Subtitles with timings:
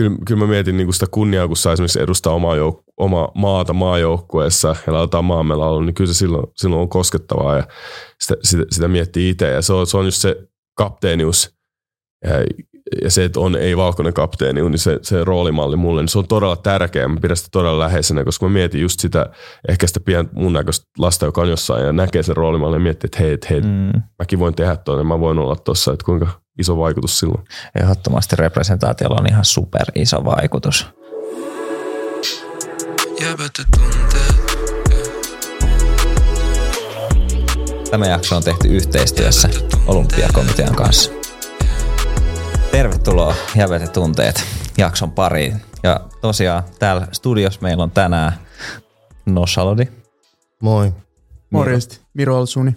[0.00, 3.32] kyllä, kyllä mä mietin niin kuin sitä kunniaa, kun saa esimerkiksi edustaa omaa, jouk- omaa
[3.34, 7.64] maata maajoukkueessa ja laitetaan maamme laulu, niin kyllä se silloin, silloin on koskettavaa ja
[8.20, 9.50] sitä, sitä, sitä miettii itse.
[9.50, 10.36] Ja se on, se on just se
[10.76, 11.54] kapteenius
[12.24, 12.32] ja,
[13.02, 16.56] ja se, että on ei-valkoinen kapteeni, niin se, se roolimalli mulle, niin se on todella
[16.56, 17.08] tärkeä.
[17.08, 19.30] Mä pidän sitä todella läheisenä, koska mä mietin just sitä,
[19.68, 23.08] ehkä sitä pientä mun näköistä lasta, joka on jossain ja näkee sen roolimalli ja miettii,
[23.08, 24.02] että hei, että hei mm.
[24.18, 27.44] mäkin voin tehdä tuonne, mä voin olla tuossa, että kuinka iso vaikutus silloin.
[27.82, 30.86] Ehdottomasti representaatiolla on ihan super iso vaikutus.
[37.90, 39.48] Tämä jakso on tehty yhteistyössä
[39.86, 41.10] Olympiakomitean kanssa.
[42.70, 44.44] Tervetuloa Jäbät ja tunteet
[44.78, 45.60] jakson pariin.
[45.82, 48.32] Ja tosiaan täällä studios meillä on tänään
[49.26, 49.84] Nossalodi.
[50.62, 50.92] Moi.
[51.50, 52.76] Morjesti, Miro Alsuni.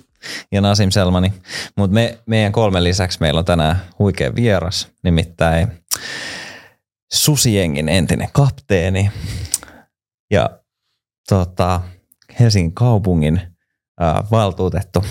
[0.52, 1.34] Ja Nasim Selmani.
[1.77, 5.84] Mutta me, meidän kolmen lisäksi meillä on tänään huikea vieras, nimittäin
[7.13, 9.12] Susiengin entinen kapteeni
[10.32, 10.49] ja
[11.30, 11.82] tota,
[12.40, 13.41] Helsingin kaupungin
[13.99, 15.05] ää, valtuutettu.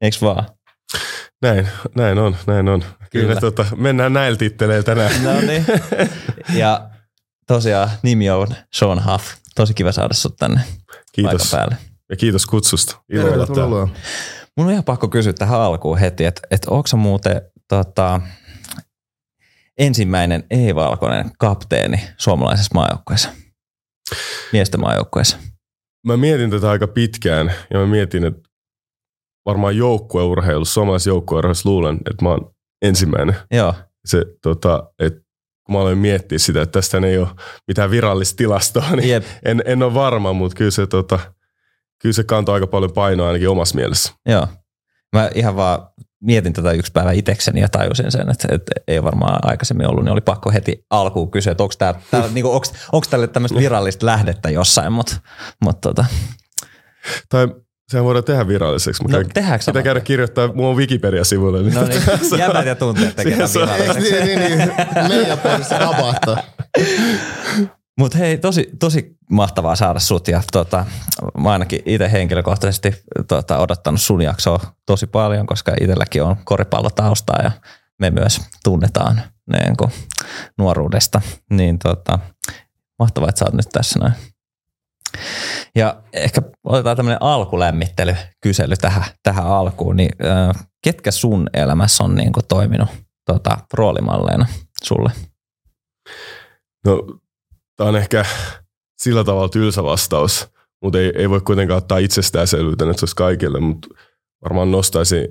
[0.00, 0.46] Eikö vaan?
[1.42, 2.80] Näin, näin on, näin on.
[2.80, 5.24] Kyllä, Kyllä tota, mennään näillä titteleillä tänään.
[5.24, 5.66] No niin.
[6.54, 6.90] Ja
[7.46, 9.24] tosiaan nimi on Sean Huff.
[9.54, 10.60] Tosi kiva saada sut tänne
[11.12, 11.50] Kiitos.
[11.50, 11.76] päälle.
[12.10, 13.02] Ja kiitos kutsusta.
[13.08, 13.88] Ilo olla täällä.
[14.56, 18.20] Mun on ihan pakko kysyä tähän alkuun heti, että, että onko muuten tota,
[19.78, 23.30] ensimmäinen ei-valkoinen kapteeni suomalaisessa maajoukkueessa?
[24.52, 25.38] Miesten maajoukkueessa.
[26.06, 28.50] Mä mietin tätä aika pitkään ja mä mietin, että
[29.46, 33.36] varmaan joukkueurheilussa, suomalaisessa joukkueurheilussa luulen, että mä oon ensimmäinen.
[33.50, 33.74] Joo.
[34.04, 35.20] Se, tota, että
[35.66, 37.28] kun mä aloin miettiä sitä, että tästä ei ole
[37.68, 39.24] mitään virallista tilastoa, niin Jep.
[39.44, 41.18] en, en ole varma, mutta kyllä se, tota,
[42.02, 44.12] kyllä se kantoi aika paljon painoa ainakin omassa mielessä.
[44.26, 44.46] Joo.
[45.12, 45.88] Mä ihan vaan
[46.20, 50.12] mietin tätä yksi päivä itsekseni ja tajusin sen, että, että ei varmaan aikaisemmin ollut, niin
[50.12, 54.06] oli pakko heti alkuun kysyä, että onko, tää, tää, niinku, onko, onko tälle tämmöistä virallista
[54.06, 55.16] lähdettä jossain, mutta
[55.64, 56.04] mut, tota.
[57.28, 57.48] Tai
[57.88, 59.04] Sehän voidaan tehdä viralliseksi.
[59.04, 61.62] No, tehdäänkö Pitää käydä kirjoittaa mun Wikipedia-sivulle.
[61.62, 64.12] Niin no niin, jäbät ja tunteet tekee viralliseksi.
[64.12, 64.72] niin, niin, niin.
[65.08, 65.38] Meidän
[65.78, 66.42] rabahtaa.
[68.00, 70.86] Mutta hei, tosi, tosi mahtavaa saada sut ja tota,
[71.38, 72.94] mä ainakin itse henkilökohtaisesti
[73.28, 77.50] tota, odottanut sun jaksoa tosi paljon, koska itselläkin on koripallotaustaa ja
[77.98, 79.22] me myös tunnetaan
[79.52, 79.90] niin kuin,
[80.58, 81.20] nuoruudesta.
[81.50, 82.18] Niin tota,
[82.98, 84.14] mahtavaa, että sä oot nyt tässä näin.
[85.74, 89.96] Ja ehkä otetaan tämmöinen alkulämmittelykysely tähän, tähän alkuun.
[89.96, 90.10] Niin,
[90.82, 92.88] ketkä sun elämässä on niin kuin, toiminut
[93.26, 94.46] tota, roolimalleina
[94.84, 95.10] sulle?
[96.86, 97.20] No,
[97.80, 98.24] tämä on ehkä
[99.02, 100.48] sillä tavalla tylsä vastaus,
[100.82, 103.88] mutta ei, ei voi kuitenkaan ottaa itsestäänselvyytenä, että se olisi kaikille, mutta
[104.44, 105.28] varmaan nostaisin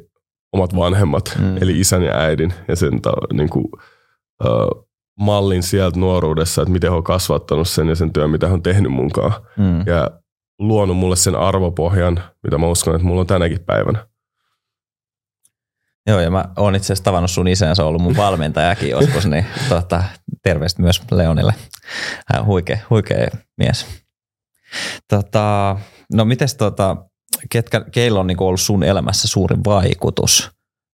[0.54, 1.58] omat vanhemmat, mm.
[1.58, 3.66] eli isän ja äidin, ja sen ta, niin kuin,
[4.46, 4.88] uh,
[5.20, 8.64] mallin sieltä nuoruudessa, että miten he on kasvattanut sen ja sen työn, mitä he on
[8.64, 9.34] tehnyt munkaan.
[9.58, 9.84] Mm.
[9.86, 10.12] Ja
[10.60, 14.08] luonut mulle sen arvopohjan, mitä mä uskon, että mulla on tänäkin päivänä.
[16.10, 19.26] Joo, ja mä oon itse asiassa tavannut sun isän, se on ollut mun valmentajakin joskus,
[19.26, 20.04] niin tota,
[20.44, 21.54] terveistä myös Leonille.
[22.34, 23.28] Hän huikea, huikea
[23.58, 23.86] mies.
[25.08, 25.78] Tota,
[26.14, 26.98] no mites tota,
[27.50, 30.52] ketkä, keillä on niinku ollut sun elämässä suurin vaikutus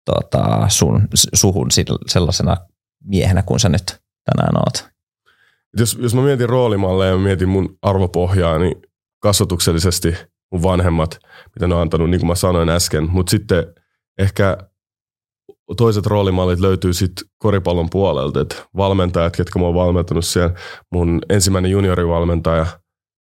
[0.06, 1.68] tota, sun, suhun
[2.07, 2.57] sellaisena
[3.03, 4.90] miehenä kuin sä nyt tänään oot?
[5.78, 8.75] Jos, jos mä mietin roolimalleja ja mietin mun arvopohjaa, niin
[9.19, 10.16] kasvatuksellisesti
[10.52, 11.19] mun vanhemmat,
[11.56, 13.09] mitä ne on antanut, niin kuin mä sanoin äsken.
[13.09, 13.66] Mutta sitten
[14.18, 14.57] ehkä
[15.77, 18.41] toiset roolimallit löytyy sitten koripallon puolelta.
[18.41, 20.53] Et valmentajat, ketkä mä oon valmentanut siellä,
[20.91, 22.65] mun ensimmäinen juniorivalmentaja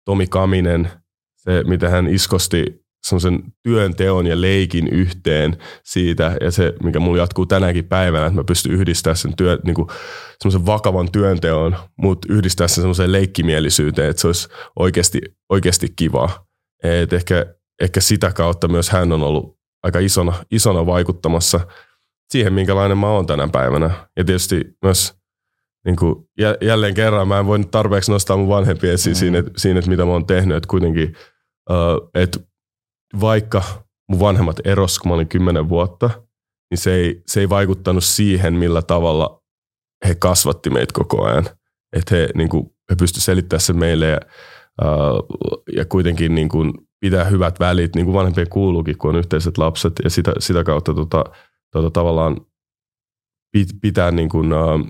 [0.05, 0.91] Tomi Kaminen,
[1.35, 7.45] se miten hän iskosti semmoisen työnteon ja leikin yhteen siitä, ja se, mikä mulla jatkuu
[7.45, 9.87] tänäkin päivänä, että mä pystyn yhdistämään sen työ, niin kuin
[10.39, 14.47] semmoisen vakavan työnteon, mutta yhdistää sen semmoiseen leikkimielisyyteen, että se olisi
[14.79, 16.45] oikeasti, oikeasti kivaa.
[16.83, 17.45] Et ehkä,
[17.81, 21.59] ehkä sitä kautta myös hän on ollut aika isona, isona vaikuttamassa
[22.33, 24.07] siihen, minkälainen mä oon tänä päivänä.
[24.17, 25.13] Ja tietysti myös
[25.85, 26.15] niin kuin,
[26.61, 29.19] jälleen kerran mä en voi tarpeeksi nostaa mun vanhempia esiin mm.
[29.19, 31.15] siinä, siinä, että mitä mä oon tehnyt, että kuitenkin,
[31.69, 32.39] uh, että
[33.21, 33.63] vaikka
[34.09, 36.09] mun vanhemmat eros, kun mä olin kymmenen vuotta,
[36.71, 39.41] niin se ei, se ei vaikuttanut siihen, millä tavalla
[40.07, 41.45] he kasvatti meitä koko ajan.
[41.95, 44.19] Että he, niin kuin, he pystyivät selittämään sen meille ja,
[44.81, 49.57] uh, ja kuitenkin niin kuin, pitää hyvät välit, niin kuin vanhempien kuuluukin, kun on yhteiset
[49.57, 49.93] lapset.
[50.03, 51.23] Ja sitä, sitä kautta tota,
[51.73, 52.41] tota, tavallaan
[53.51, 54.87] pit, pitää, niin kuin, uh,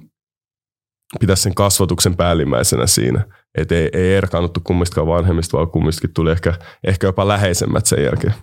[1.20, 3.26] pitää sen kasvatuksen päällimmäisenä siinä.
[3.58, 6.54] Että ei, ei erkaannuttu kummistakaan vanhemmista, vaan kummistakin tuli ehkä,
[6.84, 8.34] ehkä jopa läheisemmät sen jälkeen.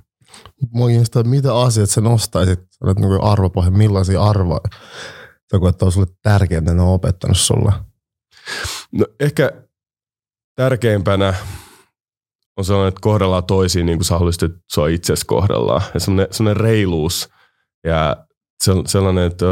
[0.72, 0.88] Mua
[1.24, 4.60] mitä asiat sä nostaisit, olet niin arvopohja, millaisia arvoja,
[5.52, 7.72] joku, että on sulle tärkeää, että ne on opettanut sulle?
[8.92, 9.50] No ehkä
[10.56, 11.34] tärkeimpänä
[12.56, 15.82] on sellainen, että kohdellaan toisiin niin kuin sä haluaisit, että sua itsesi kohdellaan.
[15.94, 17.28] Ja sellainen, sellainen reiluus
[17.84, 18.26] ja
[18.86, 19.46] sellainen, että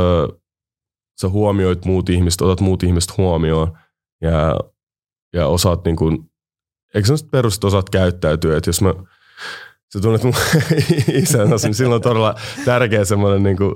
[1.20, 3.78] sä huomioit muut ihmiset, otat muut ihmiset huomioon
[4.22, 4.56] ja,
[5.32, 6.18] ja osaat niin kuin,
[6.94, 8.94] eikö sellaiset perustat osaat käyttäytyä, että jos mä
[9.92, 10.34] sä tunnet mun
[11.22, 12.34] isän, niin silloin on todella
[12.64, 13.74] tärkeä semmoinen, niin kuin,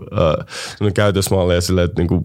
[0.70, 2.24] semmoinen käytösmalli ja silleen, että niin kuin,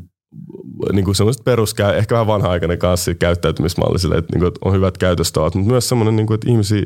[0.93, 4.73] niin kuin semmoiset peruskäy, ehkä vähän vanha-aikainen kanssa käyttäytymismalli silleen, että, niin kuin, että on
[4.73, 6.85] hyvät käytöstavat, mutta myös semmoinen, niin kuin, että ihmisiä,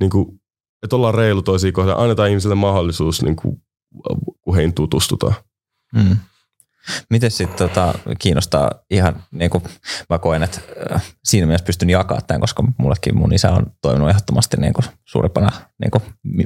[0.00, 0.40] niin kuin,
[0.82, 3.56] että ollaan reilu toisiin kohtaan, annetaan ihmisille mahdollisuus, niin kuin,
[4.40, 5.34] kun heihin tutustutaan.
[5.94, 6.16] Mm.
[7.10, 9.64] Miten sitten tota, kiinnostaa ihan, niin kuin
[10.10, 10.60] mä koen, että
[11.24, 15.50] siinä mielessä pystyn jakamaan tämän, koska mullekin mun isä on toiminut ehdottomasti niin kuin suurimpana
[15.80, 16.04] niin kuin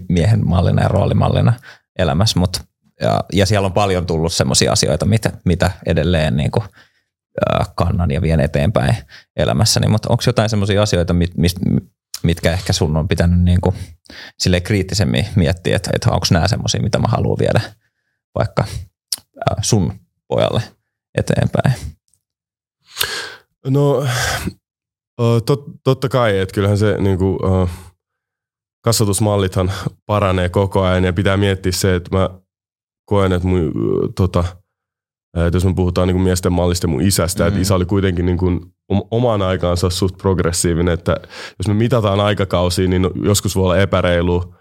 [0.08, 1.52] miehen mallina ja roolimallina
[1.99, 2.61] elämässä, mutta
[3.00, 6.64] ja, ja siellä on paljon tullut sellaisia asioita, mitä, mitä edelleen niin kuin,
[7.75, 8.96] kannan ja vien eteenpäin
[9.37, 11.52] elämässäni, mutta onko jotain sellaisia asioita, mit, mit,
[12.23, 13.76] mitkä ehkä sun on pitänyt niin kuin,
[14.62, 17.61] kriittisemmin miettiä, että, että onko nämä sellaisia, mitä mä haluan viedä
[18.35, 18.64] vaikka
[19.62, 19.93] sun
[20.29, 20.62] pojalle
[21.19, 21.75] eteenpäin?
[23.67, 24.06] No
[25.46, 27.38] tot, totta kai, että kyllähän se niin kuin,
[28.85, 29.73] kasvatusmallithan
[30.06, 32.31] paranee koko ajan ja pitää miettiä se, että mä
[33.05, 33.73] koen, että mun,
[34.17, 34.44] tota,
[35.46, 37.49] että jos me puhutaan niin kuin miesten mallista mun isästä, mm-hmm.
[37.49, 38.61] että isä oli kuitenkin niin kuin
[39.11, 41.17] omaan aikaansa suht progressiivinen, että
[41.58, 44.55] jos me mitataan aikakausia, niin joskus voi olla epäreilu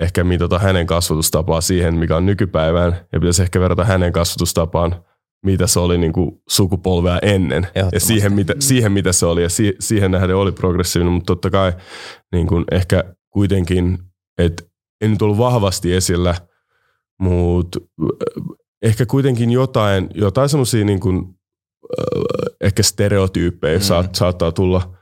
[0.00, 5.04] ehkä mitata hänen kasvatustapaa siihen, mikä on nykypäivään, ja pitäisi ehkä verrata hänen kasvatustapaan
[5.46, 9.42] mitä se oli niin kuin sukupolvea ennen ja siihen mitä, siihen, mitä se oli.
[9.42, 11.72] Ja si, siihen nähden oli progressiivinen, mutta totta kai
[12.32, 13.98] niin kuin ehkä kuitenkin,
[14.38, 14.64] että
[15.00, 16.34] en nyt ollut vahvasti esillä,
[17.20, 17.80] mutta
[18.82, 21.24] ehkä kuitenkin jotain, jotain semmoisia niin kuin,
[22.60, 23.82] ehkä stereotyyppejä mm.
[23.82, 24.96] saat, saattaa tulla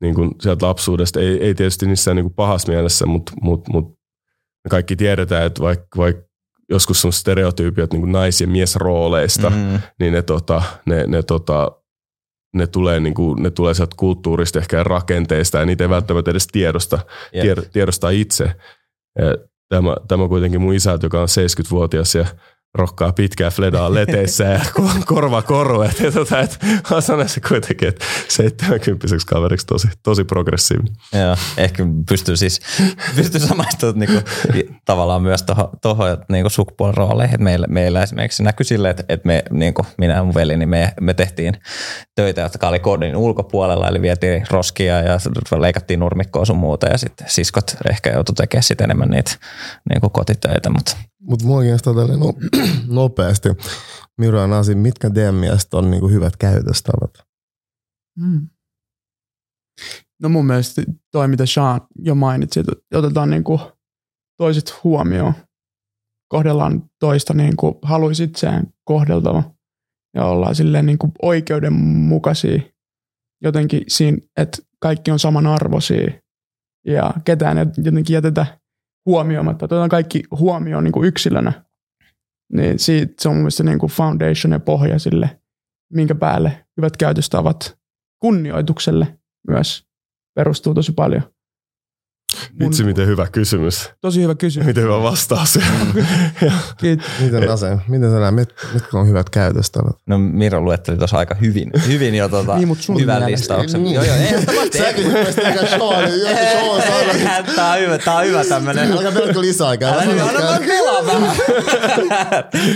[0.00, 1.20] niin kuin sieltä lapsuudesta.
[1.20, 3.99] Ei, ei tietysti missään niin kuin pahassa mielessä, mutta mut, mut
[4.64, 6.16] me kaikki tiedetään, että vaikka vaik
[6.70, 9.80] joskus on stereotyypiot niin nais- ja miesrooleista, mm.
[10.00, 11.72] niin ne, tota, ne, ne, tota,
[12.54, 16.46] ne, tulee, niin kuin, ne tulee sieltä kulttuurista ehkä rakenteista ja niitä ei välttämättä edes
[16.46, 16.98] tiedosta,
[17.34, 17.58] yep.
[17.72, 18.44] tiedosta itse.
[19.18, 19.36] Ja
[19.68, 22.26] tämä, tämä kuitenkin mun isä, joka on 70-vuotias ja
[22.74, 24.60] rokkaa pitkää fledaa leteissä ja
[25.06, 25.82] korva koru.
[25.82, 26.58] Että tota, et,
[26.90, 30.94] on se kuitenkin, että 70 kaveriksi tosi, tosi progressiivinen.
[31.12, 32.60] Joo, ehkä pystyy siis
[33.16, 34.30] pystyy samaistumaan niinku,
[34.84, 35.44] tavallaan myös
[35.82, 37.42] tuohon niinku sukupuolirooleihin.
[37.42, 40.94] Meillä, meillä esimerkiksi näkyy silleen, että, että me, niinku, minä ja mun veli, niin me,
[41.00, 41.54] me tehtiin
[42.14, 45.18] töitä, jotka oli kodin ulkopuolella, eli vietiin roskia ja
[45.58, 49.30] leikattiin nurmikkoa sun muuta ja sitten siskot ehkä joutui tekemään sitten enemmän niitä
[49.90, 50.96] niinku kotitöitä, mutta
[51.30, 52.32] mutta mua kiinnostaa tälle no,
[53.00, 53.48] nopeasti.
[54.18, 57.10] Miro Nasi, mitkä teidän mielestä on niinku hyvät käytöstavat?
[58.18, 58.48] Mm.
[60.22, 60.82] No mun mielestä
[61.12, 63.60] toi, mitä Sean jo mainitsi, että otetaan niinku
[64.36, 65.34] toiset huomioon.
[66.28, 69.42] Kohdellaan toista niin kuin haluaisi itseään kohdeltava
[70.14, 72.60] ja ollaan silleen niin kuin oikeudenmukaisia
[73.42, 76.10] jotenkin siinä, että kaikki on samanarvoisia
[76.86, 78.59] ja ketään ei jotenkin jätetä
[79.06, 81.64] huomioimatta, otetaan kaikki huomioon niin kuin yksilönä,
[82.52, 85.40] niin siitä se on mun mielestä niin kuin foundation ja pohja sille,
[85.92, 87.78] minkä päälle hyvät käytöstavat
[88.20, 89.18] kunnioitukselle
[89.48, 89.86] myös
[90.34, 91.22] perustuu tosi paljon.
[92.60, 93.90] Vitsi, miten hyvä kysymys.
[94.00, 94.66] Tosi hyvä kysymys.
[94.66, 95.58] Miten hyvä vastaus.
[97.22, 99.96] miten, Ase, miten sä näet, mit, mitkä on hyvät käytöstavat?
[100.06, 103.84] No Miro luetteli tuossa aika hyvin, hyvin jo tota, niin, mutta hyvän listauksen.
[103.84, 103.94] Niin.
[103.94, 104.40] Joo, joo, Sean,
[104.72, 105.56] Sean
[106.82, 107.44] sanoi.
[107.56, 108.92] Tää on hyvä, tää on hyvä tämmönen.
[108.92, 109.92] Alkaa pelkkä lisäaikaa.
[109.92, 111.36] Älä nyt, anna vaan pelaa vähän.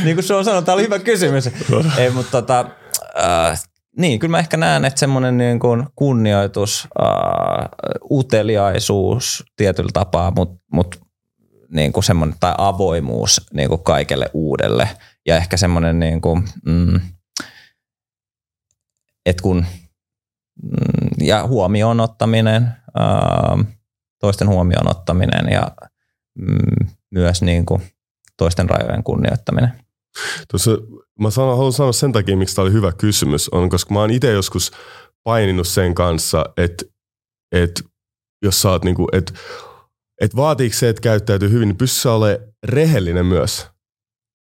[0.05, 1.51] niin kuin Sean sanoi, tää oli hyvä kysymys.
[1.99, 2.67] Ei, mutta tota,
[3.51, 3.63] äh,
[3.97, 10.57] niin, kyllä mä ehkä näen, että semmoinen niin kuin kunnioitus, uh, uteliaisuus tietyllä tapaa, mutta
[10.73, 11.01] mut
[11.69, 14.89] niin kuin semmoinen, tai avoimuus niin kuin kaikelle uudelle.
[15.27, 17.01] Ja ehkä semmoinen, niin kuin, mm,
[19.27, 19.65] että kun,
[20.63, 23.65] mm, ja huomioon ottaminen, uh,
[24.21, 25.71] toisten huomioon ottaminen ja
[26.39, 27.83] mm, myös niin kuin
[28.37, 29.73] toisten rajojen kunnioittaminen.
[30.51, 30.71] Tuossa
[31.21, 34.11] mä sanon, haluan sanoa sen takia, miksi tämä oli hyvä kysymys, on koska mä oon
[34.11, 34.73] itse joskus
[35.25, 36.85] paininut sen kanssa, että,
[37.53, 37.83] että
[38.45, 39.33] jos sä oot niinku, että,
[40.21, 43.67] että vaatiiko se, että käyttäytyy hyvin, niin pystyy olemaan rehellinen myös.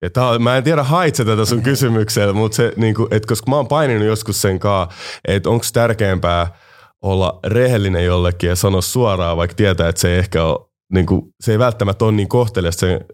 [0.02, 3.56] Ja tää mä en tiedä haitse tätä sun kysymyksellä, mutta se, niinku, että koska mä
[3.56, 4.96] oon paininut joskus sen kanssa,
[5.28, 6.58] että onko tärkeämpää
[7.02, 11.52] olla rehellinen jollekin ja sanoa suoraan, vaikka tietää, että se ei ehkä ole, niinku, se
[11.52, 13.04] ei välttämättä ole niin kohteliasta sen,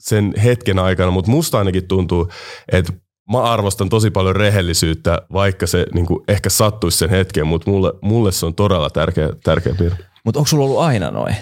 [0.00, 2.28] sen hetken aikana, mutta musta ainakin tuntuu,
[2.72, 2.92] että
[3.32, 7.92] mä arvostan tosi paljon rehellisyyttä, vaikka se niin kuin, ehkä sattuisi sen hetken, mutta mulle,
[8.02, 9.98] mulle se on todella tärkeä, tärkeä piirre.
[10.24, 11.36] Mutta onko sulla ollut aina noin?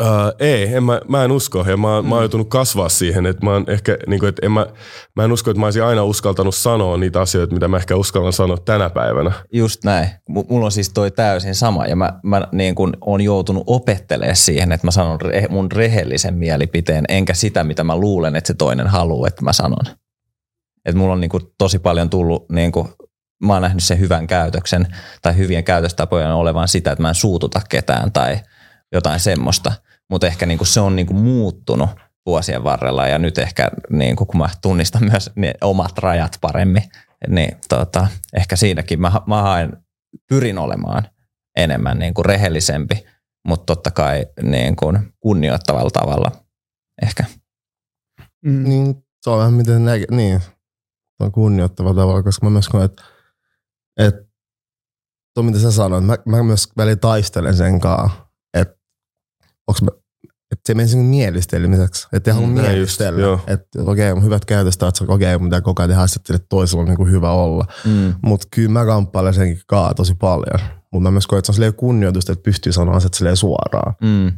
[0.00, 2.08] Uh, ei, en mä, mä en usko ja mä, mm.
[2.08, 4.66] mä oon joutunut kasvaa siihen, että mä, ehkä, niin kuin, että en mä,
[5.16, 8.32] mä en usko, että mä olisin aina uskaltanut sanoa niitä asioita, mitä mä ehkä uskallan
[8.32, 9.32] sanoa tänä päivänä.
[9.52, 10.08] Just näin.
[10.28, 14.36] M- mulla on siis toi täysin sama ja mä, mä niin kun on joutunut opettelemaan
[14.36, 18.54] siihen, että mä sanon re- mun rehellisen mielipiteen, enkä sitä, mitä mä luulen, että se
[18.54, 20.01] toinen haluaa, että mä sanon.
[20.84, 22.88] Et mulla on niin kuin tosi paljon tullut, niin kuin,
[23.44, 24.86] mä oon nähnyt sen hyvän käytöksen
[25.22, 28.40] tai hyvien käytöstapojen olevan sitä, että mä en suututa ketään tai
[28.92, 29.72] jotain semmoista.
[30.10, 31.90] Mutta ehkä niin kuin se on niin kuin muuttunut
[32.26, 36.82] vuosien varrella ja nyt ehkä niin kuin, kun mä tunnistan myös ne omat rajat paremmin,
[37.28, 39.76] niin tota, ehkä siinäkin mä, mä haen,
[40.28, 41.08] pyrin olemaan
[41.56, 43.04] enemmän niin kuin rehellisempi,
[43.48, 46.32] mutta totta kai niin kuin kunnioittavalla tavalla
[47.02, 47.24] ehkä.
[48.44, 48.64] Mm.
[48.64, 50.40] Niin, se on vähän miten näkee, niin,
[51.24, 53.02] on kunnioittava tavalla, koska mä myös koen, että,
[53.98, 54.24] että
[55.34, 58.74] tuo mitä sä sanoit, mä, mä myös välillä taistelen sen kanssa, että
[59.68, 59.88] onks mä,
[60.52, 64.44] että se menee sen mielistelemiseksi, että ei halua Mm, mielistellä, just, että okei, on hyvät
[64.44, 67.30] käytöstä, että okei, okay, mitä koko ajan tehdä sitten, että toisella on niin kuin hyvä
[67.30, 67.64] olla.
[67.84, 68.14] Mm.
[68.22, 70.60] Mutta kyllä mä kamppailen senkin kaa tosi paljon.
[70.92, 73.94] Mutta mä myös koen, että se on kunnioitusta, että pystyy sanoa asiat suoraan.
[74.02, 74.32] Mm.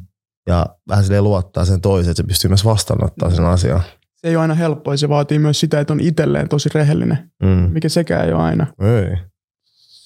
[0.47, 3.83] Ja vähän silleen luottaa sen toisen, että se pystyy myös vastaanottaa sen asian.
[4.25, 7.31] Se ei ole aina helppoa ja se vaatii myös sitä, että on itselleen tosi rehellinen,
[7.43, 7.49] Mm.
[7.73, 8.67] mikä sekään ei ole aina.
[8.81, 9.17] Ei.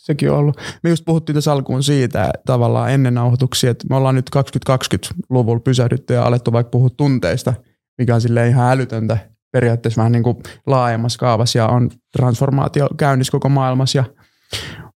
[0.04, 0.56] Sekin on ollut.
[0.82, 6.14] Me just puhuttiin tässä alkuun siitä tavallaan ennen nauhoituksia, että me ollaan nyt 2020-luvulla pysähdytty
[6.14, 7.54] ja alettu vaikka puhua tunteista,
[7.98, 9.18] mikä on silleen ihan älytöntä
[9.52, 14.04] periaatteessa vähän niin kuin laajemmassa kaavassa ja on transformaatio käynnissä koko maailmassa ja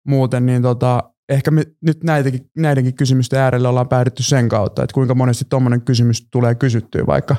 [0.06, 4.94] muuten, niin tota, ehkä me nyt näitäkin, näidenkin kysymysten äärelle ollaan päädytty sen kautta, että
[4.94, 7.36] kuinka monesti tuommoinen kysymys tulee kysyttyä vaikka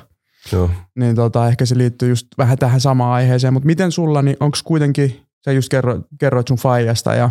[0.51, 0.69] Joo.
[0.99, 4.57] niin tota, ehkä se liittyy just vähän tähän samaan aiheeseen, mutta miten sulla, niin onko
[4.63, 7.29] kuitenkin, sä just kerro, kerroit sun faijasta ja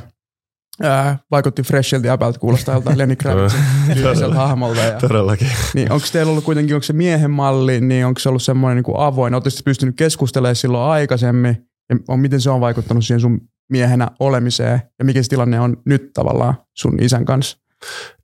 [0.82, 4.80] ää, vaikutti Freshiltä ja jäbältä kuulostaa joltain Lenny Kravitzin hahmolta.
[4.80, 5.48] Ja, Todellakin.
[5.74, 8.84] niin onko teillä ollut kuitenkin, onko se miehen malli, niin onko se ollut semmoinen niin
[8.84, 11.56] kuin avoin, oletteko te pystynyt keskustelemaan silloin aikaisemmin,
[11.90, 13.40] ja on, miten se on vaikuttanut siihen sun
[13.70, 17.58] miehenä olemiseen, ja mikä se tilanne on nyt tavallaan sun isän kanssa?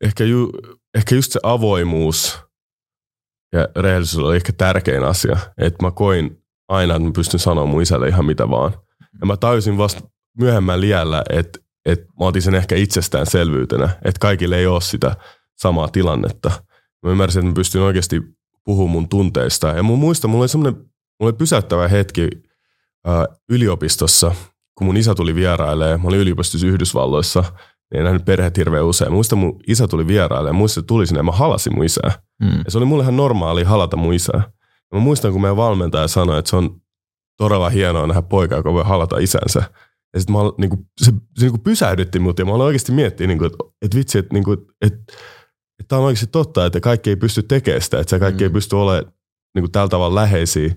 [0.04, 0.50] Ehkä, ju,
[0.95, 2.48] ehkä just se avoimuus
[3.52, 5.37] ja rehellisyys oli ehkä tärkein asia.
[5.59, 8.73] Että mä koin aina, että mä pystyn sanoa mun isälle ihan mitä vaan.
[9.21, 10.00] Ja mä tajusin vasta
[10.38, 15.17] myöhemmän liällä, että, että mä otin sen ehkä itsestäänselvyytenä, että kaikille ei ole sitä
[15.57, 16.50] samaa tilannetta.
[17.02, 18.23] Mä ymmärsin, että mä pystyn oikeasti
[18.64, 19.69] puhumaan mun tunteista.
[19.69, 20.88] Ja mun muista, mulla oli semmoinen
[21.21, 22.28] mulla oli pysäyttävä hetki
[23.07, 24.35] ää, yliopistossa,
[24.75, 26.00] kun mun isä tuli vierailemaan.
[26.00, 27.45] Mä olin yliopistossa Yhdysvalloissa,
[27.90, 29.12] niin en nähnyt perheet hirveän usein.
[29.12, 32.12] Muista mun isä tuli vierailemaan, muista, että tuli sinne ja mä halasin mun isää.
[32.42, 32.59] Mm.
[32.64, 34.42] Ja se oli mulle ihan normaali halata mun isää.
[34.92, 36.80] Ja mä muistan, kun meidän valmentaja sanoi, että se on
[37.37, 39.62] todella hienoa nähdä poika, joka voi halata isänsä.
[40.14, 43.47] Ja sitten niin se, se niin pysähdytti mut ja mä aloin oikeasti miettiä, niin kuin,
[43.47, 44.99] että, että vitsi, että, niin kuin, että,
[45.80, 48.47] että tämä on oikeasti totta, että kaikki ei pysty tekemään sitä, että se kaikki mm.
[48.47, 49.12] ei pysty olemaan
[49.54, 50.75] niin kuin tällä tavalla läheisiä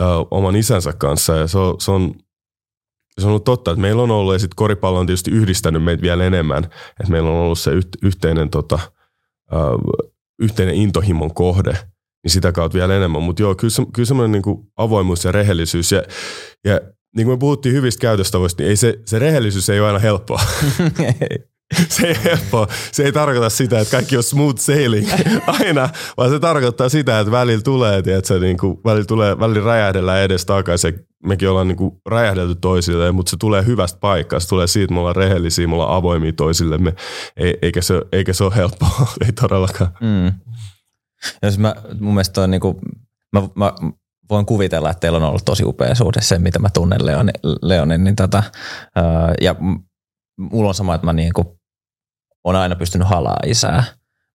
[0.00, 1.36] ö, oman isänsä kanssa.
[1.36, 2.14] Ja se on, se on
[3.18, 6.02] se on ollut totta, että meillä on ollut, ja sitten koripallo on tietysti yhdistänyt meitä
[6.02, 6.64] vielä enemmän,
[7.00, 8.78] että meillä on ollut se yht, yhteinen, tota,
[10.38, 11.72] yhteinen intohimon kohde,
[12.22, 13.22] niin sitä kautta vielä enemmän.
[13.22, 16.02] Mutta joo, kyllä, se, kyllä semmoinen niin avoimuus ja rehellisyys, ja,
[16.64, 16.80] ja
[17.16, 20.40] niin kuin me puhuttiin hyvistä käytöstavoista, niin ei se, se rehellisyys ei ole aina helppoa.
[21.88, 22.68] se ei helppoa.
[22.92, 25.08] Se ei tarkoita sitä, että kaikki on smooth sailing
[25.46, 30.22] aina, vaan se tarkoittaa sitä, että välillä tulee, se niin kuin, välillä, tulee, välillä räjähdellään
[30.22, 31.09] edes takaisin.
[31.24, 34.46] Mekin ollaan niin kuin räjähdelty toisille, mutta se tulee hyvästä paikasta.
[34.46, 36.94] Se tulee siitä, että me ollaan rehellisiä, me ollaan avoimia toisillemme.
[37.36, 38.90] Ei, eikä, se, eikä se ole helppoa,
[39.26, 39.90] ei todellakaan.
[40.00, 40.32] Mm.
[41.42, 42.80] Jos mä, mun mielestä on niinku,
[43.32, 43.72] mä, mä
[44.30, 48.04] voin kuvitella, että teillä on ollut tosi upea suhde se, mitä mä tunnen Leonin, Leonin
[48.04, 48.42] niin tota,
[49.40, 49.54] ja
[50.38, 51.58] mulla on sama, että mä niinku,
[52.44, 53.84] on aina pystynyt halaa isää,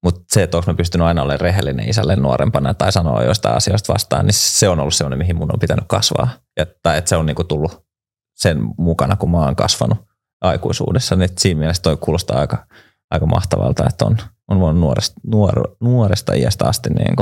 [0.03, 3.93] mutta se, että onko mä pystynyt aina olemaan rehellinen isälle nuorempana tai sanoa jostain asioista
[3.93, 6.29] vastaan, niin se on ollut sellainen, mihin mun on pitänyt kasvaa.
[6.59, 7.87] Ja, tai että se on niinku tullut
[8.35, 9.99] sen mukana, kun mä oon kasvanut
[10.41, 11.17] aikuisuudessa.
[11.17, 12.67] Niin siinä mielessä toi kuulostaa aika,
[13.11, 14.17] aika mahtavalta, että on,
[14.49, 17.21] on voinut nuoresta, nuor, nuoresta iästä asti niin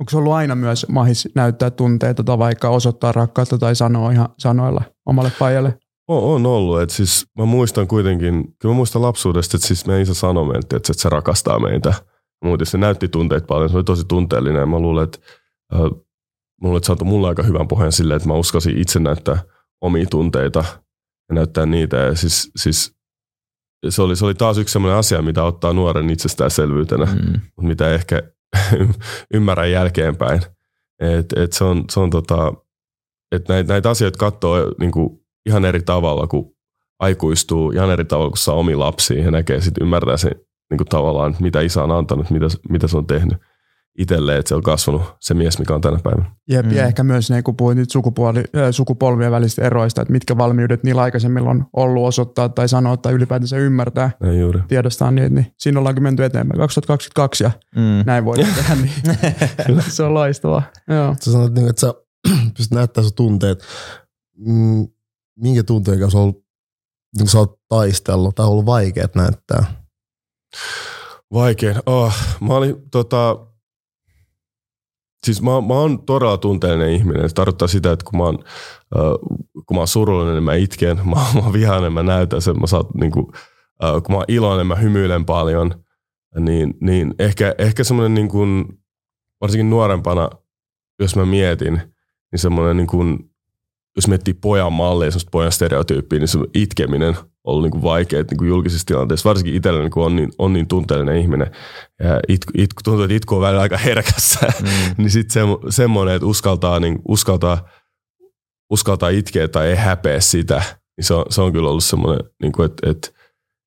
[0.00, 4.28] Onko se ollut aina myös mahis näyttää tunteita tai vaikka osoittaa rakkautta tai sanoa ihan
[4.38, 5.78] sanoilla omalle paijalle?
[6.10, 6.80] On, on ollut.
[6.80, 10.58] Et siis mä muistan kuitenkin, kyllä mä muistan lapsuudesta, että siis meidän isä sanoi meille,
[10.58, 11.94] että, että se rakastaa meitä.
[12.44, 14.68] Muuten se näytti tunteet paljon, se oli tosi tunteellinen.
[14.68, 15.18] Mä luulen, että
[15.74, 15.80] äh,
[16.62, 19.38] mulle, että se antoi mulle aika hyvän pohjan sille, että mä uskasin itse näyttää
[19.80, 20.64] omia tunteita
[21.28, 21.96] ja näyttää niitä.
[21.96, 22.96] Ja siis, siis
[23.88, 27.40] se, oli, se oli taas yksi sellainen asia, mitä ottaa nuoren itsestäänselvyytenä, mm.
[27.56, 28.22] mutta mitä ehkä
[29.34, 30.42] ymmärrän jälkeenpäin.
[31.00, 32.52] Et, et se on, se on tota,
[33.32, 36.52] että näitä, näitä asioita katsoo niin kuin ihan eri tavalla, kun
[36.98, 40.32] aikuistuu, ihan eri tavalla, kun saa omi lapsia ja näkee sitten ymmärtää sen
[40.70, 43.38] niin kuin tavallaan, mitä isä on antanut, mitä, mitä se on tehnyt
[43.98, 46.30] itselleen, että se on kasvanut se mies, mikä on tänä päivänä.
[46.48, 46.72] Jep, Mm.
[46.72, 50.84] ja ehkä myös ne, kun puhuit nyt sukupuoli, äh, sukupolvien välisistä eroista, että mitkä valmiudet
[50.84, 54.60] niillä aikaisemmin on ollut osoittaa tai sanoa tai ylipäätänsä ymmärtää, Näin juuri.
[54.68, 56.60] tiedostaa niitä, niin siinä ollaankin menty eteenpäin.
[56.60, 58.02] 2022 ja Mm.
[58.06, 60.62] näin voidaan tehdä, niin se on loistavaa.
[60.88, 61.14] Joo.
[61.20, 61.94] Sä sanoit, niin, että sä
[62.56, 63.64] pystyt näyttämään sun tunteet.
[64.46, 64.86] Mm,
[65.40, 66.44] minkä tunteen kanssa on ollut,
[67.18, 69.84] niin sä oot taistellut tai on ollut vaikeat näyttää?
[71.32, 71.76] Vaikein.
[71.86, 73.46] Oh, mä olin tota,
[75.26, 77.28] siis mä, mä oon todella tunteellinen ihminen.
[77.28, 78.38] Se tarkoittaa sitä, että kun mä oon,
[78.96, 80.96] äh, kun mä oon surullinen, niin mä itken.
[80.96, 82.60] Mä, mä oon vihainen, mä näytän sen.
[82.60, 83.26] Mä saat, niin kuin,
[83.84, 85.84] äh, kun mä oon iloinen, mä hymyilen paljon.
[86.38, 88.64] Niin, niin ehkä, ehkä semmoinen niin kuin,
[89.40, 90.30] varsinkin nuorempana,
[91.00, 91.74] jos mä mietin,
[92.32, 93.29] niin semmoinen niin kuin,
[93.96, 98.22] jos miettii pojan mallia, semmoista pojan stereotyyppiä, niin se itkeminen on ollut niin kuin vaikea
[98.22, 101.50] niin kuin julkisissa tilanteissa, varsinkin itselleni, kun on niin, on niin tunteellinen ihminen.
[102.02, 104.46] Ja itku, itku, tuntuu, että itku on välillä aika herkässä.
[104.60, 104.68] Mm.
[104.98, 107.68] niin sitten se, semmoinen, että uskaltaa, niin uskaltaa,
[108.70, 110.62] uskaltaa itkeä tai ei häpeä sitä,
[110.96, 113.08] niin se on, se on kyllä ollut semmoinen, niin kuin, että, että,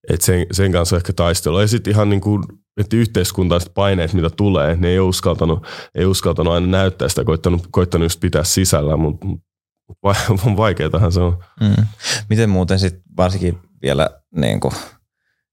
[0.10, 1.60] että sen, sen kanssa ehkä taistelu.
[1.60, 2.44] Ja sitten ihan niin kuin,
[2.78, 8.06] että yhteiskuntaiset paineet, mitä tulee, ne ei uskaltanut, ei uskaltanut aina näyttää sitä, koittanut, koittanut
[8.06, 9.53] just pitää sisällä, mutta mut, mut
[10.58, 11.44] vaikeatahan se on.
[11.62, 11.86] Mm.
[12.30, 14.74] Miten muuten sitten varsinkin vielä niin kuin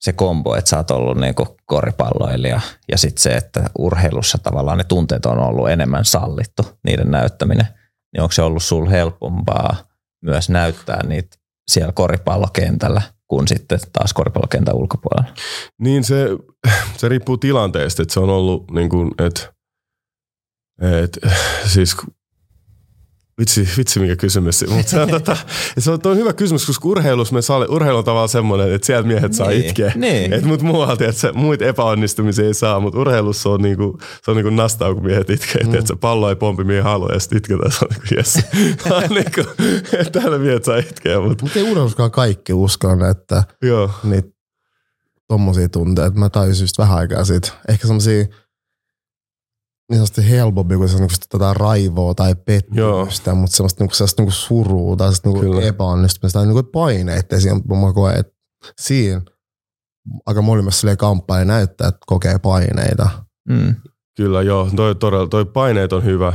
[0.00, 4.78] se kombo, että sä oot ollut niin kuin koripalloilija ja sitten se, että urheilussa tavallaan
[4.78, 7.66] ne tunteet on ollut enemmän sallittu, niiden näyttäminen,
[8.12, 9.76] niin onko se ollut sul helpompaa
[10.22, 11.36] myös näyttää niitä
[11.70, 15.34] siellä koripallokentällä kuin sitten taas koripallokentän ulkopuolella?
[15.78, 16.26] Niin se,
[16.98, 19.52] se riippuu tilanteesta, että se on ollut niin kuin, että,
[20.80, 21.30] että
[21.66, 21.96] siis
[23.40, 24.64] Vitsi, vitsi mikä kysymys.
[24.68, 25.36] Mutta se on, tota,
[25.78, 29.08] se on, on hyvä kysymys, koska urheilussa me saa, urheilu on tavallaan semmoinen, että sieltä
[29.08, 29.92] miehet saa Niin, itkeä.
[29.96, 30.32] niin.
[30.32, 34.36] Et mut muualta, että se, muita epäonnistumisia ei saa, mutta urheilussa on niinku, se on
[34.36, 35.62] niinku nastaa, kun miehet itkee.
[35.64, 35.74] Mm.
[35.74, 37.72] Että pallo ei pompi miehen haluaa ja sitten itketään.
[37.72, 38.38] Se on niinku, yes.
[39.16, 39.64] niinku,
[39.98, 43.90] että täällä miehet saa itkeä, mutta Mutta ei urheiluskaan kaikki uskalla näyttää joo.
[44.04, 44.28] niitä
[45.28, 46.18] tommosia tunteita.
[46.18, 47.48] Mä tajusin just vähän aikaa siitä.
[47.68, 48.26] Ehkä semmosia
[49.90, 54.96] niin sanotusti helpompi kuin niinku tätä raivoa tai pettymystä, mutta semmoista, niinku, semmoista niinku surua
[54.96, 55.62] tai niinku Kyllä.
[55.62, 57.34] epäonnistumista tai niinku paineita.
[57.34, 58.32] Ja siinä mä koen, että
[58.80, 59.22] siinä
[60.26, 63.08] aika moni myös silleen kamppailee näyttää, että kokee paineita.
[63.48, 63.74] Mm.
[64.16, 66.32] Kyllä joo, toi, todella, toi paineet on hyvä.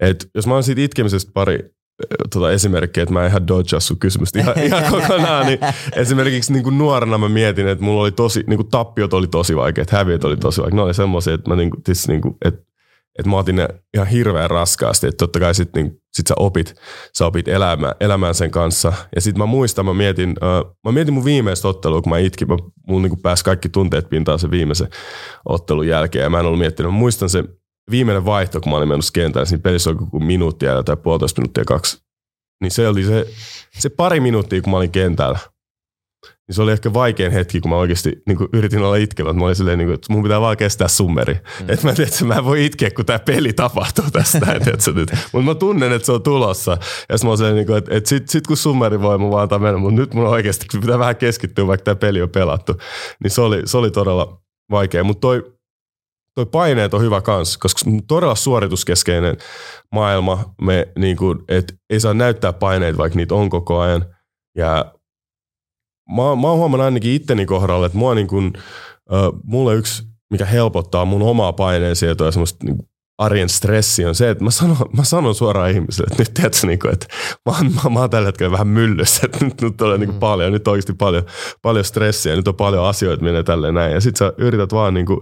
[0.00, 3.80] Et jos mä oon siitä itkemisestä pari eh, tota esimerkkiä, että mä en ihan dodgea
[3.80, 5.58] sun kysymystä ihan, ihan kokonaan, niin
[5.96, 9.56] esimerkiksi niin kuin nuorena mä mietin, että mulla oli tosi, niin kuin tappiot oli tosi
[9.56, 10.76] vaikeat, häviöt oli tosi vaikeat.
[10.76, 12.67] Ne oli semmoisia, että mä niin kuin, tis, niin kuin, että
[13.18, 16.74] että mä otin ne ihan hirveän raskaasti, että totta kai sit, niin, sit sä opit,
[17.18, 18.92] sä opit elämään, elämään sen kanssa.
[19.14, 22.48] Ja sit mä muistan, mä mietin, uh, mä mietin mun viimeistä ottelua, kun mä itkin,
[22.48, 22.56] mä,
[22.88, 24.88] mulla niin pääsi kaikki tunteet pintaan sen viimeisen
[25.44, 26.22] ottelun jälkeen.
[26.22, 27.44] Ja mä en ollut miettinyt, mä muistan se
[27.90, 31.40] viimeinen vaihto, kun mä olin mennyt kentälle, siinä pelissä oli joku minuutti jäljellä tai puolitoista
[31.40, 31.98] minuuttia kaksi.
[32.60, 33.26] Niin se oli se,
[33.78, 35.38] se pari minuuttia, kun mä olin kentällä.
[36.26, 39.32] Niin se oli ehkä vaikein hetki, kun mä oikeasti niin kuin yritin olla itkevä.
[39.32, 41.34] Mä olin silleen, niin kuin, että mun pitää vaan kestää summeri.
[41.34, 41.70] Mm.
[41.70, 44.38] Että mä tiedän, että mä en voi itkeä, kun tämä peli tapahtuu tästä.
[45.32, 46.70] Mutta mä tunnen, että se on tulossa.
[47.08, 49.42] Ja mä olin silleen, niin kuin, että, että sit, sit kun summeri voi, mun vaan
[49.42, 49.78] antaa mennä.
[49.78, 52.74] Mutta nyt mun oikeasti pitää vähän keskittyä, vaikka tämä peli on pelattu.
[53.22, 55.04] Niin se oli, se oli todella vaikea.
[55.04, 55.52] Mutta toi,
[56.34, 59.36] toi paineet on hyvä kans, koska todella suorituskeskeinen
[59.92, 64.06] maailma, me niin kuin, et ei saa näyttää paineita, vaikka niitä on koko ajan.
[64.56, 64.97] Ja
[66.10, 68.52] mä, mä oon huomannut ainakin itteni kohdalla, että mua niin kuin,
[69.12, 72.78] äh, mulle yksi, mikä helpottaa mun omaa paineensietoa ja semmoista niin
[73.18, 76.78] arjen stressi on se, että mä sanon, mä sanon suoraan ihmisille, että nyt tiedätkö, niin
[76.78, 77.06] kuin, että
[77.46, 80.20] mä oon, mä, mä oon tällä hetkellä vähän myllyssä, että nyt, nyt on niin kuin
[80.20, 81.22] paljon, nyt on oikeasti paljon,
[81.62, 83.92] paljon stressiä, nyt on paljon asioita menee tälleen näin.
[83.92, 85.20] Ja sit sä yrität vaan niin kuin,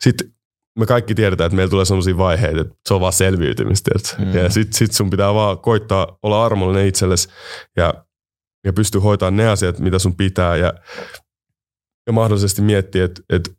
[0.00, 0.16] sit
[0.78, 3.90] me kaikki tiedetään, että meillä tulee sellaisia vaiheita, että se on vaan selviytymistä.
[4.18, 4.34] Mm.
[4.34, 7.28] Ja sit, sit sun pitää vaan koittaa olla armollinen itsellesi
[7.76, 7.94] ja,
[8.68, 10.72] ja pystyä hoitamaan ne asiat, mitä sun pitää ja,
[12.06, 13.50] ja mahdollisesti miettiä, että, että,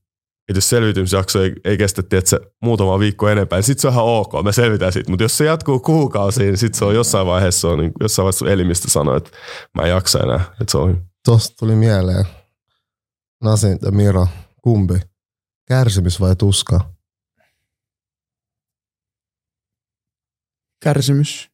[0.49, 4.05] että jos selviytymisjakso ei, ei kestä tiedätkö, muutama viikko enempää, niin sit se on ihan
[4.05, 5.11] ok, me selvitään siitä.
[5.11, 8.39] Mutta jos se jatkuu kuukausiin, niin sit se on jossain vaiheessa, on, niin jossain vaiheessa
[8.39, 9.29] sun elimistö sanoo, että
[9.75, 12.25] mä en jaksa enää, että se on Tosta tuli mieleen.
[13.43, 14.27] Nasin ja Miro,
[14.61, 14.93] kumpi?
[15.67, 16.93] Kärsimys vai tuska?
[20.83, 21.49] Kärsimys.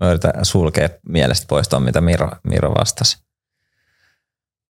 [0.00, 3.18] Mä yritän sulkea mielestä pois ton, mitä Miro, Miro vastasi.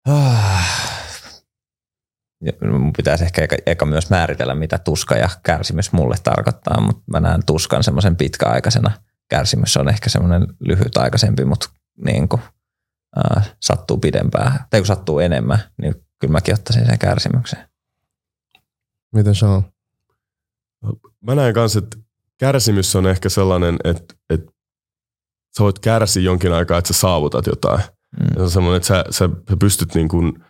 [0.08, 0.84] Ah.
[2.70, 7.20] mun pitäisi ehkä eka, eka myös määritellä, mitä tuska ja kärsimys mulle tarkoittaa, mutta mä
[7.20, 8.90] näen tuskan semmoisen pitkäaikaisena.
[9.28, 11.68] Kärsimys on ehkä semmoinen lyhytaikaisempi, mutta
[12.04, 12.42] niin kuin,
[13.36, 17.68] äh, sattuu pidempään, tai kun sattuu enemmän, niin kyllä mäkin ottaisin sen kärsimyksen.
[19.14, 19.62] Miten Sean?
[21.20, 21.96] Mä näen kanssa, että
[22.38, 24.53] kärsimys on ehkä sellainen, että, että
[25.58, 27.80] sä voit kärsiä jonkin aikaa, että sä saavutat jotain.
[28.20, 28.34] Mm.
[28.36, 30.44] Se on semmoinen, että sä, sä, sä pystyt niin kuin,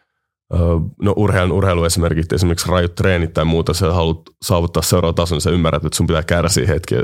[1.02, 5.50] no urheilun urheiluesimerkit, esimerkiksi rajut treenit tai muuta, sä haluat saavuttaa seuraavan tason, niin sä
[5.50, 6.94] ymmärrät, että sun pitää kärsiä hetki.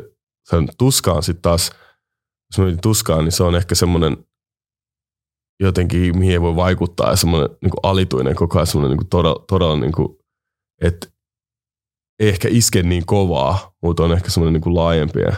[0.51, 1.71] Sen tuskaan sitten taas,
[2.51, 4.17] jos mä tuskaan, niin se on ehkä semmoinen
[5.61, 9.09] jotenkin, mihin ei voi vaikuttaa ja semmoinen niin kuin alituinen koko ajan semmoinen niin kuin
[9.09, 10.09] todella, todella niin kuin,
[10.83, 11.07] että
[12.19, 15.33] ei ehkä iske niin kovaa, mutta on ehkä semmoinen niin kuin laajempi ja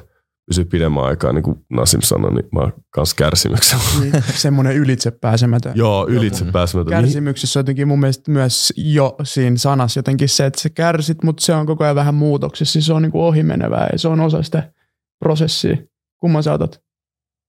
[0.46, 3.82] pysyy pidemmän aikaa, niin kuin Nasim sanoi, niin mä oon kanssa kärsimyksellä.
[4.00, 5.72] Niin, semmoinen ylitsepääsemätön.
[5.74, 6.90] Joo, ylitsepääsemätön.
[6.90, 11.44] Kärsimyksessä on jotenkin mun mielestä myös jo siinä sanassa jotenkin se, että sä kärsit, mutta
[11.44, 12.80] se on koko ajan vähän muutoksessa.
[12.80, 14.72] Se on niin kuin ohimenevää ja se on osa sitä
[15.18, 15.76] prosessia.
[16.20, 16.80] Kumman sä otat?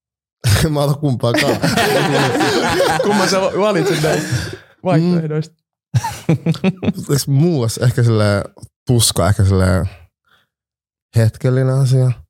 [0.70, 1.56] mä otan kumpaakaan.
[3.06, 4.36] Kumman sä valitset näistä
[4.84, 5.54] vaihtoehdoista?
[6.28, 8.44] Eikö muus ehkä sille
[8.86, 9.86] tuska, ehkä sille
[11.16, 12.23] hetkellinen asia.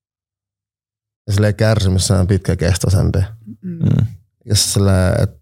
[1.26, 3.18] Ja sille kärsimys on pitkäkestoisempi.
[3.62, 4.06] Mm.
[4.44, 5.40] Jos sille, että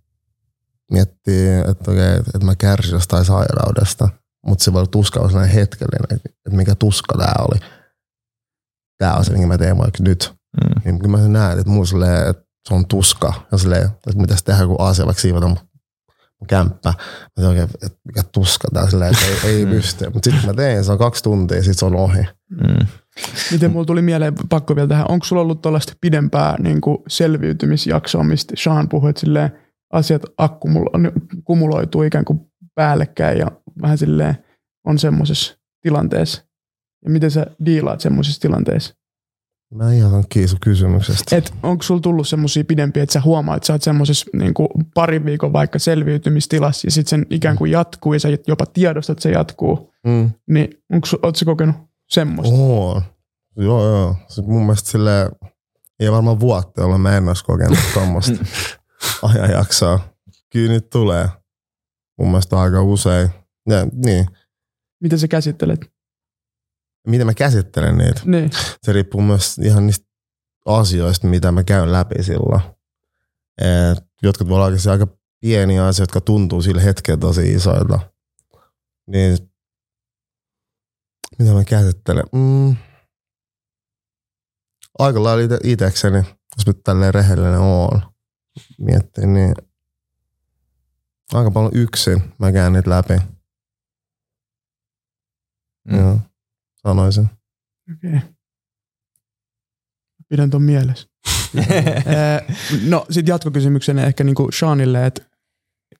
[0.90, 4.08] miettii, että okei, että mä kärsin jostain sairaudesta,
[4.46, 7.60] mutta se voi tuska olla sellainen hetkellinen, että mikä tuska tää oli.
[8.98, 10.32] Tää on se, minkä mä teen vaikka nyt.
[10.64, 10.82] Mm.
[10.84, 13.32] Niin kyllä mä näen, että muu silleen, että se on tuska.
[13.52, 15.58] Ja silleen, että mitäs tehdä joku asia, vaikka siivota mun
[16.48, 16.94] kämppä.
[17.40, 20.04] Mä oikein, että mikä tuska tää silleen, että ei, ei pysty.
[20.04, 22.28] Mutta sitten mä tein, se on kaksi tuntia ja sitten se on ohi.
[22.52, 22.86] Mm.
[23.52, 28.24] Miten mulla tuli mieleen, pakko vielä tähän, onko sulla ollut tällaista pidempää niin kuin selviytymisjaksoa,
[28.24, 29.50] mistä Sean puhui, että silleen,
[29.92, 30.22] asiat
[31.44, 32.40] kumuloituu ikään kuin
[32.74, 33.46] päällekkäin ja
[33.82, 34.36] vähän silleen
[34.86, 36.44] on semmoisessa tilanteessa.
[37.04, 38.94] Ja miten sä diilaat semmoisessa tilanteessa?
[39.74, 41.36] Mä en ihan kiisu kysymyksestä.
[41.36, 44.54] Et onko sulla tullut semmoisia pidempiä, että sä huomaat, että sä oot semmoisessa niin
[44.94, 49.22] parin viikon vaikka selviytymistilassa ja sitten sen ikään kuin jatkuu ja sä jopa tiedostat, että
[49.22, 49.92] se jatkuu.
[50.06, 50.30] Mm.
[50.50, 51.76] Niin onko oot sä kokenut
[52.12, 52.54] semmoista?
[52.54, 53.02] Oo.
[53.56, 54.16] Joo, joo.
[54.28, 55.30] Se mun mielestä sille
[56.00, 58.44] ei varmaan vuotta, jolloin mä en olisi kokenut tuommoista
[59.22, 60.00] ajanjaksoa.
[60.50, 61.28] Kyllä nyt tulee.
[62.18, 63.30] Mun mielestä aika usein.
[63.68, 64.26] Ja, niin.
[65.00, 65.92] Miten sä käsittelet?
[67.08, 68.20] Miten mä käsittelen niitä?
[68.24, 68.50] Niin.
[68.82, 70.06] Se riippuu myös ihan niistä
[70.66, 72.60] asioista, mitä mä käyn läpi silloin.
[73.60, 75.06] Et jotkut voi olla aika
[75.40, 78.00] pieniä asioita, jotka tuntuu sillä hetkellä tosi isoilta.
[79.06, 79.51] Niin
[81.42, 82.24] mitä mä käsittelen?
[82.32, 82.76] Mm.
[84.98, 86.18] Aika lailla ite, itekseni,
[86.56, 88.02] jos nyt tälleen rehellinen oon.
[88.78, 89.54] Miettii, niin
[91.32, 93.14] aika paljon yksin mä käyn niitä läpi.
[95.84, 95.98] Mm.
[95.98, 96.18] Joo,
[96.82, 97.28] sanoisin.
[97.92, 98.16] Okei.
[98.16, 98.28] Okay.
[100.28, 101.08] Pidän ton mielessä.
[101.56, 102.56] Eh,
[102.88, 105.22] no sit jatkokysymyksenä ehkä niinku Seanille, että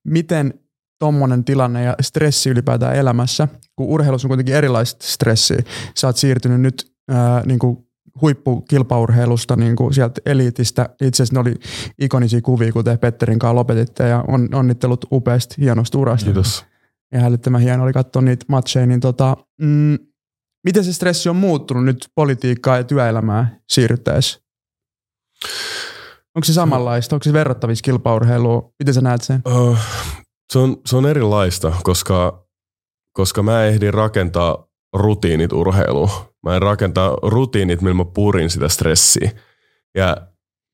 [0.04, 0.61] miten
[1.02, 5.62] tommonen tilanne ja stressi ylipäätään elämässä, kun urheilussa on kuitenkin erilaista stressiä.
[5.96, 7.88] Sä oot siirtynyt nyt ää, niinku
[8.20, 10.88] huippukilpaurheilusta niinku sieltä eliitistä.
[11.02, 11.54] Itse asiassa ne oli
[11.98, 16.24] ikonisia kuvia, kuten Petterin kanssa lopetitte ja on, onnittelut upeasta, hienosta urasta.
[16.24, 16.64] Kiitos.
[17.12, 19.98] Ja hälyttömän hieno oli katsoa niitä matcheja, niin tota, mm,
[20.64, 24.40] miten se stressi on muuttunut nyt politiikkaa ja työelämää siirryttäessä?
[26.34, 27.16] Onko se samanlaista?
[27.16, 28.72] Onko se verrattavissa kilpaurheiluun?
[28.78, 29.42] Miten sä näet sen?
[29.46, 29.78] Uh,
[30.52, 32.46] se, on, se on erilaista, koska,
[33.12, 36.10] koska mä ehdin rakentaa rutiinit urheiluun.
[36.42, 39.30] Mä en rakentaa rutiinit, millä mä purin sitä stressiä.
[39.94, 40.16] Ja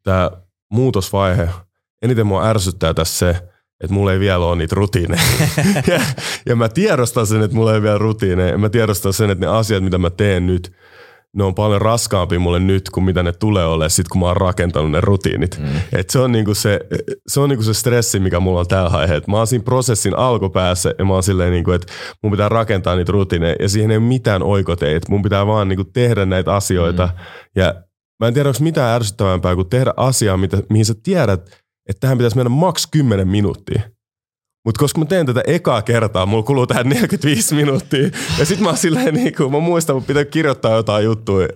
[0.04, 0.30] tämä
[0.70, 1.48] muutosvaihe,
[2.02, 3.30] eniten mua ärsyttää tässä se,
[3.80, 5.22] että mulla ei vielä ole niitä rutiineja.
[5.92, 6.00] ja,
[6.46, 8.58] ja mä tiedostan sen, että mulla ei vielä rutiineja.
[8.58, 10.72] Mä tiedostan sen, että ne asiat, mitä mä teen nyt,
[11.36, 14.36] ne on paljon raskaampi mulle nyt kuin mitä ne tulee olemaan sit, kun mä oon
[14.36, 15.58] rakentanut ne rutiinit.
[15.58, 15.66] Mm.
[15.92, 16.80] Et se on, niinku se,
[17.26, 19.24] se on niinku se stressi, mikä mulla on tällä aiheella.
[19.28, 23.12] Mä oon siinä prosessin alkupäässä ja mä oon silleen, niinku, että mun pitää rakentaa niitä
[23.12, 25.06] rutiineja ja siihen ei ole mitään oikoteita.
[25.10, 27.06] Mun pitää vaan niinku tehdä näitä asioita.
[27.06, 27.12] Mm.
[27.56, 27.74] Ja
[28.20, 31.40] mä en tiedä, onko mitään ärsyttävämpää kuin tehdä asiaa, mitä, mihin sä tiedät,
[31.88, 33.82] että tähän pitäisi mennä maks 10 minuuttia.
[34.68, 38.10] Mutta koska mä teen tätä ekaa kertaa, mulla kuluu tähän 45 minuuttia.
[38.38, 41.48] Ja sit mä oon silleen, niin kuin, mä muistan, että pitää kirjoittaa jotain juttuja,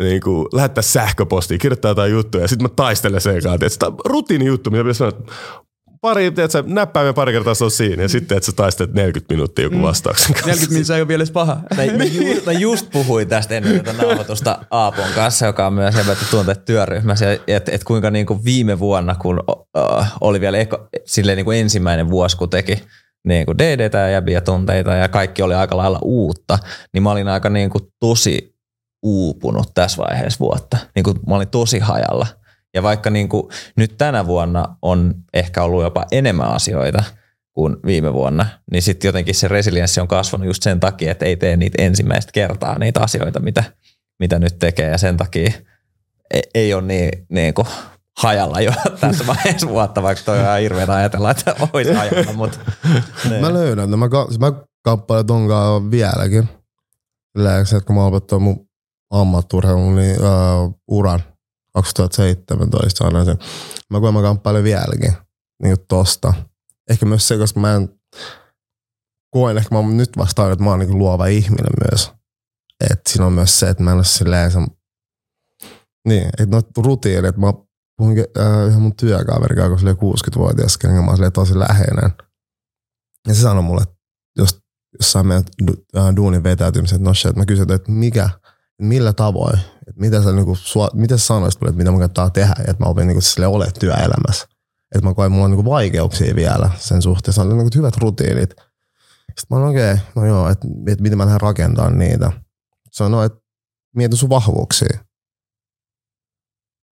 [0.00, 3.78] niin kuin, lähettää sähköpostia, kirjoittaa jotain juttuja, ja sit mä taistelen sen kanssa.
[3.78, 5.18] Tämä rutiini juttu, mitä pitäisi sanoa,
[6.00, 9.64] pari, tiedätkö, näppäimien pari kertaa se on siinä, ja sitten että sä taistelet 40 minuuttia
[9.64, 10.46] joku vastauksen kanssa.
[10.46, 11.54] 40 minuuttia ei ole vielä edes paha.
[11.54, 15.94] Mä, mä, ju, mä just puhuin tästä ennen tätä nauhoitusta Aapon kanssa, joka on myös
[15.94, 21.36] Hevätty tunteet työryhmässä, että et kuinka niinku viime vuonna, kun uh, oli vielä eko, silleen
[21.36, 22.82] niinku ensimmäinen vuosi, kun teki
[23.26, 26.58] niin kuin DDtä ja jäbiä tunteita ja kaikki oli aika lailla uutta,
[26.92, 28.54] niin mä olin aika niin kuin tosi
[29.02, 30.76] uupunut tässä vaiheessa vuotta.
[30.94, 32.26] Niin kuin mä olin tosi hajalla.
[32.74, 37.04] Ja vaikka niin kuin nyt tänä vuonna on ehkä ollut jopa enemmän asioita
[37.52, 41.36] kuin viime vuonna, niin sitten jotenkin se resilienssi on kasvanut just sen takia, että ei
[41.36, 43.64] tee niitä ensimmäistä kertaa niitä asioita, mitä,
[44.20, 44.90] mitä nyt tekee.
[44.90, 45.52] Ja sen takia
[46.34, 47.66] ei, ei ole niin, niin kuin
[48.18, 52.32] hajalla jo tässä vaiheessa vuotta, vaikka toi on ihan hirveän ajatella, että olisi hajalla.
[52.32, 52.58] Mutta,
[53.30, 53.40] niin.
[53.40, 54.52] Mä löydän, mä, ka- mä
[54.82, 56.48] kamppailen ton kanssa vieläkin.
[57.36, 58.68] Lääksi, että kun mä opettan mun
[59.10, 61.20] ammatturheilun niin, uh, uran
[61.74, 63.38] 2017 aina sen.
[63.90, 65.12] Mä koen mä kamppailen vieläkin
[65.62, 66.34] niin tosta.
[66.90, 67.88] Ehkä myös se, koska mä en
[69.30, 72.12] koen, ehkä mä oon nyt vastaan, että mä oon niin luova ihminen myös.
[72.90, 74.58] että siinä on myös se, että mä en ole silleen se,
[76.08, 77.52] niin, että no rutiini, että mä
[77.96, 82.10] puhun äh, ihan mun työkaveri, kun se 60-vuotias, kenen mä oon tosi läheinen.
[83.28, 83.96] Ja se sanoi mulle, että
[84.36, 84.60] jos
[84.98, 88.30] jossain meidän du, äh, duunin vetäytymisen, että no shit, mä kysyin, että mikä,
[88.86, 92.54] millä tavoin, että mitä sä, niinku, sua, mitä sä sanoisit että mitä mä kannattaa tehdä,
[92.58, 94.48] että mä opin niinku, sille ole työelämässä.
[94.94, 97.32] Että mä koen, mulla on niinku vaikeuksia vielä sen suhteen.
[97.32, 98.50] Se on niinku hyvät rutiinit.
[99.40, 102.32] Sitten mä oon okei, okay, no joo, että, että miten mä lähden rakentamaan niitä.
[102.92, 103.38] Se on no, että
[103.96, 104.98] mieti sun vahvuuksia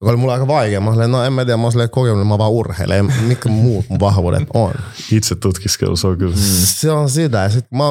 [0.01, 0.81] joka oli mulla aika vaikea.
[0.81, 3.12] Mä olin, no en mä tiedä, mä olin kokenut, mä vaan urheilen.
[3.27, 4.74] Mitkä muut mun vahvuudet on?
[5.12, 6.35] Itse tutkiskelu, se on kyllä.
[6.35, 6.42] Mm.
[6.64, 7.38] Se on sitä.
[7.38, 7.85] Ja sit mä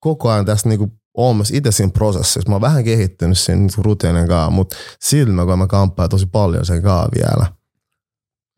[0.00, 2.48] koko ajan tässä niinku oon myös itse siinä prosessissa.
[2.48, 6.26] Mä oon vähän kehittynyt siinä niinku rutiinin kanssa, mutta silti mä koen mä kamppaan tosi
[6.26, 7.46] paljon sen kanssa vielä.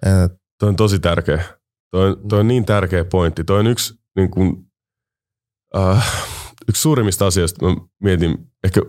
[0.03, 1.45] Et, toi on tosi tärkeä.
[1.91, 3.45] Toi toi on niin tärkeä pointti.
[3.45, 4.67] Toi on yksi, niin kun,
[5.77, 6.13] äh,
[6.69, 8.81] yksi suurimmista asioista, mä mietin ehkä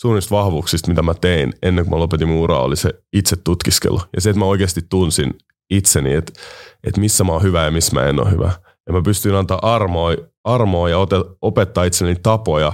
[0.00, 4.00] suurimmista vahvuuksista, mitä mä tein ennen kuin mä lopetin mun uraa, oli se itse tutkiskelu.
[4.14, 5.34] Ja se, että mä oikeasti tunsin
[5.70, 6.32] itseni, että,
[6.84, 8.52] että missä mä oon hyvä ja missä mä en ole hyvä.
[8.86, 10.12] Ja mä pystyin antaa armoa,
[10.44, 10.98] armoa ja
[11.42, 12.72] opettaa itselleni tapoja,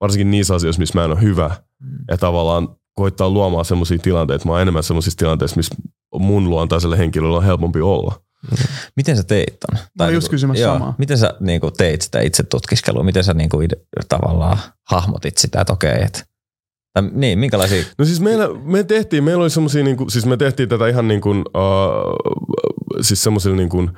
[0.00, 1.50] varsinkin niissä asioissa, missä mä en ole hyvä.
[1.82, 1.98] Mm.
[2.10, 5.74] Ja tavallaan koittaa luomaan sellaisia tilanteita, että mä oon enemmän sellaisissa tilanteissa, missä
[6.18, 8.14] mun luontaiselle henkilölle on helpompi olla.
[8.96, 9.78] Miten sä teit ton?
[9.98, 10.94] Mä just niinku, kysymässä samaa.
[10.98, 13.02] Miten sä niin kuin, teit sitä itse tutkiskelua?
[13.02, 13.68] Miten sä niin kuin,
[14.08, 14.58] tavallaan
[14.90, 16.24] hahmotit sitä, että okei, että
[16.96, 17.84] tai niin, minkälaisia?
[17.98, 21.08] No siis meillä, me tehtiin, meillä oli semmoisia, niin kuin, siis me tehtiin tätä ihan
[21.08, 23.96] niin kuin, uh, siis semmoisilla niin kuin, uh,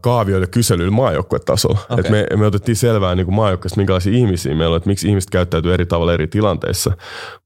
[0.00, 1.78] kaavioille kyselyillä maajoukkuetasolla.
[1.90, 2.04] Okay.
[2.04, 5.74] Et me, me otettiin selvää niin maajoukkueesta, minkälaisia ihmisiä meillä on, että miksi ihmiset käyttäytyy
[5.74, 6.96] eri tavalla eri tilanteissa.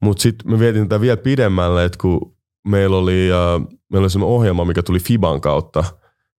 [0.02, 2.36] Mutta sitten me vietin tätä vielä pidemmälle, että kun
[2.68, 5.84] meillä oli, uh, meillä oli semmoinen ohjelma, mikä tuli Fiban kautta,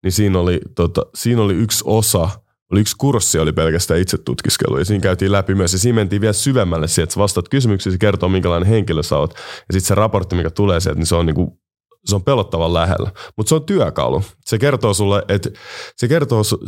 [0.02, 2.30] niin siinä oli, tota, siinä oli yksi osa–
[2.72, 6.20] oli yksi kurssi, oli pelkästään itse tutkiskelu ja siinä käytiin läpi myös ja siinä mentiin
[6.20, 9.88] vielä syvemmälle siihen, että sä vastaat kysymyksiä, se kertoo minkälainen henkilö sä oot ja sitten
[9.88, 11.60] se raportti, mikä tulee sieltä, niin se on niinku
[12.04, 13.10] se on pelottavan lähellä.
[13.36, 14.22] Mutta se on työkalu.
[14.44, 15.50] Se kertoo sulle, että
[15.96, 16.58] se kertoo, se,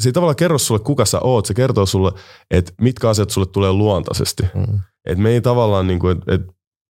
[0.00, 1.46] se ei tavallaan kerro sulle, kuka sä oot.
[1.46, 2.12] Se kertoo sulle,
[2.50, 4.42] että mitkä asiat sulle tulee luontaisesti.
[4.54, 4.80] Mm.
[5.06, 6.42] Et me ei tavallaan, niin kuin, että et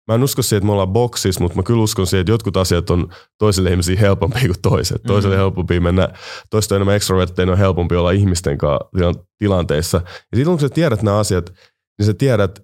[0.08, 2.56] mä en usko siihen, että me ollaan boksissa, mutta mä kyllä uskon siihen, että jotkut
[2.56, 5.02] asiat on toiselle ihmisiä helpompia kuin toiset.
[5.06, 5.40] Toiselle mm.
[5.40, 6.08] helpompi mennä,
[6.50, 10.00] toista enemmän extrovertteina on helpompi olla ihmisten kanssa tilanteissa.
[10.04, 11.52] Ja sitten kun sä tiedät nämä asiat,
[11.98, 12.58] niin sä tiedät,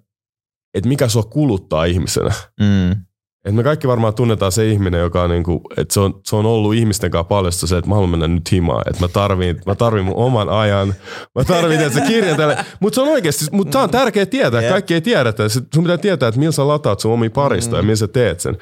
[0.73, 2.33] että mikä sua kuluttaa ihmisenä.
[2.59, 3.05] Mm.
[3.45, 6.45] Et me kaikki varmaan tunnetaan se ihminen, joka on, niinku, että se on, se on
[6.45, 8.81] ollut ihmisten kanssa paljon se, että mä haluan mennä nyt himaan.
[8.89, 10.95] Että mä tarviin, mä tarviin mun oman ajan.
[11.35, 12.57] Mä tarviin, että se kirjoitelle.
[12.79, 14.61] Mutta se on oikeasti, mutta tämä on tärkeää tietää.
[14.61, 14.73] Yeah.
[14.73, 15.29] Kaikki ei tiedä.
[15.29, 17.85] Että sun pitää tietää, että millä sä lataat sun omia paristoja mm.
[17.85, 18.57] ja millä sä teet sen.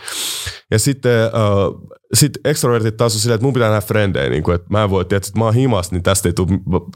[0.71, 4.29] Ja sitten uh, sit extrovertit taas on silleen, että mun pitää nähdä frendejä.
[4.29, 6.49] Niin kuin, että mä en voi, tietää, että mä oon himas, niin tästä ei tule,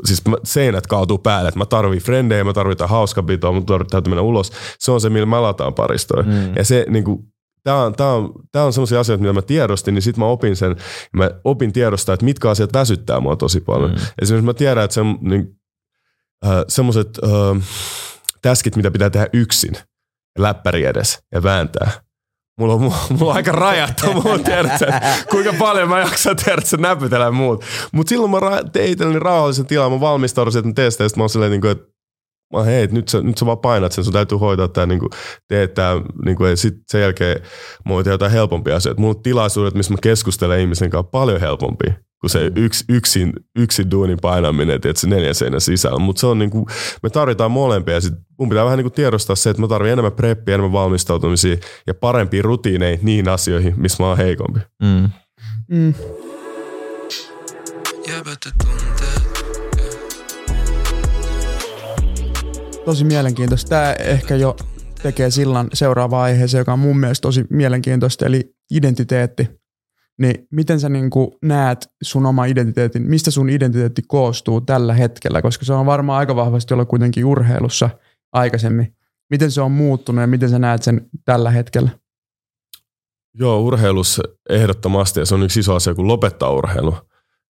[0.05, 1.47] siis seinät kaatuu päälle.
[1.47, 4.51] Että mä tarviin frendejä, mä tarvitaan hauskapitoa, mä tarvitaan mennä ulos.
[4.79, 6.23] Se on se, millä mä lataan paristoja.
[6.23, 6.55] Mm.
[6.55, 7.19] Ja se niin kuin,
[7.63, 10.55] tämä on, tämä on, tämä on sellaisia asioita, mitä mä tiedostin, niin sitten mä opin
[10.55, 10.75] sen,
[11.13, 13.91] mä opin tiedostaa, että mitkä asiat väsyttää mua tosi paljon.
[13.91, 13.97] Mm.
[14.21, 15.47] Esimerkiksi mä tiedän, että se, niin,
[16.45, 17.63] äh, semmoiset äh,
[18.41, 19.77] täskit, mitä pitää tehdä yksin,
[20.39, 21.91] läppäri edes ja vääntää.
[22.59, 24.93] Mulla on, mulla on aika rajattu, mulla tiedät sen,
[25.29, 27.65] kuinka paljon mä jaksan sen näpytellä muut.
[27.91, 28.39] Mutta silloin mä
[28.73, 31.96] tein itselleni rauhallisen tilan, mä valmistaudun sieltä teistä, ja mä oon silleen, niin että
[32.53, 35.01] mä hei, nyt sä, nyt sä vaan painat sen, sun täytyy hoitaa tämä, niin
[35.47, 35.93] teet tää,
[36.25, 37.41] niin kuin, ja sitten sen jälkeen
[37.85, 39.01] mulla on jotain helpompia asioita.
[39.01, 41.87] Mulla on tilaisuudet, missä mä keskustelen ihmisen kanssa paljon helpompi
[42.21, 45.99] kuin se yks, yksin, yksin duunin painaminen, että se neljän seinän sisällä.
[45.99, 46.65] Mutta se on niin kuin,
[47.03, 49.93] me tarvitaan molempia ja sit mun pitää vähän niin kuin tiedostaa se, että mä tarvitsen
[49.93, 51.57] enemmän preppiä, enemmän valmistautumisia
[51.87, 54.59] ja parempia rutiineja niihin asioihin, missä mä oon heikompi.
[54.83, 55.09] Mm.
[55.71, 55.93] Mm.
[62.87, 63.69] Tosi mielenkiintoista.
[63.69, 64.55] Tämä ehkä jo
[65.01, 69.49] tekee sillan seuraava aiheeseen, joka on mun mielestä tosi mielenkiintoista, eli identiteetti.
[70.21, 71.09] niin miten sä niin
[71.41, 76.35] näet sun oma identiteetin, mistä sun identiteetti koostuu tällä hetkellä, koska se on varmaan aika
[76.35, 77.89] vahvasti olla kuitenkin urheilussa
[78.33, 78.95] aikaisemmin.
[79.29, 81.89] Miten se on muuttunut ja miten sä näet sen tällä hetkellä?
[83.33, 86.97] Joo, urheilussa ehdottomasti, ja se on yksi iso asia, kun lopettaa urheilu.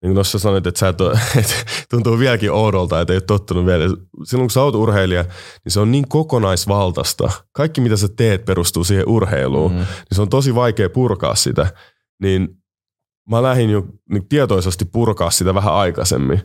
[0.02, 1.54] Niin kuin tuossa sanoit, että, sä et ole, että
[1.90, 3.86] tuntuu vieläkin oudolta, että ei ole tottunut vielä.
[4.24, 5.24] Silloin kun sä oot urheilija,
[5.66, 7.32] niin se on niin kokonaisvaltaista.
[7.52, 9.72] Kaikki mitä sä teet perustuu siihen urheiluun.
[9.72, 9.78] Mm.
[9.78, 11.68] Niin se on tosi vaikea purkaa sitä.
[12.22, 12.50] Niin
[13.30, 16.42] mä lähdin jo niin tietoisesti purkaa sitä vähän aikaisemmin.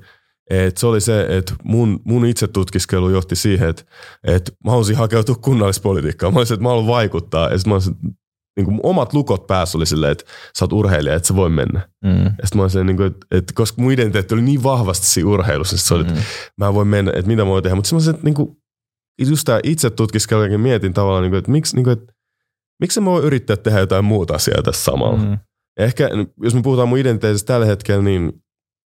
[0.50, 3.82] Et se oli se, että mun, mun itse tutkiskelu johti siihen, että,
[4.24, 6.32] että mä haluaisin hakeutua kunnallispolitiikkaan.
[6.32, 7.50] Mä olisin, että mä haluan vaikuttaa.
[7.50, 7.96] Ja mä olisin,
[8.56, 10.24] niin kuin omat lukot päässä oli silleen, että
[10.58, 11.88] sä oot urheilija, että sä voi mennä.
[12.04, 12.24] Mm.
[12.24, 15.30] Ja sitten mä olisin, niin kuin, että, että, koska mun identiteetti oli niin vahvasti siinä
[15.30, 16.20] urheilussa, että se oli, että mm.
[16.58, 17.74] mä voin mennä, että mitä mä voin tehdä.
[17.74, 18.56] Mutta semmoiset, että niin kuin,
[19.26, 22.12] just tämä itse tutkiskelukin mietin tavallaan, niin kuin, että miksi, niin kuin, että,
[22.80, 25.18] miksi mä voin yrittää tehdä jotain muuta asiaa tässä samalla.
[25.18, 25.38] Mm.
[25.78, 26.08] ehkä,
[26.42, 28.32] jos me puhutaan mun identiteetistä tällä hetkellä, niin,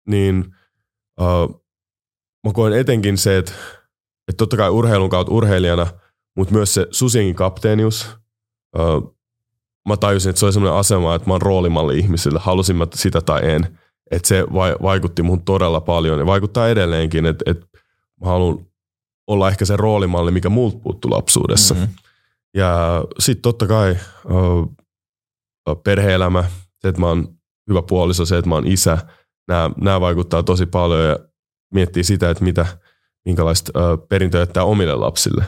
[0.08, 0.44] niin
[1.20, 1.64] uh,
[2.46, 3.52] mä koen etenkin se, että,
[4.28, 5.86] että totta kai urheilun kautta urheilijana,
[6.36, 8.16] mutta myös se Susingin kapteenius,
[8.78, 9.15] uh,
[9.86, 13.20] mä tajusin, että se oli sellainen asema, että mä oon roolimalli ihmisille, halusin mä sitä
[13.20, 13.78] tai en.
[14.10, 14.44] Että se
[14.82, 17.66] vaikutti mun todella paljon ja vaikuttaa edelleenkin, että, että
[18.20, 18.66] mä haluan
[19.26, 21.74] olla ehkä se roolimalli, mikä multa puuttuu lapsuudessa.
[21.74, 21.94] Mm-hmm.
[22.54, 24.74] Ja sitten totta kai uh,
[25.84, 26.44] perheelämä,
[26.80, 27.28] se, että mä oon
[27.68, 28.98] hyvä puoliso, se, että mä oon isä,
[29.80, 31.18] nämä, vaikuttaa tosi paljon ja
[31.74, 32.66] miettii sitä, että mitä,
[33.24, 35.44] minkälaista uh, perintöä jättää omille lapsille.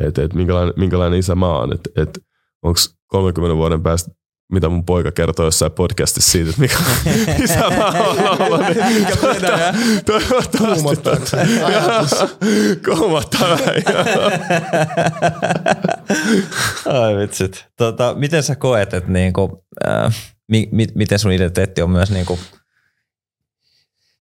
[0.00, 1.72] Että et minkälainen, minkälainen isä mä oon.
[1.72, 2.18] Että et,
[2.66, 4.10] onko 30 vuoden päästä
[4.52, 6.76] mitä mun poika kertoo jossain podcastissa siitä, että mikä
[7.44, 8.60] isä mä oon ollut.
[8.60, 9.06] Niin
[10.04, 10.82] toivottavasti.
[12.84, 13.48] Kuumottaa
[17.02, 17.66] Ai vitsit.
[17.76, 20.14] Tota, miten sä koet, että niinku, äh,
[20.48, 22.38] mi, mi, miten sun identiteetti on myös niinku,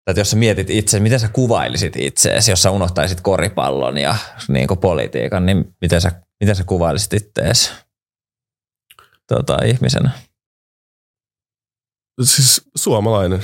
[0.08, 4.16] että jos sä mietit itse, miten sä kuvailisit itseesi, jos sä unohtaisit koripallon ja
[4.48, 7.72] niinku politiikan, niin miten sä, miten sä kuvailisit itseesi?
[9.28, 10.12] Tota, ihmisenä?
[12.24, 13.44] Siis suomalainen.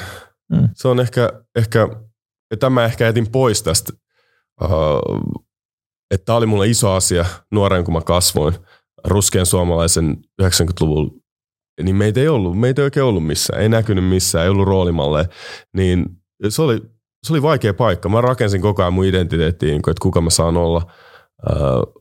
[0.51, 0.69] Mm.
[0.73, 1.87] Se on ehkä, ehkä
[2.51, 3.93] ja tämä ehkä etin pois tästä,
[4.63, 4.69] uh,
[6.11, 8.53] että tämä oli mulle iso asia nuoren, kun mä kasvoin
[9.03, 11.11] ruskean suomalaisen 90-luvulla,
[11.83, 15.29] niin meitä ei ollut, meitä ei oikein ollut missään, ei näkynyt missään, ei ollut roolimalle,
[15.73, 16.05] niin
[16.49, 16.81] se oli,
[17.23, 18.09] se oli vaikea paikka.
[18.09, 20.91] Mä rakensin koko ajan mun identiteettiin, että kuka mä saan olla.
[21.51, 21.98] Uh,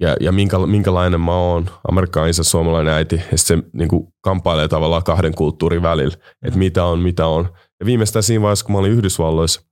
[0.00, 4.68] ja, ja minkä, minkälainen mä oon, amerikkalainen isä, suomalainen äiti, ja se niin kuin, kamppailee
[4.68, 7.48] tavallaan kahden kulttuurin välillä, että mitä on, mitä on.
[7.80, 9.62] Ja viimeistään siinä vaiheessa, kun mä olin Yhdysvalloissa,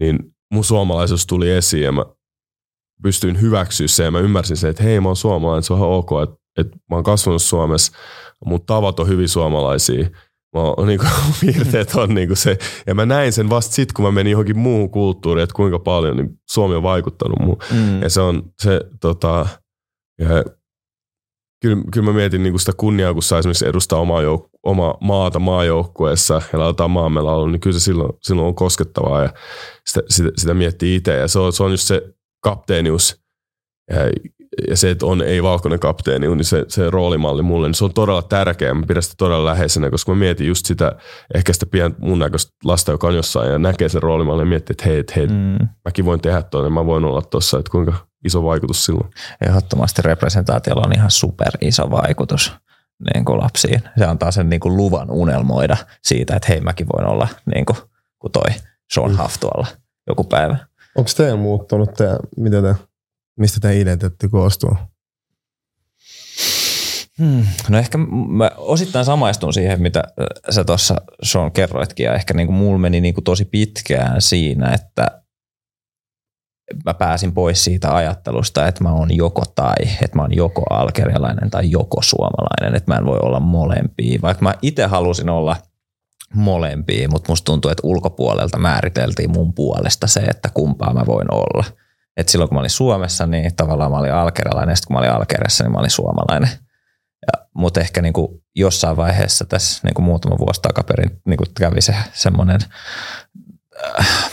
[0.00, 0.18] niin
[0.52, 2.04] mun suomalaisuus tuli esiin ja mä
[3.02, 5.90] pystyin hyväksyä se ja mä ymmärsin sen, että hei mä oon suomalainen, se on ihan
[5.90, 7.92] ok, että, että mä oon kasvanut Suomessa,
[8.46, 10.08] mutta tavat on hyvin suomalaisia
[10.54, 11.10] mä oon, niin kuin,
[11.40, 12.58] piirteet on niin kuin se.
[12.86, 16.16] Ja mä näin sen vasta sitten, kun mä menin johonkin muuhun kulttuuriin, että kuinka paljon
[16.16, 17.62] niin Suomi on vaikuttanut muuhun.
[17.72, 18.02] Mm.
[18.02, 19.46] Ja se on se, tota,
[20.18, 20.44] ja
[21.62, 24.98] kyllä, kyllä mä mietin niin kuin sitä kunniaa, kun saa esimerkiksi edustaa omaa, jouk- omaa
[25.00, 29.32] maata maajoukkueessa ja laitetaan maamme laulun, niin kyllä se silloin, silloin on koskettavaa ja
[29.86, 31.16] sitä, sitä, sitä miettii itse.
[31.16, 32.02] Ja se on, se on just se
[32.42, 33.20] kapteenius,
[33.90, 33.96] ja
[34.74, 38.74] se, että on ei-valkoinen kapteeni, niin se, se roolimalli mulle, niin se on todella tärkeä.
[38.74, 40.92] Mä pidän sitä todella läheisenä, koska mä mietin just sitä,
[41.34, 44.74] ehkä sitä pientä mun näköistä lasta, joka on jossain ja näkee sen roolimallin ja miettii,
[44.74, 45.68] että hei, hei mm.
[45.84, 47.92] mäkin voin tehdä tuon ja mä voin olla tuossa, että kuinka
[48.24, 49.10] iso vaikutus silloin.
[49.46, 52.52] Ehdottomasti representaatiolla on ihan super iso vaikutus
[53.14, 53.82] niin kuin lapsiin.
[53.98, 57.76] Se antaa sen niin kuin luvan unelmoida siitä, että hei mäkin voin olla niin kuin,
[58.18, 58.50] kuin toi
[58.92, 59.18] Sean mm.
[59.18, 59.66] Huff tuolla
[60.06, 60.56] joku päivä.
[60.96, 62.04] Onko teidän muuttunut, te,
[62.36, 62.74] mitä te
[63.40, 64.76] Mistä tämä identiteetti koostuu?
[67.18, 67.46] Hmm.
[67.68, 67.98] No ehkä
[68.28, 70.04] mä osittain samaistun siihen, mitä
[70.50, 75.22] sä tuossa Sean kerroitkin, ja ehkä niinku mulla meni niinku tosi pitkään siinä, että
[76.84, 81.50] mä pääsin pois siitä ajattelusta, että mä oon joko tai, että mä oon joko alkerialainen
[81.50, 85.56] tai joko suomalainen, että mä en voi olla molempia, vaikka mä itse halusin olla
[86.34, 91.64] molempia, mutta musta tuntuu, että ulkopuolelta määriteltiin mun puolesta se, että kumpaa mä voin olla–
[92.20, 94.98] et silloin kun mä olin Suomessa, niin tavallaan mä olin alkerialainen, ja sitten kun mä
[94.98, 96.50] olin Alkeriassa, niin mä olin suomalainen.
[97.54, 101.80] Mutta ehkä niin kuin jossain vaiheessa tässä niin kuin muutama vuosi takaperin niin kuin kävi
[101.80, 102.60] se semmoinen,
[104.00, 104.30] äh,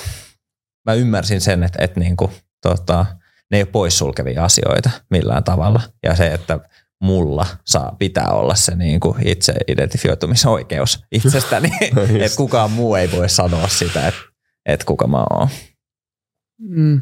[0.85, 2.31] mä ymmärsin sen, että, että niin kuin,
[2.61, 3.05] tota,
[3.51, 5.81] ne ei ole poissulkevia asioita millään tavalla.
[6.03, 6.59] Ja se, että
[7.01, 13.11] mulla saa, pitää olla se niin kuin itse identifioitumisoikeus itsestäni, no että kukaan muu ei
[13.11, 14.21] voi sanoa sitä, että,
[14.65, 15.47] että kuka mä oon.
[16.59, 17.01] Mm.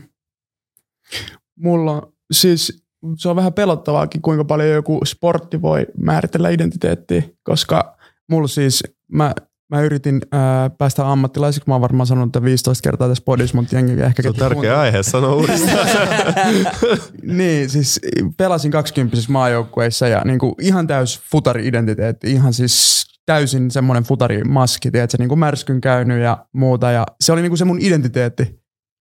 [1.55, 2.85] Mulla siis
[3.17, 7.97] se on vähän pelottavaakin, kuinka paljon joku sportti voi määritellä identiteettiä, koska
[8.29, 9.33] mulla siis, mä,
[9.71, 11.69] mä yritin ää, päästä ammattilaiseksi.
[11.69, 14.53] Mä oon varmaan sanonut tämän 15 kertaa tässä podissa, mutta jengi ehkä Se on tärkeä
[14.53, 14.77] kuuntelee.
[14.77, 15.87] aihe, sano uudestaan.
[17.23, 17.99] Niin, siis
[18.37, 25.35] pelasin 20 maajoukkueissa ja niinku ihan täys futari-identiteetti, ihan siis täysin semmoinen futarimaski, tiedätkö, niinku
[25.35, 26.91] märskyn käynyt ja muuta.
[26.91, 28.59] Ja se oli niinku se mun identiteetti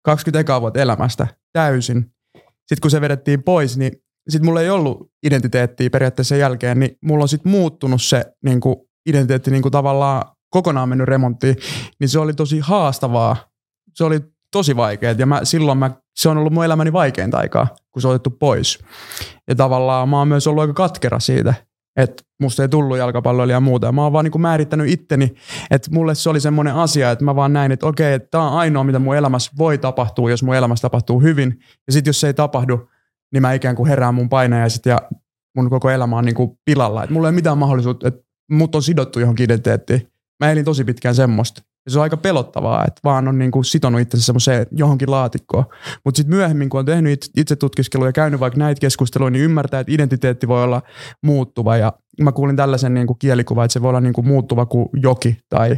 [0.04, 2.12] 20 ekaa vuotta elämästä, täysin.
[2.36, 3.92] Sitten kun se vedettiin pois, niin
[4.30, 8.90] sitten mulla ei ollut identiteettiä periaatteessa sen jälkeen, niin mulla on sitten muuttunut se niinku
[9.06, 11.56] identiteetti niinku tavallaan kokonaan mennyt remonttiin,
[12.00, 13.36] niin se oli tosi haastavaa.
[13.94, 14.20] Se oli
[14.52, 18.08] tosi vaikeaa ja mä, silloin mä, se on ollut mun elämäni vaikeinta aikaa, kun se
[18.08, 18.80] on otettu pois.
[19.48, 21.54] Ja tavallaan mä oon myös ollut aika katkera siitä,
[21.96, 23.88] että musta ei tullut jalkapalloilija ja muuta.
[23.88, 25.34] Ja mä oon vaan niin määrittänyt itteni,
[25.72, 28.58] että mulle se oli semmoinen asia, että mä vaan näin, että okei, että tää on
[28.58, 31.60] ainoa, mitä mun elämässä voi tapahtua, jos mun elämässä tapahtuu hyvin.
[31.88, 32.90] Ja sitten jos se ei tapahdu,
[33.34, 35.02] niin mä ikään kuin herään mun painajaiset ja
[35.56, 37.04] mun koko elämä on niin kuin pilalla.
[37.04, 38.22] Että mulla ei ole mitään mahdollisuutta, että
[38.52, 40.12] mut on sidottu johonkin identiteettiin.
[40.40, 41.62] Mä elin tosi pitkään semmoista.
[41.90, 45.66] Ja se on aika pelottavaa, että vaan on niin kuin sitonut itsensä semmoiseen johonkin laatikkoon.
[46.06, 49.44] Mutta sitten myöhemmin, kun on tehnyt it- itse tutkiskelua ja käynyt vaikka näitä keskusteluja, niin
[49.44, 50.82] ymmärtää, että identiteetti voi olla
[51.24, 51.78] muuttuva.
[51.78, 54.90] Ja mä kuulin tällaisen niin kuin kielikuvan, että se voi olla niin kuin muuttuva kuin
[54.94, 55.72] joki tai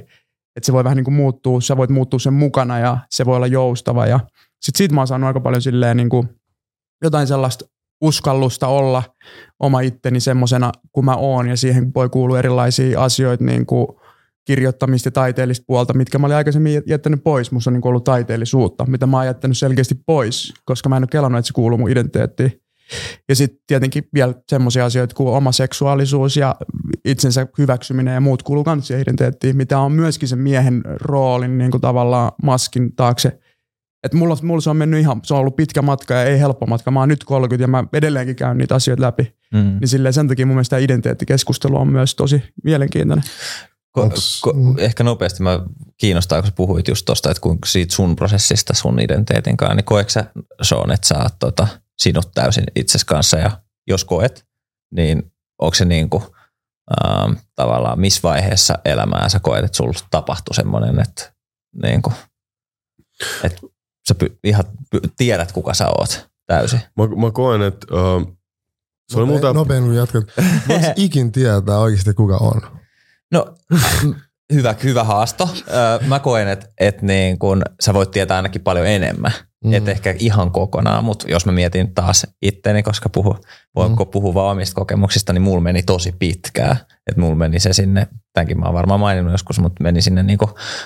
[0.55, 3.36] että se voi vähän niin kuin muuttua, sä voit muuttua sen mukana ja se voi
[3.36, 4.07] olla joustava.
[4.07, 4.20] Ja
[4.62, 6.30] sitten siitä mä oon saanut aika paljon silleen niin kuin
[7.03, 7.66] jotain sellaista
[8.01, 9.03] uskallusta olla
[9.59, 13.88] oma itteni semmoisena kuin mä oon ja siihen voi kuulua erilaisia asioita niin kuin
[14.46, 17.52] kirjoittamista ja taiteellista puolta, mitkä mä olin aikaisemmin jättänyt pois.
[17.52, 21.08] Musta on niin ollut taiteellisuutta, mitä mä oon jättänyt selkeästi pois, koska mä en ole
[21.12, 22.62] kelannut, että se kuuluu mun identiteettiin.
[23.30, 26.56] Ja sitten tietenkin vielä semmoisia asioita kuin oma seksuaalisuus ja
[27.06, 31.82] itsensä hyväksyminen ja muut kuuluu siihen identiteettiin, mitä on myöskin sen miehen roolin niin kuin
[31.82, 33.39] tavallaan maskin taakse.
[34.04, 36.66] Et mulla, mulla se on mennyt ihan, se on ollut pitkä matka ja ei helppo
[36.66, 36.92] matka.
[36.92, 39.36] Mä oon nyt 30 ja mä edelleenkin käyn niitä asioita läpi.
[39.54, 39.78] Mm.
[39.80, 43.24] Niin silleen sen takia mun mielestä tämä identiteettikeskustelu on myös tosi mielenkiintoinen.
[43.92, 45.60] Ko, Onks- ko, ehkä nopeasti mä
[45.98, 49.86] kiinnostaa, kun sä puhuit just tosta, että kuinka siitä sun prosessista sun identiteetin kanssa, niin
[49.86, 50.26] koetko sä
[50.62, 51.68] Sean, että sä oot tota,
[51.98, 53.52] sinut täysin itses kanssa ja
[53.88, 54.46] jos koet,
[54.92, 55.32] niin
[55.62, 56.24] onko se niin kuin,
[57.06, 61.34] ähm, tavallaan missä vaiheessa elämää sä koet, että sulla tapahtui semmoinen, että,
[61.84, 62.16] niin kuin,
[63.44, 63.62] että
[64.08, 66.80] sä py, ihan py, tiedät, kuka sä oot täysin.
[66.98, 68.38] mä, mä koen, että uh,
[69.12, 69.54] se oli multa...
[69.54, 70.24] Nopein kun jatkat.
[70.68, 72.81] Voiko ikin tietää oikeasti kuka on?
[73.32, 73.56] No
[74.54, 75.50] hyvä, hyvä haasto.
[76.08, 79.32] Mä koen, että et niin kun sä voit tietää ainakin paljon enemmän.
[79.66, 79.74] Mm.
[79.74, 83.38] Et ehkä ihan kokonaan, mutta jos mä mietin taas itteni, koska puhu,
[83.76, 83.98] voin mm.
[84.12, 86.76] puhua vaan omista kokemuksista, niin mulla meni tosi pitkää.
[87.08, 90.40] Että mulla meni se sinne, tämänkin mä oon varmaan maininnut joskus, mutta meni sinne niin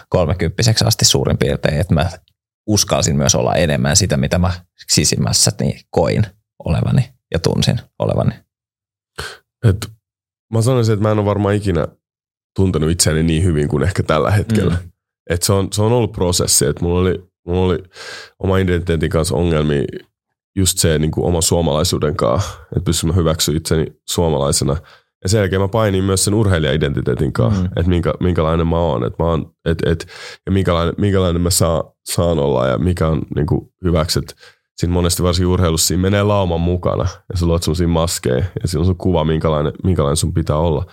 [0.10, 2.10] kolmekymppiseksi asti suurin piirtein, että mä
[2.68, 4.52] uskalsin myös olla enemmän sitä, mitä mä
[4.88, 6.26] sisimmässä niin koin
[6.66, 8.36] olevani ja tunsin olevani.
[9.66, 9.91] Et
[10.54, 11.88] mä sanoisin, että mä en ole varmaan ikinä
[12.56, 14.78] tuntenut itseäni niin hyvin kuin ehkä tällä hetkellä.
[14.84, 14.91] Mm.
[15.30, 17.84] Et se, on, se on ollut prosessi, että mulla oli, mulla oli
[18.39, 19.84] oma identiteetin kanssa ongelmia
[20.56, 24.78] just se niin kuin oman suomalaisuuden kanssa, että pystyn mä hyväksyä itseni suomalaisena.
[25.24, 27.66] Ja sen jälkeen mä painin myös sen urheilija-identiteetin kanssa, mm.
[27.66, 30.08] että minkä, minkälainen mä oon, että mä oon et, et,
[30.45, 34.20] ja minkälainen, minkälainen mä saan, saan olla ja mikä on niin kuin hyväksi.
[34.20, 34.36] Et
[34.78, 38.80] siinä monesti varsinkin urheilussa siinä menee lauman mukana ja sä luot semmosia maskeja ja siinä
[38.80, 40.86] on sun kuva, minkälainen, minkälainen sun pitää olla.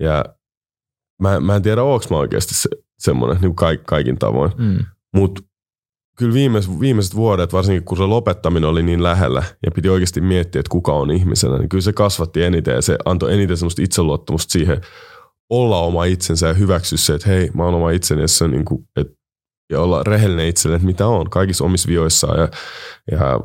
[0.00, 0.24] Ja
[1.20, 4.52] mä, mä en tiedä, onko mä oikeasti se, semmoinen niin kaik, kaikin tavoin.
[4.58, 4.78] Mm.
[5.14, 5.42] Mutta
[6.18, 10.60] kyllä viimeis, viimeiset vuodet, varsinkin kun se lopettaminen oli niin lähellä ja piti oikeasti miettiä,
[10.60, 14.52] että kuka on ihmisenä, niin kyllä se kasvatti eniten ja se antoi eniten semmoista itseluottamusta
[14.52, 14.80] siihen
[15.50, 18.64] olla oma itsensä ja hyväksyä se, että hei, mä oon oma itseni ja, se niin
[18.64, 19.08] kuin, et,
[19.72, 22.48] ja olla rehellinen itselle, että mitä on kaikissa omissa vioissaan ja,
[23.10, 23.40] ja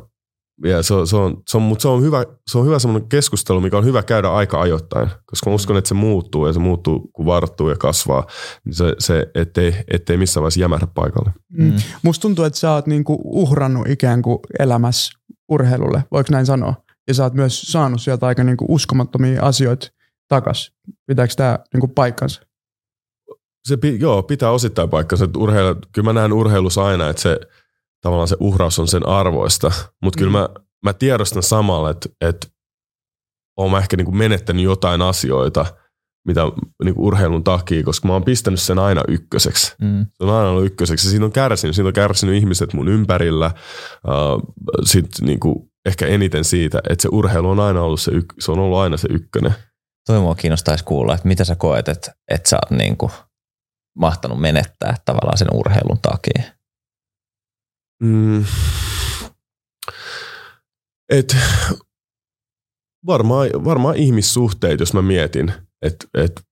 [0.64, 3.08] ja se on, se on, se on, mutta se on hyvä, se on hyvä semmoinen
[3.08, 6.58] keskustelu, mikä on hyvä käydä aika ajoittain, koska mä uskon, että se muuttuu ja se
[6.58, 8.26] muuttuu, kun varttuu ja kasvaa,
[8.64, 11.32] niin se, se ettei, ettei missään vaiheessa jämähdä paikalle.
[11.52, 11.72] Mm.
[12.02, 15.12] Musta tuntuu, että sä oot niinku uhrannut ikään kuin elämässä
[15.48, 16.74] urheilulle, voiko näin sanoa?
[17.08, 19.88] Ja sä oot myös saanut sieltä aika niinku uskomattomia asioita
[20.28, 20.72] takas.
[21.06, 22.40] Pitääkö tämä niinku paikkansa?
[23.68, 25.24] Se, joo, pitää osittain paikkansa.
[25.24, 27.40] että Urheilu, kyllä mä näen urheilussa aina, että se,
[28.02, 29.72] tavallaan se uhraus on sen arvoista,
[30.02, 30.20] mutta mm.
[30.20, 30.48] kyllä mä,
[30.84, 32.46] mä tiedostan samalla, että, että
[33.58, 35.66] oon mä ehkä niin kuin menettänyt jotain asioita,
[36.26, 36.40] mitä
[36.84, 39.74] niin kuin urheilun takia, koska mä oon pistänyt sen aina ykköseksi.
[39.80, 40.06] Mm.
[40.12, 41.06] Se on aina ollut ykköseksi.
[41.06, 41.76] Ja siitä on kärsinyt.
[41.76, 43.50] Siitä on kärsinyt ihmiset mun ympärillä.
[44.06, 48.34] Uh, Sitten niin kuin ehkä eniten siitä, että se urheilu on aina ollut se, yk-
[48.38, 49.54] se on ollut aina se ykkönen.
[50.06, 53.10] Toi mua kiinnostaisi kuulla, että mitä sä koet, että, että sä oot niinku
[53.98, 56.57] mahtanut menettää tavallaan sen urheilun takia.
[58.02, 58.44] Mm.
[61.08, 61.36] Et
[63.06, 66.42] varmaan, varmaan ihmissuhteet, jos mä mietin, että et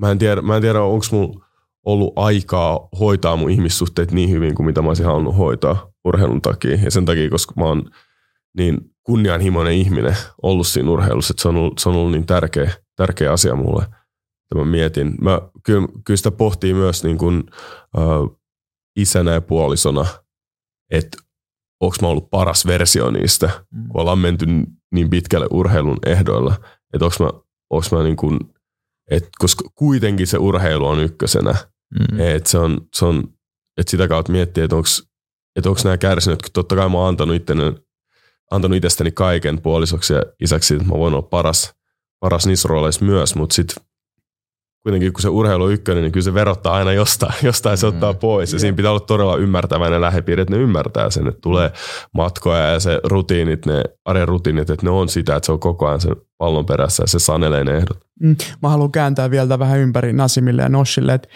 [0.00, 1.44] mä en tiedä, mä en tiedä onko mulla
[1.84, 6.78] ollut aikaa hoitaa mun ihmissuhteet niin hyvin kuin mitä mä olisin halunnut hoitaa urheilun takia.
[6.84, 7.90] Ja sen takia, koska mä oon
[8.56, 12.70] niin kunnianhimoinen ihminen ollut siinä urheilussa, että se on ollut, se on ollut niin tärkeä,
[12.96, 15.14] tärkeä asia mulle, että mä mietin.
[15.20, 17.44] Mä, kyllä, kyllä sitä pohtii myös niin kuin,
[17.98, 18.36] äh,
[18.96, 20.06] isänä ja puolisona,
[20.90, 21.18] että
[21.80, 23.88] onko mä ollut paras versio niistä, mm.
[23.88, 24.46] kun ollaan menty
[24.92, 26.54] niin pitkälle urheilun ehdoilla,
[26.94, 27.30] että onko mä,
[27.70, 28.40] onks mä niin kuin,
[29.10, 31.54] et, koska kuitenkin se urheilu on ykkösenä,
[32.00, 32.20] mm.
[32.20, 33.24] että se on, se on,
[33.76, 34.88] et sitä kautta miettiä, että onko
[35.66, 37.62] onko nämä kärsinyt, kun totta kai mä oon antanut, itteni,
[38.50, 41.74] antanut itsestäni kaiken puolisoksi ja isäksi, että mä voin olla paras,
[42.20, 43.84] paras niissä rooleissa myös, mutta sitten
[44.84, 48.12] kuitenkin kun se urheilu on ykkönen, niin kyllä se verottaa aina jostain, jostain se ottaa
[48.12, 48.18] mm.
[48.18, 48.52] pois.
[48.52, 51.72] Ja siinä pitää olla todella ymmärtäväinen lähipiiri, että ne ymmärtää sen, että tulee
[52.12, 55.86] matkoja ja se rutiinit, ne arjen rutiinit, että ne on sitä, että se on koko
[55.86, 57.98] ajan sen pallon perässä ja se sanelee ne ehdot.
[58.20, 58.36] Mm.
[58.62, 61.28] Mä haluan kääntää vielä vähän ympäri Nasimille ja Noshille, että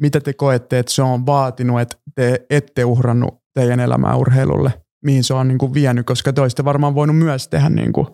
[0.00, 4.72] mitä te koette, että se on vaatinut, että te ette uhrannut teidän elämää urheilulle,
[5.04, 8.06] mihin se on niin kuin vienyt, koska te olisitte varmaan voinut myös tehdä niin kuin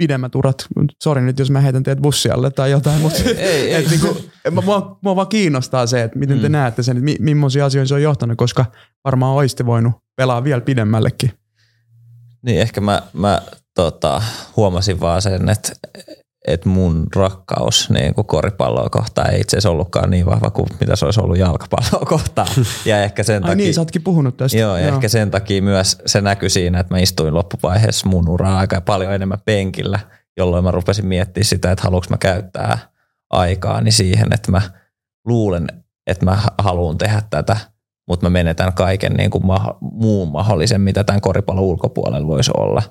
[0.00, 0.66] pidemmät urat.
[1.02, 4.16] Sori nyt, jos mä heitän teet bussialle tai jotain, mutta ei, ei, et niin kuin,
[4.64, 6.52] mua, mua, vaan kiinnostaa se, että miten te mm.
[6.52, 8.64] näette sen, että mi, millaisia asioita se on johtanut, koska
[9.04, 11.32] varmaan olisitte voinut pelaa vielä pidemmällekin.
[12.42, 13.42] Niin, ehkä mä, mä
[13.74, 14.22] tota,
[14.56, 15.72] huomasin vaan sen, että
[16.52, 20.96] että mun rakkaus niin kuin koripalloa kohtaan ei itse asiassa ollutkaan niin vahva kuin mitä
[20.96, 22.48] se olisi ollut jalkapalloa kohtaan.
[22.84, 24.58] Ja ehkä sen Ai takia, niin, sä ootkin puhunut tästä.
[24.58, 24.94] Joo, ja joo.
[24.94, 29.12] ehkä sen takia myös se näkyi siinä, että mä istuin loppuvaiheessa mun uraa aika paljon
[29.12, 30.00] enemmän penkillä,
[30.36, 32.78] jolloin mä rupesin miettimään sitä, että haluanko mä käyttää
[33.30, 34.62] aikaani siihen, että mä
[35.26, 35.66] luulen,
[36.06, 37.56] että mä haluan tehdä tätä,
[38.08, 42.82] mutta mä menetän kaiken niin kuin ma- muun mahdollisen, mitä tämän koripallon ulkopuolella voisi olla.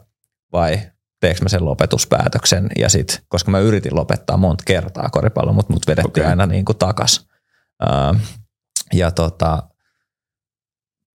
[0.53, 0.79] Vai
[1.21, 2.69] teekö mä sen lopetuspäätöksen.
[2.77, 6.29] Ja sit, koska mä yritin lopettaa monta kertaa koripallon, mutta mut vedettiin okay.
[6.29, 7.27] aina niin kuin takas.
[8.93, 9.63] Ja tota,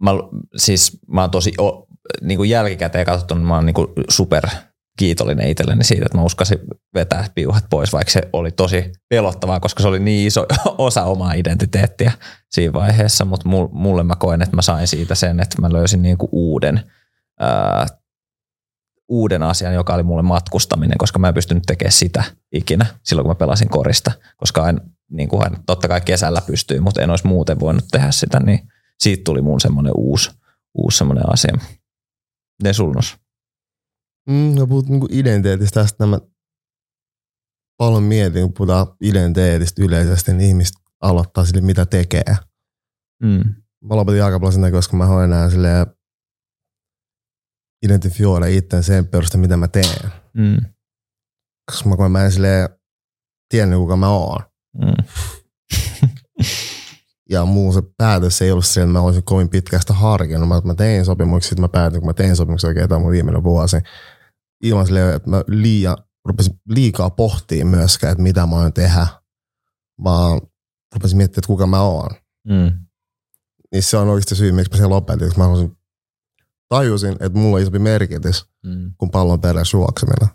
[0.02, 0.10] mä,
[0.56, 1.86] siis mä oon tosi, o,
[2.22, 4.46] niin kuin jälkikäteen katsottuna, mä oon niin kuin super
[4.98, 6.58] kiitollinen itselleni siitä, että mä uskasin
[6.94, 10.46] vetää piuhat pois, vaikka se oli tosi pelottavaa, koska se oli niin iso
[10.78, 12.12] osa omaa identiteettiä
[12.50, 16.18] siinä vaiheessa, mutta mulle mä koen, että mä sain siitä sen, että mä löysin niin
[16.18, 16.90] kuin uuden
[17.40, 17.86] ää,
[19.08, 23.30] uuden asian, joka oli mulle matkustaminen, koska mä en pystynyt tekemään sitä ikinä silloin, kun
[23.30, 24.80] mä pelasin korista, koska en,
[25.10, 29.24] niin kuin totta kai kesällä pystyy, mutta en olisi muuten voinut tehdä sitä, niin siitä
[29.24, 30.30] tuli mun semmoinen uusi,
[30.74, 31.58] uusi semmoinen asia.
[32.62, 33.16] Ne sulnos.
[34.28, 36.18] Mm, no puhut niin identiteetistä, tästä mä
[37.76, 42.36] paljon mietin, kun puhutaan identiteetistä yleisesti, niin ihmiset aloittaa sille, mitä tekee.
[43.22, 43.54] Mm.
[43.84, 45.86] Mä lopetin jalkapallon sen koska mä hoin enää silleen
[47.84, 50.10] identifioida itse sen perusteella, mitä mä teen.
[50.34, 50.56] Mm.
[51.70, 52.68] Koska mä, kun mä en silleen
[53.48, 54.40] tiennyt, kuka mä oon.
[54.78, 55.04] Mm.
[57.30, 60.48] ja muu se päätös ei ollut sen, että mä olisin kovin pitkästä harkinnut.
[60.48, 63.44] Mä, mä tein sopimuksia, sitten mä päätin, kun mä tein sopimuksia oikein tämä mun viimeinen
[63.44, 63.76] vuosi.
[64.64, 69.06] Ilman silleen, että mä liian, rupesin liikaa pohtia myöskään, että mitä mä oon tehdä.
[70.04, 70.40] Vaan
[70.94, 72.10] rupesin miettimään, että kuka mä oon.
[72.48, 72.72] Mm.
[73.72, 75.76] Niin se on oikeasti syy, miksi mä sen lopetin, koska mä haluaisin
[76.74, 78.94] tajusin, että mulla on isompi merkitys mm.
[78.98, 80.28] kuin pallon perässä juokseminen.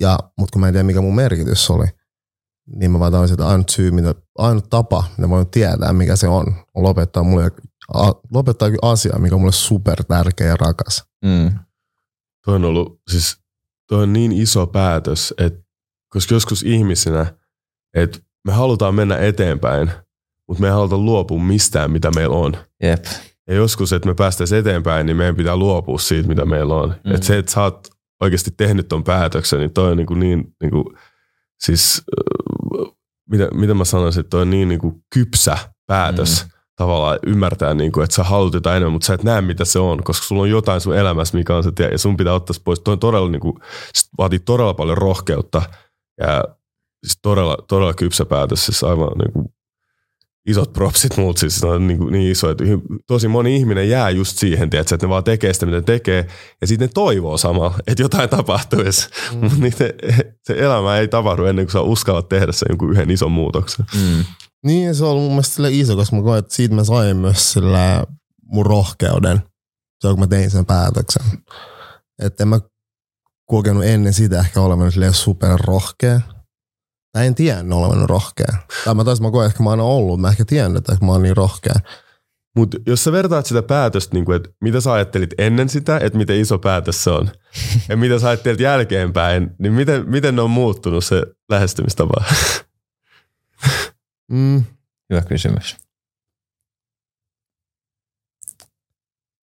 [0.00, 1.86] Ja, mutta kun mä en tiedä, mikä mun merkitys oli,
[2.66, 6.16] niin mä vaan tajusin, että ainut syy, mitä, ainut tapa, mitä mä voin tietää, mikä
[6.16, 7.50] se on, on lopettaa mulle
[7.94, 11.04] a, lopettaa jokin asia, mikä on mulle super tärkeä ja rakas.
[11.24, 11.58] Mm.
[12.44, 13.36] Toi on ollut, siis
[13.88, 15.60] toi on niin iso päätös, että
[16.08, 17.34] koska joskus ihmisinä,
[17.94, 19.90] että me halutaan mennä eteenpäin,
[20.48, 22.56] mutta me ei haluta luopua mistään, mitä meillä on.
[22.82, 23.04] Jep.
[23.50, 26.94] Ja joskus, että me päästäisiin eteenpäin, niin meidän pitää luopua siitä, mitä meillä on.
[27.04, 27.14] Mm.
[27.14, 27.88] Että se, että sä oot
[28.20, 30.84] oikeasti tehnyt ton päätöksen, niin toi on niin, kuin niin, niin kuin,
[31.60, 32.02] siis
[33.30, 36.50] mitä, mitä mä sanoisin, että toi on niin, niin kuin kypsä päätös mm.
[36.76, 39.78] tavallaan ymmärtää, niin kuin, että sä haluat jotain enemmän, mutta sä et näe, mitä se
[39.78, 42.60] on, koska sulla on jotain sun elämässä, mikä on se, ja sun pitää ottaa se
[42.64, 42.80] pois.
[42.80, 43.56] Toi on todella, niin kuin,
[44.18, 45.62] vaatii todella paljon rohkeutta
[46.20, 46.44] ja
[47.06, 49.46] siis todella, todella kypsä päätös, siis aivan niin kuin
[50.46, 52.64] isot propsit muut, siis on niin, niin iso, että
[53.06, 56.26] tosi moni ihminen jää just siihen, tiedätkö, että ne vaan tekee sitä, mitä ne tekee,
[56.60, 59.08] ja sitten ne toivoo samalla, että jotain tapahtuisi.
[59.32, 59.40] Mm.
[59.40, 59.94] Mutta se,
[60.44, 63.86] se elämä ei tapahdu ennen kuin sä uskallat tehdä sen jonkun yhden ison muutoksen.
[63.94, 64.24] Mm.
[64.64, 67.52] Niin, se on ollut mun mielestä iso, koska mä koen, että siitä mä sain myös
[67.52, 68.04] sillä
[68.44, 69.42] mun rohkeuden,
[70.00, 71.22] se on kun mä tein sen päätöksen.
[72.22, 72.60] Että en mä
[73.44, 76.20] kokenut ennen sitä ehkä olevan super rohkea,
[77.18, 78.54] Mä en tiennyt olevan rohkea.
[78.84, 81.22] Tai mä taisin, mä koen, että mä oon ollut, mä ehkä tiennyt, että mä oon
[81.22, 81.74] niin rohkea.
[82.56, 86.18] Mutta jos sä vertaat sitä päätöstä, niin kuin, että mitä sä ajattelit ennen sitä, että
[86.18, 87.30] miten iso päätös se on,
[87.88, 92.24] ja mitä sä ajattelit jälkeenpäin, niin miten, miten ne on muuttunut se lähestymistapa?
[94.32, 94.64] Mm,
[95.10, 95.76] Hyvä kysymys.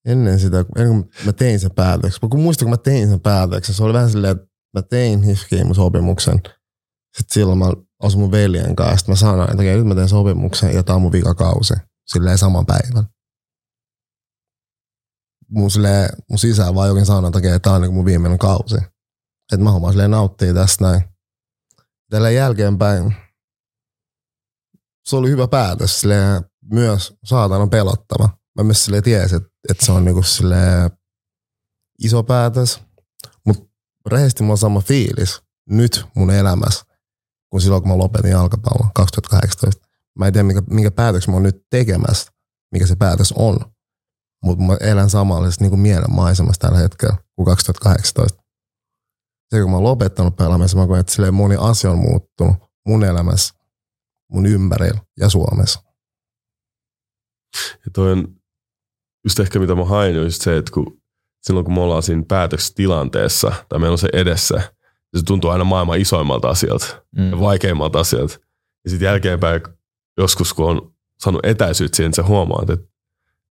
[0.05, 2.29] ennen sitä, ennen kuin mä tein sen päätöksen.
[2.29, 5.75] Kun muistan, kun mä tein sen päätöksen, se oli vähän silleen, että mä tein hifkiin
[5.75, 6.41] sopimuksen.
[7.17, 7.65] Sitten silloin mä
[8.03, 8.97] asuin mun veljen kanssa.
[8.97, 11.73] Sitten mä sanoin, että nyt mä teen sopimuksen ja tää on mun vikakausi.
[12.07, 13.05] Silleen saman päivän.
[15.49, 18.77] Mun, silleen, mun sisään vaan jokin sanoi, että tää on niin mun viimeinen kausi.
[19.53, 21.03] Että mä hommaan silleen nauttii tästä näin.
[22.09, 23.15] Tällä jälkeenpäin
[25.05, 25.99] se oli hyvä päätös.
[25.99, 28.29] Silleen, myös saatana pelottava.
[28.57, 30.91] Mä myös silleen tiesin, että, että se on niinku silleen
[32.03, 32.81] iso päätös.
[33.45, 33.65] Mutta
[34.05, 36.85] rehellisesti mulla on sama fiilis nyt mun elämässä,
[37.49, 39.87] kun silloin kun mä lopetin jalkapallon 2018.
[40.19, 42.31] Mä en tiedä, minkä, minkä päätöksen mä oon nyt tekemässä,
[42.71, 43.59] mikä se päätös on.
[44.43, 48.43] Mutta mä elän samanlaisessa niin mielen maisemassa tällä hetkellä kuin 2018.
[49.49, 52.55] Se kun mä oon lopettanut pelaamisen, mä koen, että moni asia on muuttunut
[52.87, 53.53] mun elämässä,
[54.31, 55.83] mun ympärillä ja Suomessa.
[57.85, 58.37] Ja toi on
[59.23, 61.01] just ehkä mitä mä hain, on just se, että kun,
[61.41, 64.73] silloin kun me ollaan siinä päätöstilanteessa, tai meillä on se edessä,
[65.15, 66.85] se tuntuu aina maailman isoimmalta asialta
[67.17, 67.31] Mm.
[67.31, 68.33] ja vaikeimmalta asialta.
[68.83, 69.61] Ja sitten jälkeenpäin
[70.17, 72.87] joskus, kun on saanut etäisyyttä siihen, sä huomaat, että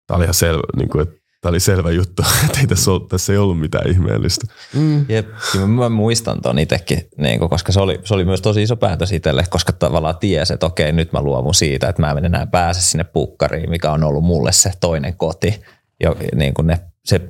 [0.07, 3.07] tämä oli ihan selvä, niin kuin, että tämä oli selvä juttu, että ei tässä, ollut,
[3.07, 4.47] tässä ei ollut mitään ihmeellistä.
[4.73, 5.05] Mm.
[5.09, 8.75] Jep, kyllä mä muistan ton itsekin, niin koska se oli, se oli myös tosi iso
[8.75, 12.47] päätös itselle, koska tavallaan tiesi, että okei, nyt mä luovun siitä, että mä en enää
[12.47, 15.61] pääse sinne pukkariin, mikä on ollut mulle se toinen koti,
[16.03, 17.21] ja niin kuin ne, se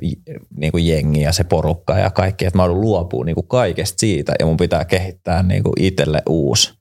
[0.57, 3.99] niin kuin jengi ja se porukka ja kaikki, että mä joudun luopua niin kuin kaikesta
[3.99, 6.73] siitä, ja mun pitää kehittää niin kuin itselle uusi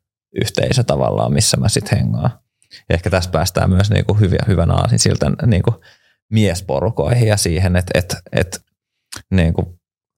[0.43, 2.31] yhteisö tavallaan, missä mä sitten hengaan.
[2.89, 5.77] Ja ehkä tässä päästään myös niin kuin hyviä, hyvän aasin siltä niin kuin
[6.31, 8.59] miesporukoihin ja siihen, että, että, että
[9.31, 9.67] niin kuin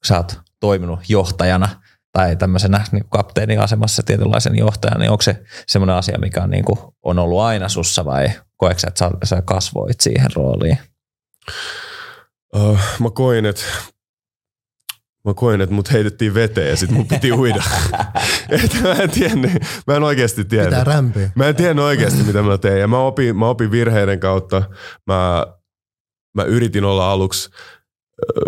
[0.07, 1.69] sä oot toiminut johtajana
[2.13, 6.51] tai tämmöisenä niin kuin kapteenin asemassa tietynlaisen johtajana, niin onko se semmoinen asia, mikä on,
[6.51, 10.79] niin kuin, on ollut aina sussa vai koetko sä, että sä kasvoit siihen rooliin?
[12.57, 13.65] Uh, mä koin, että
[15.25, 17.63] Mä koin, että mut heitettiin veteen ja sit mun piti uida.
[18.65, 19.53] Et mä en tiennyt,
[19.87, 20.71] mä en oikeasti tiennyt.
[20.71, 21.31] Pitää rämpiä.
[21.35, 22.81] Mä en tiennyt oikeasti, mitä mä tein.
[22.81, 24.63] Ja mä opin, mä opin virheiden kautta.
[25.07, 25.47] Mä,
[26.35, 27.51] mä yritin olla aluksi,
[28.23, 28.41] ö,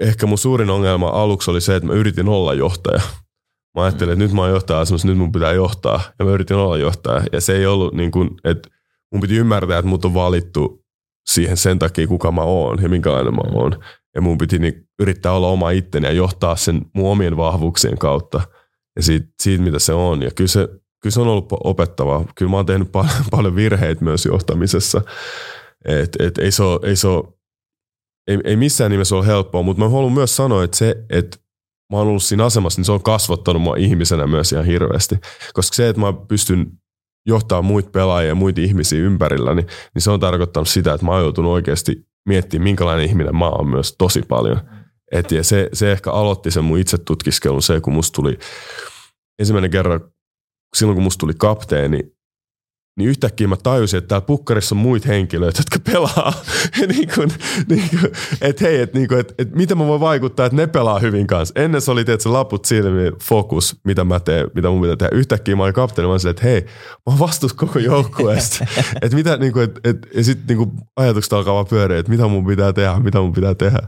[0.00, 3.00] ehkä mun suurin ongelma aluksi oli se, että mä yritin olla johtaja.
[3.76, 6.00] Mä ajattelin, että nyt mä oon johtaja asemassa, nyt mun pitää johtaa.
[6.18, 7.22] Ja mä yritin olla johtaja.
[7.32, 8.68] Ja se ei ollut niin kuin, että
[9.12, 10.84] mun piti ymmärtää, että mut on valittu
[11.28, 13.84] siihen sen takia, kuka mä oon ja minkälainen mä oon.
[14.14, 18.40] Ja mun piti niin yrittää olla oma itteni ja johtaa sen mun omien vahvuuksien kautta
[18.96, 20.22] ja siitä, siitä mitä se on.
[20.22, 20.68] Ja kyllä se,
[21.02, 22.24] kyllä se on ollut opettavaa.
[22.36, 25.02] Kyllä mä oon tehnyt paljon, paljon virheitä myös johtamisessa.
[25.84, 27.24] Et, et ei, se ole, ei, se ole,
[28.26, 31.36] ei, ei missään nimessä ole helppoa, mutta mä haluan myös sanoa, että se, että
[31.92, 35.16] mä oon ollut siinä asemassa, niin se on kasvattanut mua ihmisenä myös ihan hirveästi.
[35.52, 36.72] Koska se, että mä pystyn
[37.28, 41.12] johtaa muita pelaajia ja muita ihmisiä ympärillä, niin, niin se on tarkoittanut sitä, että mä
[41.12, 44.60] oon joutunut oikeasti miettimään, minkälainen ihminen mä oon myös tosi paljon.
[45.12, 48.38] Et ja se, se ehkä aloitti sen mun itsetutkiskelun se, kun musta tuli
[49.38, 50.00] ensimmäinen kerran,
[50.76, 52.17] silloin kun musta tuli kapteeni,
[52.98, 56.32] niin yhtäkkiä mä tajusin, että täällä pukkarissa on muita henkilöitä, jotka pelaa.
[56.96, 57.30] niin kuin,
[57.68, 60.66] niin kuin, että hei, että, niin kuin, että, että miten mä voin vaikuttaa, että ne
[60.66, 61.52] pelaa hyvin kanssa.
[61.56, 65.16] Ennen se oli tietysti laput silmiin, fokus, mitä mä teen, mitä mun pitää tehdä.
[65.16, 68.66] Yhtäkkiä mä olin kapteeni, mä olin että hei, mä oon vastuus koko joukkueesta.
[69.02, 72.10] että mitä, niin kuin, että, että, ja sitten niin kuin ajatukset alkaa vaan pyöriä, että
[72.12, 73.78] mitä mun pitää tehdä, mitä mun pitää tehdä.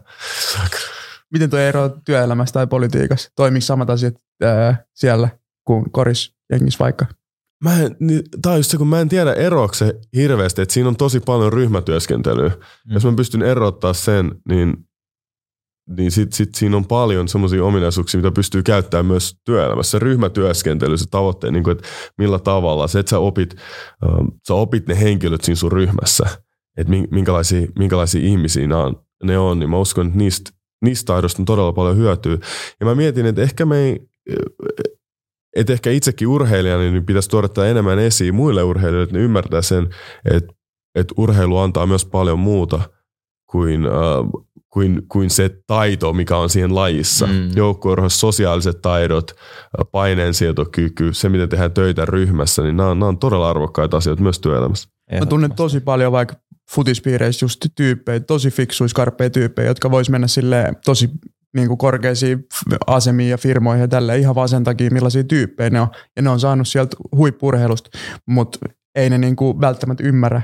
[1.33, 3.31] Miten tuo ero työelämässä tai politiikassa?
[3.37, 5.29] Toimiko samat asiat ää, siellä
[5.65, 7.20] kuin koris jengissä vaikka?
[7.65, 10.75] Mä en, niin, tää on just se, kun mä en tiedä eroako se hirveästi, että
[10.75, 12.49] siinä on tosi paljon ryhmätyöskentelyä.
[12.49, 12.95] Mm.
[12.95, 14.77] Jos mä pystyn erottaa sen, niin,
[15.97, 19.91] niin sit, sit siinä on paljon semmoisia ominaisuuksia, mitä pystyy käyttämään myös työelämässä.
[19.91, 21.89] Se ryhmätyöskentely, se tavoitteen, niin kuin, että
[22.19, 23.55] millä tavalla, se, että sä opit,
[24.05, 26.25] ähm, sä opit ne henkilöt siinä sun ryhmässä,
[26.77, 30.51] että minkälaisia, minkälaisia ihmisiä ne on, ne on, niin mä uskon, että niistä,
[30.85, 32.39] niistä taidoista on todella paljon hyötyä.
[32.81, 34.01] Ja mä mietin, että ehkä me ei,
[35.57, 39.63] että ehkä itsekin urheilijana niin pitäisi tuoda tätä enemmän esiin muille urheilijoille, että ne ymmärtää
[39.63, 39.89] sen,
[40.31, 40.53] että,
[40.95, 42.81] että urheilu antaa myös paljon muuta
[43.51, 44.43] kuin, äh,
[44.73, 47.27] kuin, kuin se taito, mikä on siihen lajissa.
[47.27, 47.51] Mm.
[47.57, 49.33] Joukkueurheilussa sosiaaliset taidot,
[49.93, 54.39] paineensietokyky, se miten tehdään töitä ryhmässä, niin nämä on, nämä on todella arvokkaita asioita myös
[54.39, 54.89] työelämässä.
[55.21, 56.35] Mä tunnen tosi paljon vaikka
[56.71, 61.11] futispiireissä just tyyppejä, tosi fiksuja, skarppeja tyyppejä, jotka vois mennä sille tosi
[61.55, 62.47] niin kuin korkeisiin
[62.87, 65.89] asemiin ja firmoihin ja tälle ihan vaan sen takia, millaisia tyyppejä ne on.
[66.17, 67.91] Ja ne on saanut sieltä huippurheilusta,
[68.27, 68.59] mutta
[68.95, 70.43] ei ne niin kuin välttämättä ymmärrä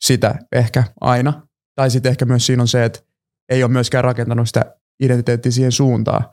[0.00, 1.46] sitä ehkä aina.
[1.74, 3.00] Tai sitten ehkä myös siinä on se, että
[3.48, 6.24] ei ole myöskään rakentanut sitä identiteettiä siihen suuntaan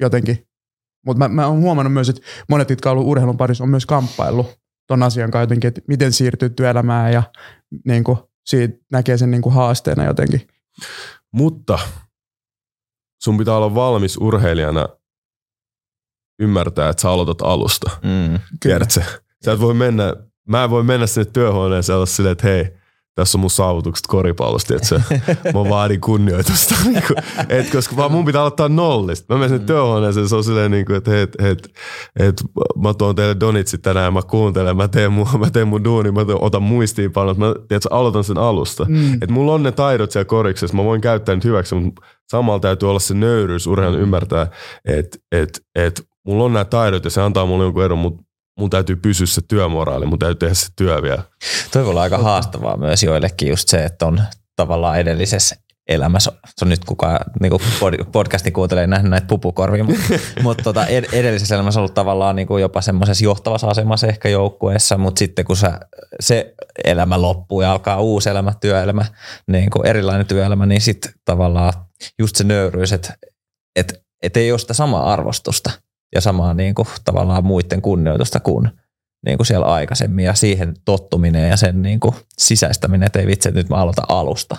[0.00, 0.46] jotenkin.
[1.06, 4.58] Mutta mä, mä oon huomannut myös, että monet, jotka on urheilun parissa, on myös kamppaillut
[4.86, 7.22] ton asian kanssa jotenkin, että miten siirtyy työelämään ja
[7.84, 10.48] niin kuin, siitä näkee sen niin kuin haasteena jotenkin.
[11.32, 11.78] Mutta
[13.22, 14.88] sun pitää olla valmis urheilijana
[16.38, 17.90] ymmärtää, että sä aloitat alusta.
[18.02, 18.38] Mm.
[18.60, 19.02] Tiedätkö?
[19.44, 20.14] Sä et voi mennä,
[20.48, 22.81] mä en voi mennä sinne työhuoneeseen ja olla silleen, että hei,
[23.14, 25.02] tässä on mun saavutukset koripallosta, että
[25.54, 26.74] mä vaadin kunnioitusta.
[26.84, 27.16] Niin kuin,
[27.48, 29.34] et, koska vaan mun pitää aloittaa nollista.
[29.34, 31.68] Mä menen sinne työhuoneeseen, se on silleen, niin kuin, että et, et,
[32.18, 32.42] et,
[32.82, 36.20] mä tuon teille donitsit tänään, mä kuuntelen, mä teen mun, mä teen mun duuni, mä
[36.38, 38.84] otan muistiinpanot, mä tiedätkö, aloitan sen alusta.
[38.88, 39.14] Mm.
[39.22, 42.90] Et mulla on ne taidot siellä koriksessa, mä voin käyttää nyt hyväksi, mutta samalla täytyy
[42.90, 44.46] olla se nöyryys urheilun ymmärtää,
[44.84, 48.22] että et, et, mulla on nämä taidot ja se antaa mulle jonkun edun, mutta
[48.58, 51.22] mun täytyy pysyä se työmoraali, mun täytyy tehdä se työ vielä.
[51.72, 54.22] Toi voi olla aika haastavaa myös joillekin just se, että on
[54.56, 55.56] tavallaan edellisessä
[55.88, 57.52] elämässä, se on nyt kukaan niin
[58.12, 60.02] podcastin kuuntelee nähnyt näitä pupukorvia, mutta,
[60.42, 64.98] mutta tota, ed- edellisessä elämässä ollut tavallaan niin kuin jopa semmoisessa johtavassa asemassa ehkä joukkueessa,
[64.98, 65.80] mutta sitten kun sä,
[66.20, 69.04] se elämä loppuu ja alkaa uusi elämä, työelämä,
[69.46, 71.72] niin kuin erilainen työelämä, niin sitten tavallaan
[72.18, 73.14] just se nöyryys, että
[73.76, 75.70] et, et ei ole sitä samaa arvostusta
[76.14, 78.70] ja samaa niin kuin, tavallaan muiden kunnioitusta kuin,
[79.26, 83.48] niin kuin siellä aikaisemmin ja siihen tottuminen ja sen niin kuin, sisäistäminen, että ei vitsi,
[83.48, 84.56] että nyt mä aloitan alusta.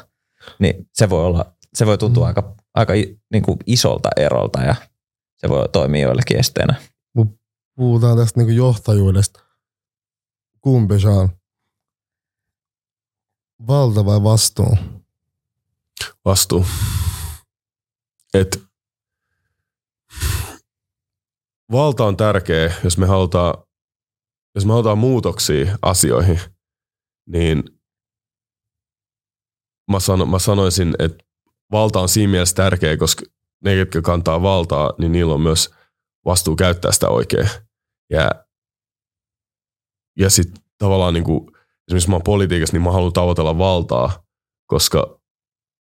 [0.59, 4.75] Niin se voi olla, se voi tuntua aika, aika i- niin kuin isolta erolta ja
[5.37, 6.75] se voi toimia joillekin esteenä.
[7.75, 9.39] Puhutaan tästä niinku johtajuudesta.
[10.61, 11.29] Kumpi se on?
[13.67, 14.77] Valta vai vastuu?
[16.25, 16.65] Vastuu.
[18.33, 18.63] Et
[21.73, 23.53] valta on tärkeä, jos me halutaan,
[24.55, 26.39] jos me halutaan muutoksia asioihin,
[27.29, 27.63] niin
[29.91, 31.23] mä, sano, mä sanoisin, että
[31.71, 33.25] valta on siinä mielessä tärkeä, koska
[33.63, 35.73] ne, jotka kantaa valtaa, niin niillä on myös
[36.25, 37.49] vastuu käyttää sitä oikein.
[38.09, 38.31] Ja,
[40.19, 41.51] ja sitten tavallaan niin kuin,
[41.87, 44.23] esimerkiksi mä oon politiikassa, niin mä haluan tavoitella valtaa,
[44.67, 45.19] koska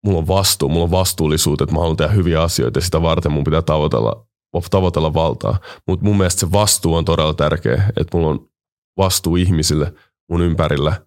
[0.05, 3.33] mulla on vastuu, mulla on vastuullisuutta, että mä haluan tehdä hyviä asioita ja sitä varten
[3.33, 4.26] mun pitää tavoitella,
[4.71, 5.59] tavoitella valtaa.
[5.89, 8.49] Mutta mun mielestä se vastuu on todella tärkeä, että mulla on
[8.97, 9.95] vastuu ihmisille
[10.31, 11.07] mun ympärillä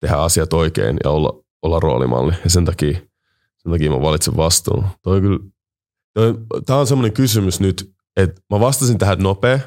[0.00, 2.32] tehdä asiat oikein ja olla, olla roolimalli.
[2.44, 2.98] Ja sen takia,
[3.58, 4.86] sen takia mä valitsen vastuun.
[5.02, 5.38] Toi kyllä,
[6.14, 6.34] toi,
[6.66, 9.58] tää on semmoinen kysymys nyt, että mä vastasin tähän nopea,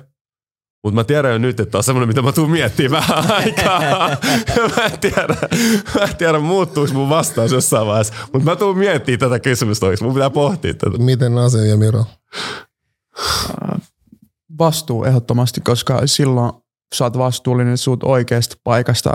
[0.83, 4.09] mutta mä tiedän jo nyt, että tämä on semmoinen, mitä mä tuun miettimään vähän aikaa.
[4.75, 5.35] mä en tiedä,
[5.95, 8.13] mä en tiedä muuttuuko mun vastaus jossain vaiheessa.
[8.33, 10.05] Mutta mä tuun miettimään tätä kysymystä oikeasti.
[10.05, 10.97] Mun pitää pohtia tätä.
[10.97, 12.05] Miten Ase ja Miro?
[14.59, 16.53] Vastuu ehdottomasti, koska silloin
[16.95, 19.13] sä oot vastuullinen suut oikeasta paikasta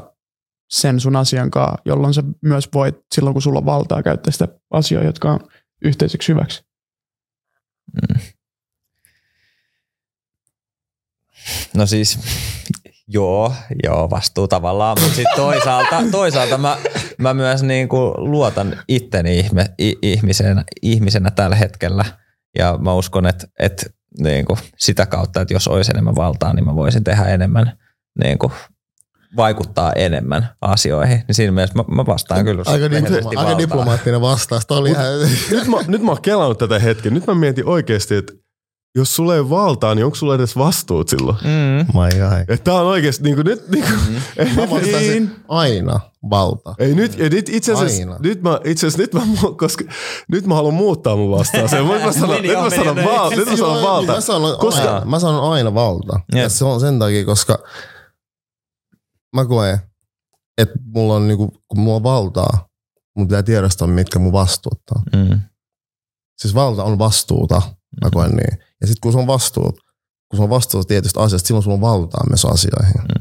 [0.70, 4.48] sen sun asian kanssa, jolloin sä myös voit silloin, kun sulla on valtaa käyttää sitä
[4.70, 5.40] asioita, jotka on
[5.84, 6.64] yhteiseksi hyväksi.
[11.74, 12.18] No siis,
[13.08, 16.78] joo, joo, vastuu tavallaan, mutta sitten toisaalta, toisaalta mä,
[17.18, 19.66] mä myös niin kuin luotan itteni ihme,
[20.02, 22.04] ihmisenä, ihmisenä tällä hetkellä
[22.58, 23.86] ja mä uskon, että, että
[24.18, 27.78] niin kuin sitä kautta, että jos olisi enemmän valtaa, niin mä voisin tehdä enemmän,
[28.22, 28.52] niin kuin
[29.36, 31.22] vaikuttaa enemmän asioihin.
[31.28, 34.66] Niin siinä mielessä mä, mä vastaan kyllä Aika, diploma- aika diplomaattinen vastaus.
[34.70, 35.06] Oli ihan...
[35.50, 37.14] Nyt mä, nyt mä oon kelannut tätä hetken.
[37.14, 38.32] Nyt mä mietin oikeasti, että
[38.96, 41.36] jos sulla ei ole valtaa, niin onko sulla edes vastuut silloin?
[41.36, 41.86] Mm.
[41.86, 42.40] My God.
[42.40, 46.74] Että tää on oikeasti niin kuin, nyt, niin kuin, ei, Mä vastaisin aina valta.
[46.78, 48.16] ei, nyt, ja nyt itse asiassa, Aina.
[48.18, 49.20] nyt mä, itse asiassa, nyt mä,
[49.56, 49.84] koska,
[50.28, 51.84] nyt mä haluan muuttaa mun vastauksen.
[51.88, 54.12] Nyt mä sanon, nyt mä sanon, val, nyt mä sanon valta.
[54.12, 56.20] Mä sanon, Koska- aina, mä sanon aina valta.
[56.32, 56.42] Jep.
[56.42, 57.58] Ja se on sen takia, koska
[59.36, 59.78] mä koen,
[60.58, 62.68] että mulla on niinku, kun mulla on valtaa,
[63.16, 65.02] mun pitää tiedostaa, mitkä mun vastuut on.
[65.28, 65.40] Mm.
[66.40, 67.62] Siis valta on vastuuta,
[68.04, 68.69] mä koen niin.
[68.80, 69.80] Ja sitten kun se on vastuut,
[70.28, 72.94] kun se on vastuuta tietystä asiasta, silloin sulla on valtaa myös asioihin.
[72.94, 73.19] Mm.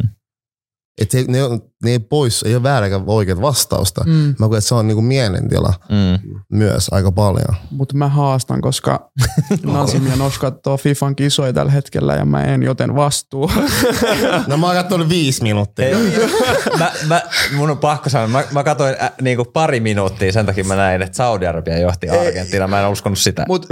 [1.02, 4.04] Et se, ne, on- ne ei pois, ei ole vääräkään oikeat vastausta.
[4.08, 4.36] Mm.
[4.40, 6.40] Mä koen, että se on niinku mielentila Mm.
[6.52, 7.56] myös aika paljon.
[7.72, 9.12] Mutta mä haastan, koska
[9.74, 13.52] Nasim ja Nos katsoo Fifan kisoja tällä hetkellä ja mä en, joten vastuu.
[14.48, 15.98] No mä oon katsonut viisi minuuttia.
[15.98, 16.30] Hei,
[16.80, 17.22] mä, mä,
[17.56, 21.02] mun on pakko sanoa, mä, mä katsoin äh, niinku pari minuuttia, sen takia mä näin,
[21.02, 22.68] että Saudi-Arabia johti Argentiina.
[22.68, 23.46] Mä en uskonut sitä.
[23.48, 23.66] Mut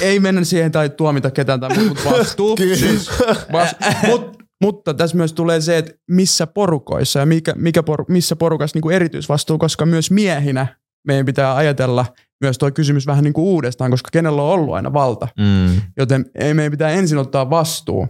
[0.00, 2.56] ei mennä siihen tai tuomita ketään, tai mut vastuu.
[2.56, 2.76] Kyllä.
[2.76, 3.10] siis,
[3.52, 8.36] vas, mut, mutta tässä myös tulee se, että missä porukoissa ja mikä, mikä por, missä
[8.36, 10.66] porukassa niin erityisvastuu, koska myös miehinä
[11.06, 12.06] meidän pitää ajatella
[12.40, 15.28] myös tuo kysymys vähän niin kuin uudestaan, koska kenellä on ollut aina valta.
[15.38, 15.80] Mm.
[15.96, 18.08] Joten ei meidän pitää ensin ottaa vastuu,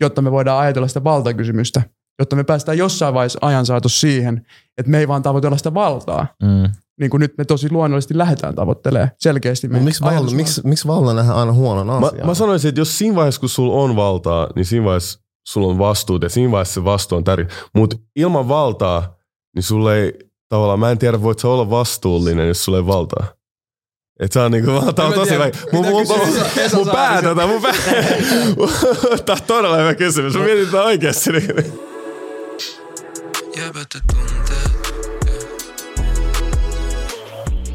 [0.00, 1.82] jotta me voidaan ajatella sitä valtakysymystä,
[2.18, 4.46] jotta me päästään jossain vaiheessa ajan saatu siihen,
[4.78, 6.70] että me ei vaan tavoitella sitä valtaa, Mm.
[7.00, 9.68] niin kuin nyt me tosi luonnollisesti lähdetään tavoittelemaan selkeästi.
[9.68, 12.26] Meidän miksi, valta, miksi, miksi valta nähdään aina huonon Mä, asian?
[12.26, 15.78] mä sanoisin, että jos siinä vaiheessa, kun sulla on valtaa, niin siinä vaiheessa sulla on
[15.78, 17.56] vastuut ja siinä vaiheessa se vastuu on tärkeä.
[17.74, 19.16] Mutta ilman valtaa,
[19.54, 20.12] niin sulle ei
[20.48, 23.26] tavallaan, mä en tiedä, voit sä olla vastuullinen, jos sulle ei valtaa.
[24.20, 25.50] Et se on niinku, tää on tosi hyvä.
[25.72, 26.18] Mun, mun, mun,
[26.74, 27.72] mun pää tätä, mun pää.
[29.26, 30.34] Tää on todella hyvä kysymys.
[30.34, 31.30] Mä mietin tätä oikeesti.
[31.32, 31.82] Tunteet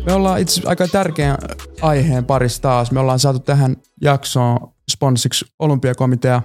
[0.05, 1.37] Me ollaan itse aika tärkeän
[1.81, 2.91] aiheen parissa taas.
[2.91, 6.41] Me ollaan saatu tähän jaksoon sponssiksi Olympiakomitea.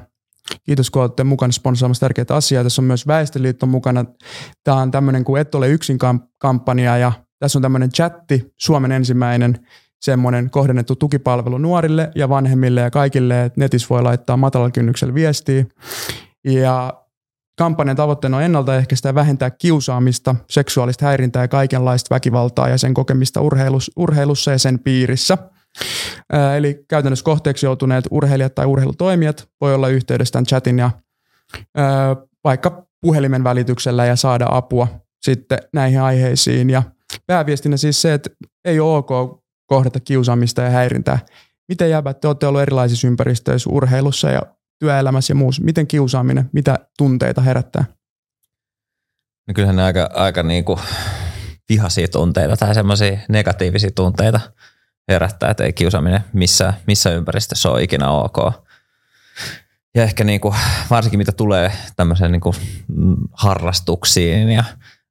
[0.64, 2.64] Kiitos kun olette mukana sponsoimassa tärkeitä asioita.
[2.64, 4.04] Tässä on myös Väestöliitto mukana.
[4.64, 8.92] Tämä on tämmöinen kuin Et ole yksin kam- kampanja ja tässä on tämmöinen chatti, Suomen
[8.92, 9.66] ensimmäinen
[10.00, 15.64] semmoinen kohdennettu tukipalvelu nuorille ja vanhemmille ja kaikille, että netissä voi laittaa matalalla kynnyksellä viestiä.
[16.44, 17.02] Ja
[17.58, 23.40] Kampanjan tavoitteena on ennaltaehkäistä ja vähentää kiusaamista, seksuaalista häirintää ja kaikenlaista väkivaltaa ja sen kokemista
[23.40, 25.38] urheilus, urheilussa ja sen piirissä.
[26.56, 30.90] Eli käytännössä kohteeksi joutuneet urheilijat tai urheilutoimijat voi olla yhteydessä tämän chatin ja
[32.44, 34.88] vaikka puhelimen välityksellä ja saada apua
[35.22, 36.70] sitten näihin aiheisiin.
[36.70, 36.82] Ja
[37.26, 38.30] pääviestinä siis se, että
[38.64, 41.18] ei ole ok kohdata kiusaamista ja häirintää.
[41.68, 44.42] Miten jäbät, te olette olleet erilaisissa ympäristöissä urheilussa ja
[44.78, 45.62] työelämässä ja muussa.
[45.62, 47.84] Miten kiusaaminen, mitä tunteita herättää?
[49.48, 50.80] No kyllähän ne aika, aika niinku
[51.68, 54.40] vihaisia tunteita tai semmoisia negatiivisia tunteita
[55.08, 58.36] herättää, että ei kiusaaminen missä, missä ympäristössä ole ikinä ok.
[59.94, 60.54] Ja ehkä niinku,
[60.90, 62.54] varsinkin mitä tulee tämmöiseen niinku
[62.88, 64.64] mm, harrastuksiin ja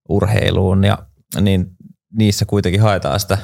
[0.09, 0.97] urheiluun, ja,
[1.41, 1.67] niin
[2.13, 3.37] niissä kuitenkin haetaan sitä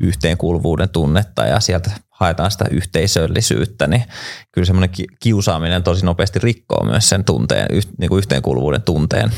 [0.00, 4.04] yhteenkuuluvuuden tunnetta ja sieltä haetaan sitä yhteisöllisyyttä, niin
[4.52, 9.30] kyllä semmoinen ki- kiusaaminen tosi nopeasti rikkoo myös sen tunteen, yh- niinku yhteenkuuluvuuden tunteen.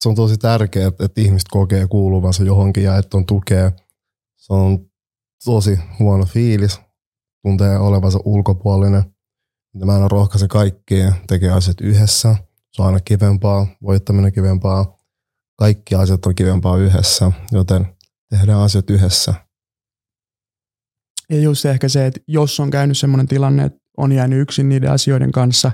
[0.00, 3.72] se on tosi tärkeää, että ihmiset kokee kuuluvansa johonkin ja että on tukea.
[4.36, 4.78] Se on
[5.44, 6.80] tosi huono fiilis,
[7.42, 9.02] tuntee olevansa ulkopuolinen.
[9.84, 12.36] Mä aina rohkaisen kaikkia tekee asiat yhdessä.
[12.72, 14.98] Se on aina kivempaa, voittaminen kivempaa.
[15.58, 17.86] Kaikki asiat on kivempaa yhdessä, joten
[18.30, 19.34] tehdään asiat yhdessä.
[21.30, 24.90] Ja just ehkä se, että jos on käynyt semmoinen tilanne, että on jäänyt yksin niiden
[24.90, 25.72] asioiden kanssa,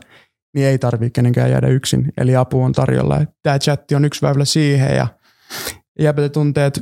[0.55, 2.12] niin ei tarvitse kenenkään jäädä yksin.
[2.16, 3.21] Eli apu on tarjolla.
[3.43, 5.07] Tämä chatti on yksi väylä siihen ja
[5.99, 6.81] jäbätä tuntee, että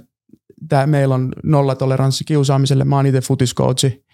[0.68, 2.84] tää, meillä on nollatoleranssi kiusaamiselle.
[2.84, 4.04] Mä oon itse futiskoutsi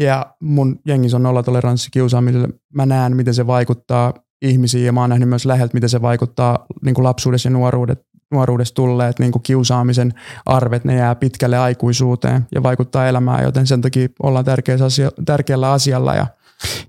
[0.00, 2.48] ja mun jengissä on nollatoleranssi kiusaamiselle.
[2.74, 6.66] Mä näen, miten se vaikuttaa ihmisiin ja mä oon nähnyt myös läheltä, miten se vaikuttaa
[6.84, 10.14] niin lapsuudessa ja nuoruudet, nuoruudessa tulleet niin kiusaamisen
[10.46, 14.44] arvet, ne jää pitkälle aikuisuuteen ja vaikuttaa elämään, joten sen takia ollaan
[14.84, 16.26] asia, tärkeällä asialla ja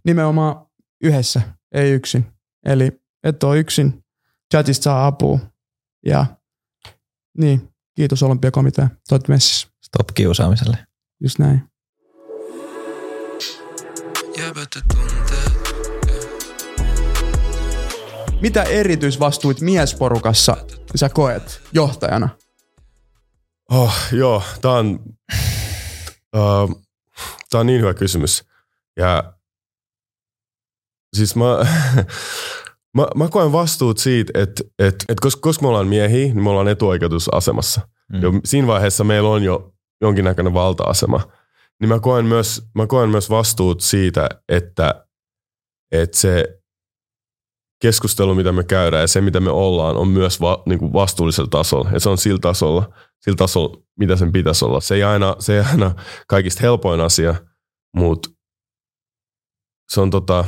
[0.05, 0.65] nimenomaan
[1.03, 1.41] yhdessä,
[1.71, 2.25] ei yksin.
[2.65, 4.03] Eli et ole yksin,
[4.53, 5.39] chatista saa apua
[6.05, 6.25] ja
[7.37, 10.77] niin, kiitos Olympiakomitea, te olette messissä, Stop kiusaamiselle.
[11.23, 11.63] just näin.
[18.41, 20.57] Mitä erityisvastuit miesporukassa
[20.95, 22.29] sä koet johtajana?
[23.71, 24.99] Oh, joo, tää on,
[26.35, 26.83] uh,
[27.49, 28.43] tää on niin hyvä kysymys.
[28.97, 29.33] Ja
[31.15, 31.43] siis mä,
[32.97, 36.49] mä, mä koen vastuut siitä, että et, et koska, koska me ollaan miehiä, niin me
[36.49, 37.81] ollaan etuoikeutusasemassa.
[38.13, 38.21] Mm.
[38.21, 41.21] Jo, siinä vaiheessa meillä on jo jonkinnäköinen valta-asema.
[41.79, 45.05] Niin mä koen myös, mä koen myös vastuut siitä, että,
[45.91, 46.59] että se
[47.81, 51.49] keskustelu, mitä me käydään ja se, mitä me ollaan, on myös va, niin kuin vastuullisella
[51.49, 51.89] tasolla.
[51.93, 54.81] Ja se on sillä tasolla, sillä tasolla, mitä sen pitäisi olla.
[54.81, 55.95] Se ei aina, se ei aina
[56.27, 57.35] kaikista helpoin asia,
[57.95, 58.29] mutta
[59.89, 60.45] se on tota,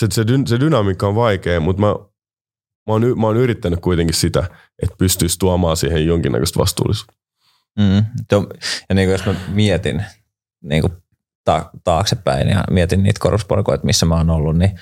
[0.00, 1.94] se, se, dy, se dynamiikka on vaikea, mutta mä, mä,
[2.86, 4.44] oon, mä oon yrittänyt kuitenkin sitä,
[4.82, 7.14] että pystyisi tuomaan siihen jonkinnäköistä vastuullisuutta.
[7.78, 8.04] Mm.
[8.28, 8.46] Tuo-
[8.88, 10.04] Ja niin kuin jos mä mietin
[10.62, 10.92] niin kuin
[11.44, 14.80] ta- taaksepäin ja mietin niitä korusporukoita, missä mä oon ollut, niin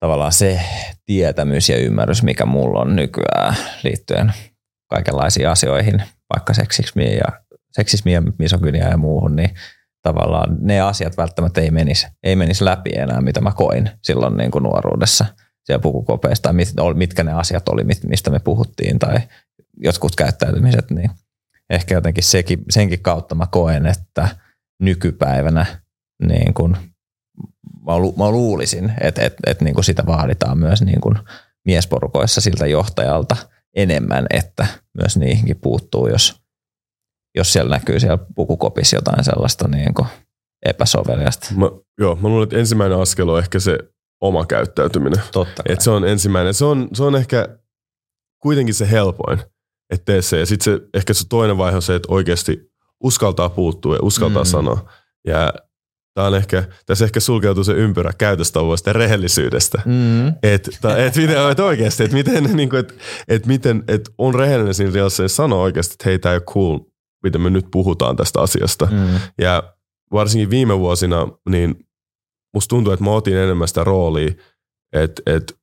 [0.00, 0.60] tavallaan se
[1.04, 4.32] tietämys ja ymmärrys, mikä mulla on nykyään liittyen
[4.90, 6.02] kaikenlaisiin asioihin,
[6.34, 7.40] vaikka seksismiin ja,
[7.72, 9.50] seksismiin ja misogyniaan ja muuhun, niin
[10.06, 14.50] tavallaan ne asiat välttämättä ei menisi, ei menisi läpi enää, mitä mä koin silloin niin
[14.50, 15.24] kuin nuoruudessa
[15.64, 19.18] siellä pukukopeissa, tai mit, mitkä ne asiat oli, mistä me puhuttiin, tai
[19.76, 21.10] jotkut käyttäytymiset, niin
[21.70, 24.28] ehkä jotenkin sekin, senkin kautta mä koen, että
[24.82, 25.66] nykypäivänä
[26.28, 26.76] niin kun,
[27.86, 31.18] mä, lu, mä luulisin, että, että, että niin kun sitä vaaditaan myös niin kun
[31.64, 33.36] miesporukoissa siltä johtajalta
[33.76, 34.66] enemmän, että
[35.02, 36.42] myös niihinkin puuttuu, jos,
[37.36, 40.08] jos siellä näkyy siellä pukukopissa jotain sellaista niin kuin
[40.66, 41.48] epäsoveliasta.
[41.56, 41.70] Mä,
[42.00, 43.78] joo, mä luulen, että ensimmäinen askel on ehkä se
[44.20, 45.22] oma käyttäytyminen.
[45.32, 45.72] Totta kai.
[45.72, 46.54] Et se on ensimmäinen.
[46.54, 47.48] Se on, se on ehkä
[48.42, 49.38] kuitenkin se helpoin,
[49.92, 50.38] että tee se.
[50.38, 52.70] Ja sitten se, ehkä se toinen vaihe on se, että oikeasti
[53.04, 54.46] uskaltaa puuttua ja uskaltaa Mm.
[54.46, 54.90] sanoa.
[55.26, 55.52] Ja
[56.14, 59.82] tää on ehkä, tässä ehkä sulkeutuu se ympyrä käytöstavoista ja rehellisyydestä.
[59.84, 60.28] Mm.
[60.42, 62.94] Et, ta, et, miten, et oikeasti, että miten, niin kuin, et,
[63.28, 66.44] et miten et on rehellinen siinä reelassa ja sanoo oikeasti, että hei, tämä ei ole
[66.54, 66.78] cool,
[67.26, 68.88] miten me nyt puhutaan tästä asiasta.
[68.90, 69.20] Mm.
[69.38, 69.62] Ja
[70.12, 71.86] varsinkin viime vuosina, niin
[72.54, 74.32] musta tuntuu, että mä otin enemmän sitä roolia,
[74.92, 75.58] että et,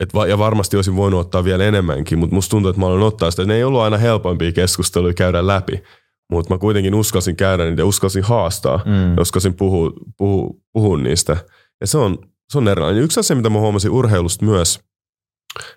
[0.00, 3.30] et, ja varmasti olisin voinut ottaa vielä enemmänkin, mutta musta tuntuu, että mä olen ottaa
[3.30, 3.44] sitä.
[3.44, 5.82] Ne ei ollut aina helpompia keskusteluja käydä läpi,
[6.30, 9.16] mutta mä kuitenkin uskalsin käydä niitä ja uskalsin haastaa Mm.
[9.16, 11.36] ja uskalsin puhua, puhua, puhua niistä.
[11.80, 13.02] Ja se on, se on erilainen.
[13.02, 14.80] Yksi asia, mitä mä huomasin urheilusta myös,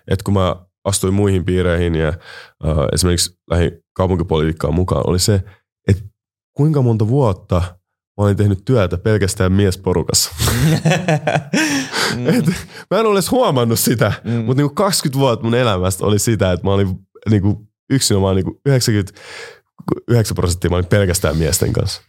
[0.08, 2.16] että kun mä astuin muihin piireihin ja äh,
[2.92, 5.42] esimerkiksi lähdin kaupunkipolitiikkaan mukaan, oli se,
[5.88, 6.02] että
[6.56, 7.62] kuinka monta vuotta
[8.18, 10.30] mä olin tehnyt työtä pelkästään miesporukassa.
[12.36, 12.46] Et,
[12.90, 14.30] mä en ole edes huomannut sitä, Mm.
[14.30, 14.36] mm.
[14.44, 16.98] mutta niinku 20 vuotta mun elämästä oli sitä, että mä olin
[17.30, 22.02] niinku yksinomaan niinku 99 prosenttia mä olin pelkästään miesten kanssa.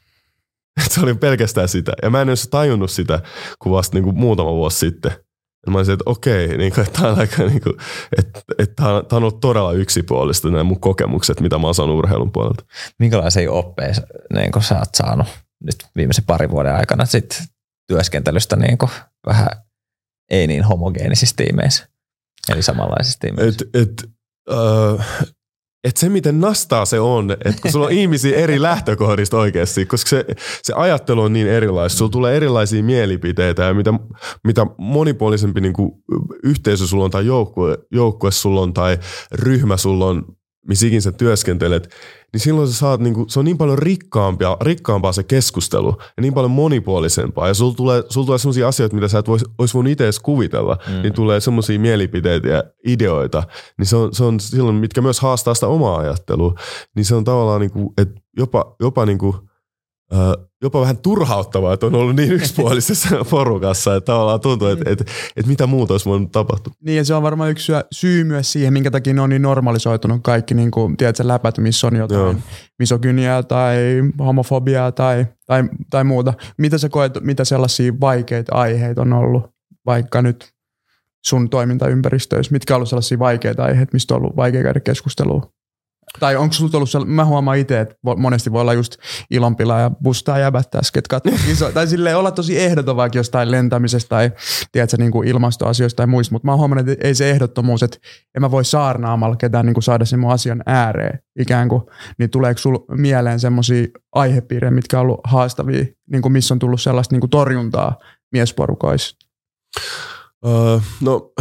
[0.85, 1.93] Et se oli pelkästään sitä.
[2.03, 3.19] Ja mä en edes tajunnut sitä,
[3.59, 5.11] kun vasta niinku muutama vuosi sitten.
[5.65, 7.69] Ja mä olisin, että okei, niinku, että tämä on, aika, niinku,
[8.17, 12.31] että, että tää on, ollut todella yksipuolista nämä mun kokemukset, mitä mä oon saanut urheilun
[12.31, 12.65] puolelta.
[12.99, 13.93] Minkälaisia oppeja
[14.33, 15.27] niin sä oot saanut
[15.63, 17.43] nyt viimeisen parin vuoden aikana sit
[17.87, 18.89] työskentelystä niin kun
[19.27, 19.47] vähän
[20.29, 21.87] ei niin homogeenisissa tiimeissä,
[22.49, 23.65] eli samanlaisissa tiimeissä?
[23.73, 24.09] Et, et,
[24.51, 25.07] äh,
[25.83, 30.09] et se, miten nastaa se on, että kun sulla on ihmisiä eri lähtökohdista oikeasti, koska
[30.09, 30.25] se,
[30.63, 31.97] se ajattelu on niin erilaista.
[31.97, 33.93] Sulla tulee erilaisia mielipiteitä ja mitä,
[34.43, 35.91] mitä monipuolisempi niin kuin
[36.43, 38.97] yhteisö sulla on tai joukkue, joukkue sulla on tai
[39.31, 40.25] ryhmä sulla on,
[40.67, 41.95] missä ikinä sä työskentelet,
[42.33, 46.21] niin silloin sä saat, niin kuin, se on niin paljon rikkaampaa, rikkaampaa se keskustelu ja
[46.21, 47.47] niin paljon monipuolisempaa.
[47.47, 50.19] Ja sulla tulee, sulla tulee sellaisia asioita, mitä sä et vois, olisi voinut itse edes
[50.19, 50.77] kuvitella.
[50.87, 51.01] Mm.
[51.01, 53.43] Niin tulee semmoisia mielipiteitä ja ideoita,
[53.77, 56.53] niin se on, se on silloin, mitkä myös haastaa sitä omaa ajattelua.
[56.95, 59.35] Niin se on tavallaan, niin kuin, että jopa, jopa niin kuin,
[60.61, 65.05] jopa vähän turhauttavaa, että on ollut niin yksipuolisessa porukassa, että tavallaan tuntuu, että, että,
[65.35, 66.73] että mitä muuta olisi voinut tapahtua.
[66.85, 69.41] Niin ja se on varmaan yksi syy- syy myös siihen, minkä takia ne on niin
[69.41, 72.35] normalisoitunut kaikki niin kuin, tiedätkö, läpät, missä on jotain Joo.
[72.79, 73.77] misogyniaa tai
[74.19, 76.33] homofobiaa tai, tai, tai muuta.
[76.57, 79.43] Mitä sä koet, mitä sellaisia vaikeita aiheita on ollut
[79.85, 80.53] vaikka nyt
[81.25, 82.51] sun toimintaympäristöissä?
[82.51, 85.58] Mitkä on ollut sellaisia vaikeita aiheita, mistä on ollut vaikea käydä keskustelua?
[86.19, 88.95] Tai onko sulla ollut sellainen, mä huomaan itse, että monesti voi olla just
[89.31, 91.71] ilonpila ja bustaa jäbät tässä, ketkä kisoja.
[91.73, 94.31] tai silleen olla tosi ehdoton vaikka jostain lentämisestä tai
[94.71, 97.97] tiedätkö, niin kuin ilmastoasioista tai muista, mutta mä oon huomannut, että ei se ehdottomuus, että
[98.35, 101.81] en mä voi saarnaamalla ketään niin kuin saada sen mun asian ääreen ikään kuin,
[102.19, 106.81] niin tuleeko sulla mieleen semmoisia aihepiirejä, mitkä on ollut haastavia, niin kuin missä on tullut
[106.81, 107.99] sellaista niin kuin torjuntaa
[108.31, 109.17] miesporukoissa?
[110.45, 111.31] Uh, no,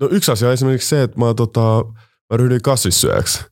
[0.00, 1.84] no yksi asia on esimerkiksi se, että mä, tota,
[2.30, 3.44] mä ryhdyin kasvissyöjäksi.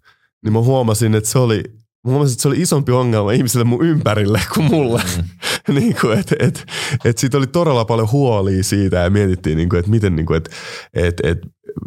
[0.44, 1.62] Niin mä huomasin, että se oli,
[2.06, 5.02] mä huomasin, että se oli isompi ongelma ihmisille mun ympärille kuin mulle.
[5.16, 5.74] Mm.
[5.80, 6.66] niin kuin, et, et,
[7.04, 10.36] et siitä oli todella paljon huolia siitä ja mietittiin, niin kuin, että miten, niin kuin,
[10.36, 10.50] et,
[10.94, 11.38] et, et,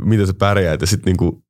[0.01, 0.81] miten sä pärjäät.
[0.81, 1.43] Ja sit, niin kuin,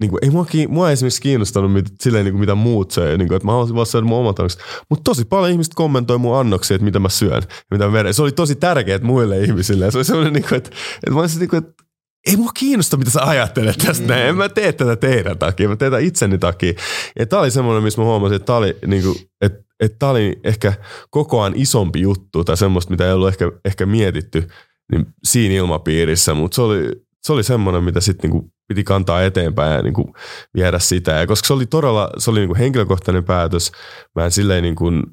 [0.00, 2.90] niin kuin, ei mua, kiin- mua ei esimerkiksi kiinnostanut mit, silleen, niin kuin, mitä muut
[2.90, 4.60] söi, niin kuin, että mä haluaisin vaan syödä mun omat annokset.
[4.90, 8.14] Mutta tosi paljon ihmiset kommentoi mun annoksia, että mitä mä syön ja mitä mä vedän.
[8.14, 9.84] Se oli tosi tärkeää muille ihmisille.
[9.84, 11.84] Ja se oli semmoinen, niin kuin, että, että mä olisin, niin kuin, että
[12.26, 14.08] ei mua kiinnosta, mitä sä ajattelet tästä mm.
[14.08, 14.26] näin.
[14.26, 16.72] En mä tee tätä teidän takia, mä teen tätä itseni takia.
[17.18, 20.10] Ja tää oli semmoinen, missä mä huomasin, että tää oli, niin kuin, että, että tää
[20.10, 20.72] oli ehkä
[21.10, 24.48] kokoaan isompi juttu tai semmoista, mitä ei ollut ehkä, ehkä mietitty
[24.92, 26.92] niin siinä ilmapiirissä, mutta se oli,
[27.22, 30.14] se oli semmoinen, mitä sitten niinku piti kantaa eteenpäin ja niinku
[30.54, 31.12] viedä sitä.
[31.12, 33.72] Ja koska se oli todella, se oli niinku henkilökohtainen päätös,
[34.14, 35.04] mä en silleen niinku, että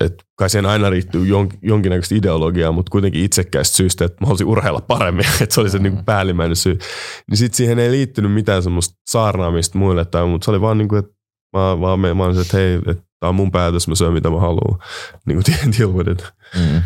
[0.00, 4.46] et kai siihen aina riittyy jon, jonkinnäköistä ideologiaa, mutta kuitenkin itsekkäistä syystä, että mä haluaisin
[4.46, 6.78] urheilla paremmin, että se oli se niinku päällimmäinen syy.
[7.30, 10.96] Niin sitten siihen ei liittynyt mitään semmoista saarnaamista muille tai mutta se oli vaan niinku,
[10.96, 11.12] että
[11.56, 14.12] mä, vaan me, mä olin se, että hei, että tää on mun päätös, mä syön
[14.12, 14.78] mitä mä haluan.
[15.26, 16.32] Niin kuin deal with it.
[16.54, 16.82] Mm.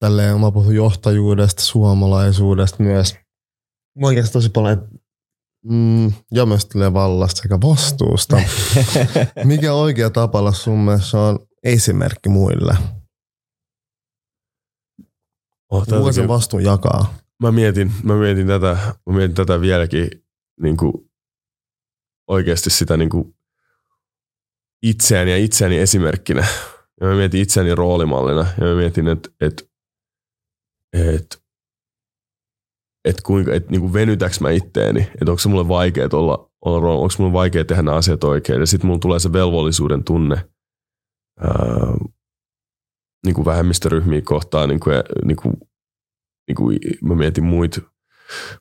[0.00, 3.16] Tälleen mä puhun johtajuudesta, suomalaisuudesta myös.
[4.00, 4.88] Mä oikeastaan tosi paljon, että
[5.64, 8.42] mm, ja myös tulee vallasta sekä vastuusta.
[9.44, 12.76] Mikä oikea tapa olla sun mielestä on esimerkki muille?
[15.70, 17.22] Oh, Kuka sen vastuun jakaa?
[17.42, 20.10] mä mietin, mä mietin tätä, mä mietin tätä vieläkin
[20.60, 20.92] niin kuin
[22.28, 23.34] oikeasti sitä niin kuin
[24.82, 26.46] itseäni ja itseäni esimerkkinä.
[27.00, 29.70] Ja mä mietin itseäni roolimallina ja mä mietin, että et,
[30.92, 31.42] et,
[33.04, 36.90] et kuinka, et niin kuin venytäks mä itteeni, että onko se mulle vaikea olla, olla
[36.90, 38.60] onko mulle vaikea tehdä nämä asiat oikein.
[38.60, 40.51] Ja sitten mulla tulee se velvollisuuden tunne
[41.40, 41.94] ää,
[43.26, 45.54] niin kuin vähemmistöryhmiä kohtaan, niin kuin, niin kuin,
[46.48, 47.80] niin kuin mä mietin muita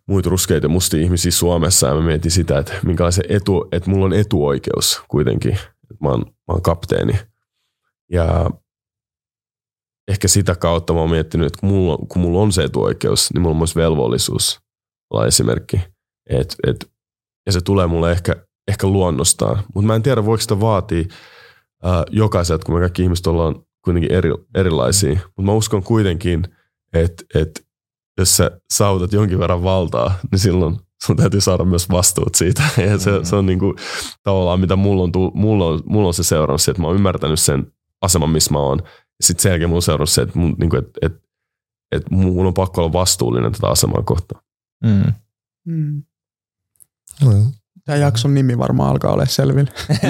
[0.07, 4.05] muit ruskeita ja mustia ihmisiä Suomessa ja mä mietin sitä, että minkälaisen etu, että mulla
[4.05, 7.13] on etuoikeus kuitenkin, että mä oon, mä oon kapteeni.
[8.11, 8.49] Ja
[10.07, 13.41] ehkä sitä kautta mä oon miettinyt, että kun mulla, kun mulla on se etuoikeus, niin
[13.41, 14.59] mulla on myös velvollisuus
[15.09, 15.81] olla esimerkki.
[16.29, 16.91] Et, et,
[17.45, 18.35] ja se tulee mulle ehkä,
[18.67, 19.63] ehkä luonnostaan.
[19.75, 21.03] Mutta mä en tiedä, voiko sitä vaatia
[21.83, 25.19] ää, jokaiselta, kun me kaikki ihmiset ollaan kuitenkin eri, erilaisia.
[25.25, 26.43] Mutta mä uskon kuitenkin,
[26.93, 27.67] että et,
[28.17, 32.63] jos sä saavutat jonkin verran valtaa, niin silloin sun täytyy saada myös vastuut siitä.
[32.89, 33.75] Ja se, se on niinku,
[34.23, 37.39] tavallaan, mitä mulla on, tullut, mulla on, mulla on se seuraus, että mä oon ymmärtänyt
[37.39, 38.79] sen aseman, missä mä oon.
[39.21, 41.19] Sitten sen jälkeen mulla on seuraus se, että, mun, niinku, että, että,
[41.91, 44.43] että mun on pakko olla vastuullinen tätä asemaa kohtaan.
[44.83, 45.13] Mm.
[45.65, 46.03] Mm.
[47.25, 47.51] Mm.
[47.85, 49.71] Tämä jakson nimi varmaan alkaa olla selvillä.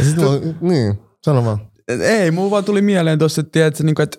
[0.00, 1.58] Ja sit mulla, niin, sano vaan.
[1.88, 4.18] Ei, mulla vaan tuli mieleen tuossa, että, tiedätkö, niin kuin, että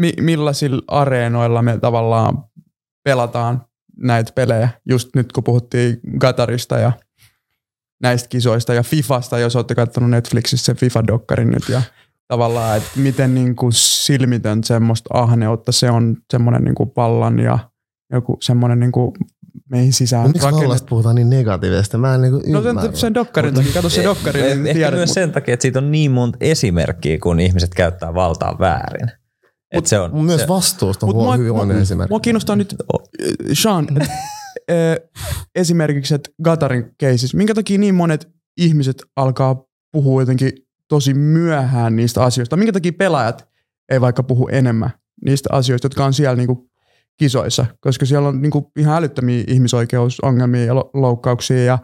[0.00, 2.44] mi- millaisilla areenoilla me tavallaan
[3.04, 3.64] pelataan
[3.96, 4.68] näitä pelejä.
[4.88, 6.92] Just nyt kun puhuttiin Gatarista ja
[8.02, 11.82] näistä kisoista ja Fifasta, jos olette katsonut Netflixissä sen FIFA-dokkarin nyt ja
[12.28, 17.58] tavallaan, että miten niin kuin silmitön semmoista ahneutta se on semmoinen niin kuin pallan ja
[18.12, 19.12] joku semmoinen niin kuin
[19.70, 21.96] meihin sisään Mut Miksi vallasta puhutaan niin negatiivisesti?
[21.96, 22.82] Mä en niinku No ymmärrä.
[22.82, 25.62] sen, sen dokkarin takia, kato se dokkari, Eh, niin Ehkä myös mut- sen takia, että
[25.62, 29.08] siitä on niin monta esimerkkiä, kun ihmiset käyttää valtaa väärin.
[29.72, 32.12] Et se on, Myös se, vastuusta on Mut mua, hyvin mua, monen esimerkki.
[32.12, 32.76] mua kiinnostaa nyt,
[33.52, 33.86] Sean,
[34.68, 35.02] et,
[35.54, 40.52] esimerkiksi, että Gatarin keisissä, minkä takia niin monet ihmiset alkaa puhua jotenkin
[40.88, 42.56] tosi myöhään niistä asioista?
[42.56, 43.48] Minkä takia pelaajat
[43.90, 44.90] ei vaikka puhu enemmän
[45.24, 46.70] niistä asioista, jotka on siellä niinku
[47.18, 47.66] kisoissa?
[47.80, 51.78] Koska siellä on niinku ihan älyttömiä ihmisoikeusongelmia ja lo- loukkauksia ja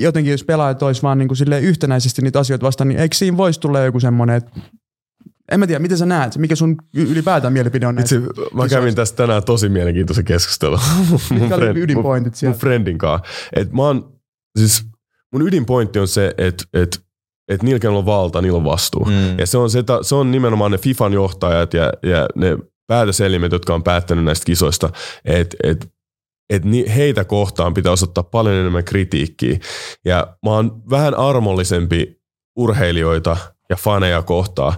[0.00, 3.60] jotenkin jos pelaajat olisi vaan niinku silleen yhtenäisesti niitä asioita vastaan, niin eikö siinä voisi
[3.60, 4.60] tulla joku semmoinen, että
[5.52, 7.98] en mä tiedä, miten sä näet, mikä sun ylipäätään mielipide on?
[7.98, 8.20] Itse,
[8.54, 10.78] mä kävin tästä tänään tosi mielenkiintoisen keskustelun.
[11.32, 13.28] Oli friend- ydinpointit mun, mun friendin kanssa.
[13.56, 14.12] Et mä oon,
[14.58, 14.84] siis
[15.32, 17.04] mun ydinpointti on se, että et,
[17.48, 19.04] et niillä, kenellä on valta, niillä on vastuu.
[19.04, 19.38] Mm.
[19.38, 23.74] Ja se on, se, se on nimenomaan ne FIFAn johtajat ja, ja ne päätöselimet, jotka
[23.74, 24.90] on päättänyt näistä kisoista,
[25.24, 25.92] että et,
[26.50, 26.62] et
[26.96, 29.58] heitä kohtaan pitää osoittaa paljon enemmän kritiikkiä.
[30.04, 32.22] Ja mä oon vähän armollisempi
[32.56, 33.36] urheilijoita
[33.70, 34.72] ja faneja kohtaan,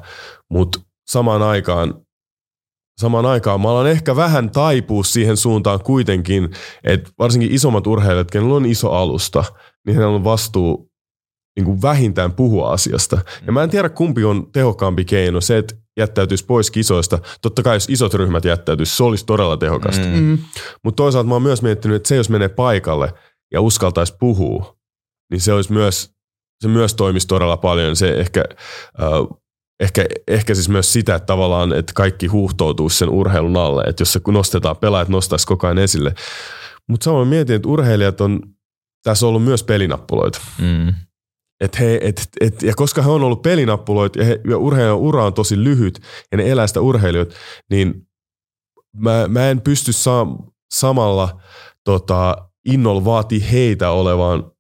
[0.51, 2.05] mutta samaan aikaan
[3.01, 6.51] samaan aikaan mä alan ehkä vähän taipua siihen suuntaan kuitenkin,
[6.85, 9.45] että varsinkin isommat urheilijat, kenellä on iso alusta,
[9.87, 10.91] niin heillä on vastuu
[11.57, 13.19] niin kuin vähintään puhua asiasta.
[13.47, 15.41] Ja mä en tiedä, kumpi on tehokkaampi keino.
[15.41, 17.18] Se, että jättäytyisi pois kisoista.
[17.42, 20.07] Totta kai, jos isot ryhmät jättäytyisi, se olisi todella tehokasta.
[20.07, 20.14] Mm.
[20.14, 20.38] Mm.
[20.84, 23.14] Mutta toisaalta mä oon myös miettinyt, että se, jos menee paikalle
[23.53, 24.76] ja uskaltaisi puhua,
[25.30, 26.11] niin se olisi myös,
[26.61, 27.97] se myös toimisi todella paljon.
[27.97, 28.45] Se ehkä,
[29.03, 29.38] äh,
[29.80, 33.82] ehkä, ehkä siis myös sitä, että tavallaan, että kaikki huuhtoutuisi sen urheilun alle.
[33.86, 36.14] Että jos se nostetaan, pelaajat nostaisi koko ajan esille.
[36.88, 38.40] Mutta samoin mietin, että urheilijat on
[39.03, 40.40] tässä ollut myös pelinappuloita.
[40.59, 40.95] Mm.
[41.61, 45.25] Et he, et, et, ja koska he on ollut pelinappuloita ja, he, ja urheilijan ura
[45.25, 46.01] on tosi lyhyt
[46.33, 47.35] ja ne elää sitä urheilijoita,
[47.71, 48.09] niin
[48.97, 50.27] mä, mä en pysty saa,
[50.75, 51.41] samalla
[51.85, 54.54] tota, innolla vaatii heitä olevan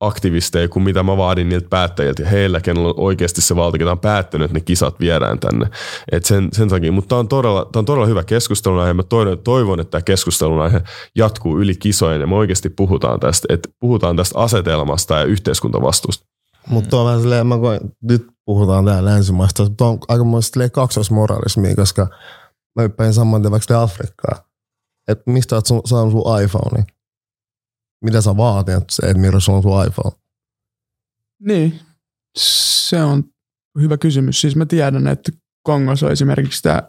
[0.00, 3.98] aktivisteja kuin mitä mä vaadin niiltä päättäjiltä ja heillä, kenellä on oikeasti se valta, on
[3.98, 5.66] päättänyt, että ne kisat viedään tänne.
[6.12, 8.92] Et sen, sen takia, mutta tämä on, todella, on todella hyvä keskustelun aihe.
[8.92, 10.82] Mä toivon, toivon, että tämä keskustelun aihe
[11.14, 16.26] jatkuu yli kisojen ja me oikeasti puhutaan tästä, että puhutaan tästä asetelmasta ja yhteiskuntavastuusta.
[16.68, 21.74] Mutta on vähän silleen, mä koen, nyt puhutaan täällä länsimaista, mutta on aika muista kaksoismoralismia,
[21.76, 22.06] koska
[22.76, 24.44] mä hyppäin saman tien vaikka Afrikkaa.
[25.08, 26.84] Että mistä oot saanut sun iPhone?
[28.04, 30.16] Mitä sä vaatit, se, että milloin sulla on sun iPhone?
[31.40, 31.80] Niin,
[32.38, 33.24] se on
[33.80, 34.40] hyvä kysymys.
[34.40, 35.32] Siis mä tiedän, että
[35.62, 36.82] Kongossa on esimerkiksi tämä,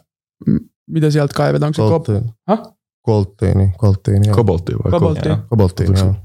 [0.88, 2.33] mitä sieltä kaivetaan, onko se kop- Kolttiin.
[2.47, 2.59] Häh?
[3.01, 4.27] Kolttiini, kolttiini.
[4.27, 4.35] joo.
[4.35, 5.29] Koboltti vai koboltti?
[5.29, 5.38] Joo.
[5.49, 6.15] Kobolttiini, joo.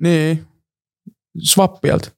[0.00, 0.46] Niin,
[1.42, 2.10] swappielta.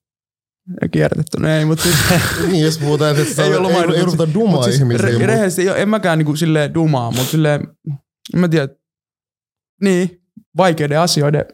[0.83, 1.41] Ja kierrätetty.
[1.41, 1.97] No ei, mutta siis,
[2.51, 5.09] niin, jos puhutaan, että Ei ei, ollut ei, mainittu, ei ruveta mut dumaa siis ihmisiä.
[5.09, 7.69] re- rehellisesti, ei, en mäkään niinku silleen dumaa, mutta silleen,
[8.35, 8.69] en mä tiedä,
[9.83, 10.24] niin,
[10.57, 11.45] vaikeiden asioiden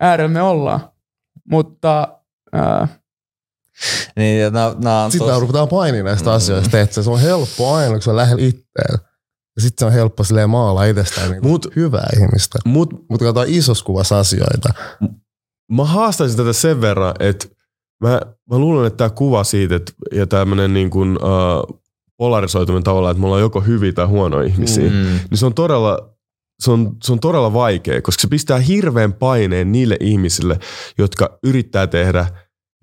[0.00, 0.80] äärellä me ollaan.
[1.50, 2.08] Mutta
[2.52, 2.88] ää,
[4.16, 5.36] Niin, ja nää, nää on Sitten tos...
[5.36, 6.36] me ruvetaan painimaan näistä Mm.
[6.36, 8.98] asioista, että se on helppo aina, kun se on lähellä itseään.
[9.56, 12.58] Ja sitten se on helppo silleen maalaa itsestään niin Mut- hyvää ihmistä.
[12.64, 14.68] Mut Mutta katsotaan isossa kuvassa asioita.
[15.72, 17.46] mä haastaisin tätä sen verran, että
[18.02, 18.20] mä,
[18.50, 21.80] mä luulen, että tämä kuva siitä, että, ja tämmöinen niin kuin, uh,
[22.16, 24.90] polarisoituminen tavallaan, että me ollaan joko hyviä tai huonoja ihmisiä.
[24.90, 24.94] Mm.
[25.30, 26.14] niin se on todella
[26.60, 30.58] se on, se on todella vaikea, koska se pistää hirveän paineen niille ihmisille,
[30.98, 32.26] jotka yrittää tehdä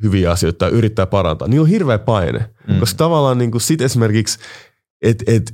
[0.03, 1.47] hyviä asioita tai yrittää parantaa.
[1.47, 2.79] Niillä on hirveä paine, Mm.
[2.79, 4.39] koska tavallaan niin kuin sit esimerkiksi,
[5.01, 5.53] että et,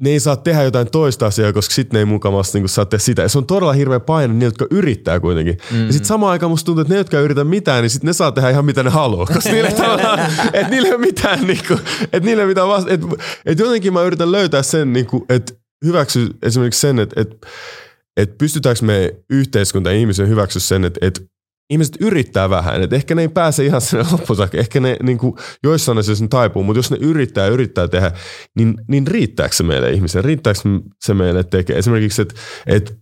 [0.00, 3.02] ne ei saa tehdä jotain toista asiaa, koska sitten ne ei mukavasti niin saa tehdä
[3.02, 3.22] sitä.
[3.22, 5.58] Ja se on todella hirveä paine niille, jotka yrittää kuitenkin.
[5.70, 5.86] Mm.
[5.86, 8.12] Ja sitten samaan aikaan musta tuntuu, että ne, jotka ei yritä mitään, niin sitten ne
[8.12, 9.26] saa tehdä ihan mitä ne haluaa.
[9.26, 9.68] Koska niille,
[10.52, 11.80] että niille ei ole mitään, niin kuin,
[12.12, 12.90] että niille mitään vasta.
[12.90, 13.06] Että,
[13.46, 15.52] että jotenkin mä yritän löytää sen, niin kuin, että
[15.84, 17.46] hyväksy esimerkiksi sen, että, että,
[18.16, 21.20] että pystytäänkö me yhteiskunta ja ihmisen hyväksyä sen, että, että
[21.70, 25.18] ihmiset yrittää vähän, että ehkä ne ei pääse ihan sinne loppuun saakka, ehkä ne niin
[25.18, 28.12] kuin, joissain asioissa ne taipuu, mutta jos ne yrittää yrittää tehdä,
[28.56, 30.60] niin, niin riittääkö se meille ihmisen, riittääkö
[31.04, 31.78] se meille tekee?
[31.78, 32.34] Esimerkiksi, että,
[32.66, 32.92] että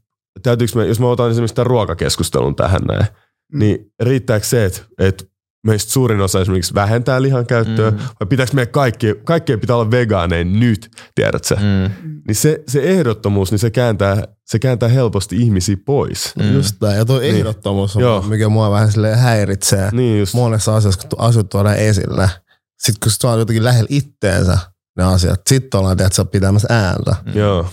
[0.43, 3.07] täytyykö me, jos mä otan esimerkiksi tämän ruokakeskustelun tähän näin,
[3.53, 3.59] mm.
[3.59, 5.24] niin riittääkö se, että, että
[5.66, 7.97] meistä suurin osa esimerkiksi vähentää lihan käyttöä, mm.
[7.97, 12.12] vai pitääkö meidän kaikki, kaikkien pitää olla vegaaneja nyt, tiedätkö mm.
[12.26, 16.32] Niin se, se ehdottomuus, niin se kääntää, se kääntää helposti ihmisiä pois.
[16.39, 16.55] Mm.
[16.55, 17.36] Just tämä, ja tuo niin.
[17.36, 18.22] ehdottomuus on, Joo.
[18.22, 20.34] mikä mua vähän silleen häiritsee niin just.
[20.34, 22.30] monessa asiassa, kun asiat tuodaan esille.
[22.78, 24.59] Sitten kun se on jotenkin lähellä itteensä
[24.97, 27.16] ne asiat, sitten ollaan tiedätkö, pitämässä ääntä.
[27.26, 27.32] Mm.
[27.34, 27.66] Joo.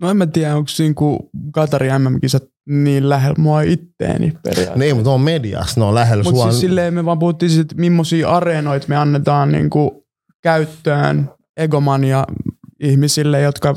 [0.00, 1.18] No en mä tiedä, onko siinä kuin
[1.52, 4.74] Katari MM-kisat niin lähellä mua itteeni periaatteessa.
[4.74, 7.74] Niin, mutta on mediassa, ne on lähellä Mutta siis silleen me vaan puhuttiin siitä, että
[7.80, 9.90] millaisia areenoita me annetaan niin kuin
[10.42, 12.24] käyttöön egomania
[12.80, 13.74] ihmisille, jotka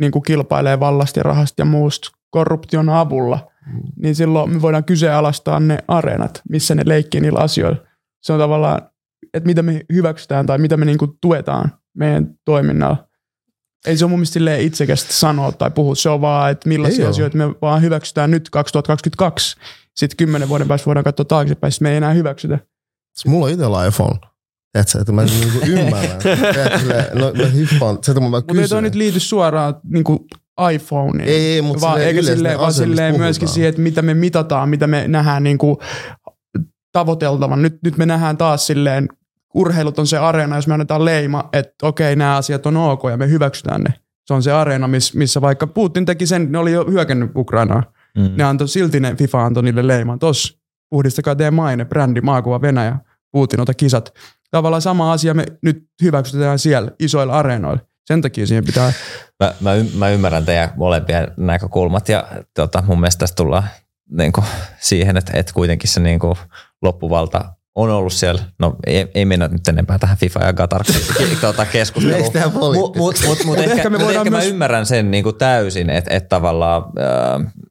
[0.00, 3.50] niin kuin kilpailee vallasta ja rahasta ja muusta korruption avulla.
[3.66, 3.82] Mm.
[4.02, 7.78] Niin silloin me voidaan kyseenalaistaa ne areenat, missä ne leikkii niillä asioilla.
[8.22, 8.82] Se on tavallaan,
[9.34, 13.08] että mitä me hyväksytään tai mitä me niin kuin tuetaan meidän toiminnalla
[13.86, 15.94] ei se ole mun mielestä itsekästä sanoa tai puhua.
[15.94, 17.46] Se on vaan, että millaisia ei asioita ole.
[17.46, 19.56] me vaan hyväksytään nyt 2022.
[19.96, 22.58] Sitten kymmenen vuoden päästä voidaan katsoa taaksepäin, me ei enää hyväksytä.
[23.26, 24.18] Mulla on itsellä iPhone.
[24.72, 26.18] Tiedätkö, että mä niinku ymmärrän.
[26.54, 27.98] Tiedätkö, no, mä hiffaan.
[28.02, 30.26] Se, että mä mutta ei toi nyt liity suoraan niinku
[30.72, 31.28] iPhoneen.
[31.28, 34.86] Ei, ei mutta vaan, eikä silleen, vaan silleen myöskin siihen, että mitä me mitataan, mitä
[34.86, 35.82] me nähdään niinku
[36.92, 37.62] tavoiteltavan.
[37.62, 39.08] Nyt, nyt me nähdään taas silleen
[39.54, 43.16] urheilut on se areena, jos me annetaan leima, että okei, nämä asiat on ok ja
[43.16, 43.94] me hyväksytään ne.
[44.26, 47.86] Se on se areena, missä vaikka Putin teki sen, ne oli jo hyökännyt Ukrainaan.
[48.18, 48.30] Mm.
[48.36, 50.18] Ne antoi silti ne FIFA antoi niille leiman.
[50.18, 50.58] Tos,
[50.90, 52.96] puhdistakaa teidän maine, brändi, maakuva Venäjä,
[53.32, 54.14] Putin, ota kisat.
[54.50, 57.80] Tavallaan sama asia me nyt hyväksytetään siellä isoilla areenoilla.
[58.06, 58.92] Sen takia siihen pitää...
[59.40, 63.64] Mä, mä, y- mä ymmärrän teidän molempien näkökulmat ja tota, mun mielestä tässä tullaan
[64.10, 64.44] niin kuin,
[64.80, 66.36] siihen, että, että kuitenkin se niin kuin,
[66.82, 70.84] loppuvalta on ollut siellä, no ei, ei mennä nyt enempää tähän FIFA ja Qatar
[71.40, 72.32] tuota, keskusteluun.
[72.52, 74.44] Mutta mut, mut, mut ehkä, ehkä, me mut ehkä myös...
[74.44, 76.84] mä ymmärrän sen niin kuin täysin, että et tavallaan,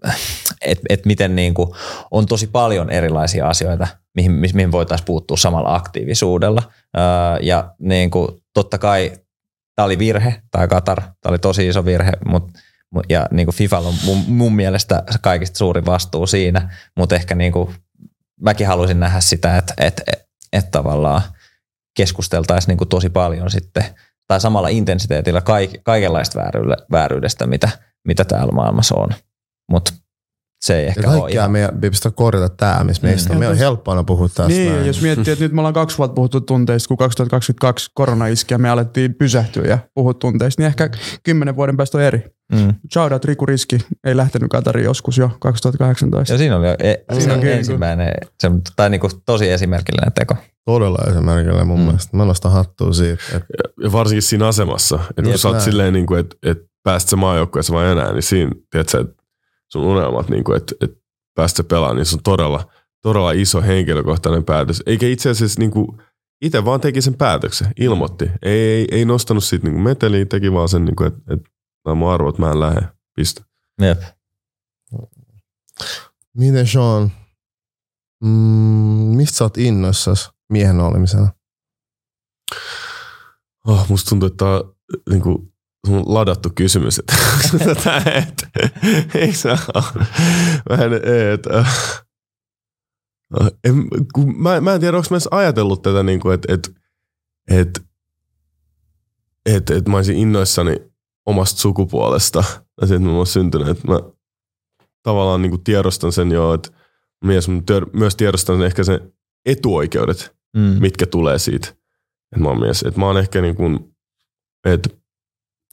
[0.05, 0.21] äh,
[0.61, 1.69] että et miten niin kuin,
[2.11, 6.61] on tosi paljon erilaisia asioita, mihin, mihin voitaisiin puuttua samalla aktiivisuudella.
[6.97, 9.11] Äh, ja niin kuin, totta kai
[9.75, 12.59] tämä oli virhe, tämä Qatar, tämä oli tosi iso virhe, mutta
[13.09, 17.51] ja niin kuin FIFA on mun, mun mielestä kaikista suurin vastuu siinä, mutta ehkä niin
[17.51, 17.75] kuin
[18.41, 21.21] mäkin haluaisin nähdä sitä, että, että, että, että tavallaan
[21.97, 23.85] keskusteltaisiin niin kuin tosi paljon sitten,
[24.27, 26.39] tai samalla intensiteetillä kaik, kaikenlaista
[26.91, 27.69] vääryydestä, mitä,
[28.07, 29.09] mitä täällä maailmassa on.
[29.71, 29.93] Mutta
[30.61, 31.51] se ei ehkä ja ole ihan...
[31.51, 33.35] meidän pitää korjata tämä, missä meistä mm.
[33.35, 33.39] on.
[33.39, 34.47] Meidän on helppo aina puhua tästä.
[34.47, 34.87] Niin, näin.
[34.87, 38.57] jos miettii, että nyt me ollaan kaksi vuotta puhuttu tunteista, kun 2022 korona iski ja
[38.57, 40.89] me alettiin pysähtyä ja puhua tunteista, niin ehkä
[41.23, 42.23] kymmenen vuoden päästä on eri.
[42.51, 42.73] Mm.
[42.93, 46.33] Shoutout Riku Riski, ei lähtenyt Katariin joskus jo 2018.
[46.33, 50.35] Ja siinä oli jo e- siinä oli ensimmäinen, se, tai niinku tosi esimerkillinen teko.
[50.65, 51.85] Todella esimerkillinen mun mm.
[51.85, 52.17] mielestä.
[52.17, 53.23] Mä nostan hattua siitä.
[53.35, 53.47] Että...
[53.83, 57.15] Ja varsinkin siinä asemassa, että kun sä oot silleen, niin kuin, että, että päästä se
[57.15, 59.23] maajoukkueessa vai enää, niin siinä, tiedätkö, että
[59.71, 60.97] sun unelmat, niin kuin, että, että
[61.35, 62.71] päästä pelaamaan, niin se on todella,
[63.01, 64.83] todella iso henkilökohtainen päätös.
[64.85, 65.87] Eikä itse asiassa niin kuin,
[66.41, 68.31] itse vaan teki sen päätöksen, ilmoitti.
[68.41, 71.49] Ei, ei, ei nostanut siitä niin meteliä, teki vaan sen, niin kuin, että, että
[71.85, 72.81] nämä mun arvot, mä en lähde.
[73.15, 73.41] Piste.
[73.81, 74.01] Jep.
[76.33, 77.11] Miten Sean,
[78.23, 78.29] mm,
[79.17, 81.33] mistä sä oot innoissasi miehen olemisena?
[83.67, 84.75] Oh, musta tuntuu, että tämä on
[85.09, 85.53] niin kuin,
[85.87, 87.15] sun ladattu kysymys, että
[87.75, 88.47] tätä, et,
[89.15, 89.57] eikö sä
[90.69, 90.93] vähän,
[91.33, 91.65] että
[93.63, 96.71] en, kun mä, mä en tiedä, onko mä edes ajatellut tätä, niin kuin, että et,
[97.47, 97.81] et,
[99.45, 100.90] et, et mä olisin innoissani
[101.25, 102.43] omasta sukupuolesta
[102.81, 103.67] ja siitä, että mä oon syntynyt.
[103.67, 103.99] Että mä
[105.03, 106.69] tavallaan niin kuin tiedostan sen jo, että
[107.25, 107.47] mies,
[107.93, 109.13] myös tiedostan ehkä sen
[109.45, 110.61] etuoikeudet, mm.
[110.61, 111.67] mitkä tulee siitä,
[112.31, 112.83] että mä oon mies.
[112.83, 113.95] Että mä oon ehkä niin kuin,
[114.65, 114.89] että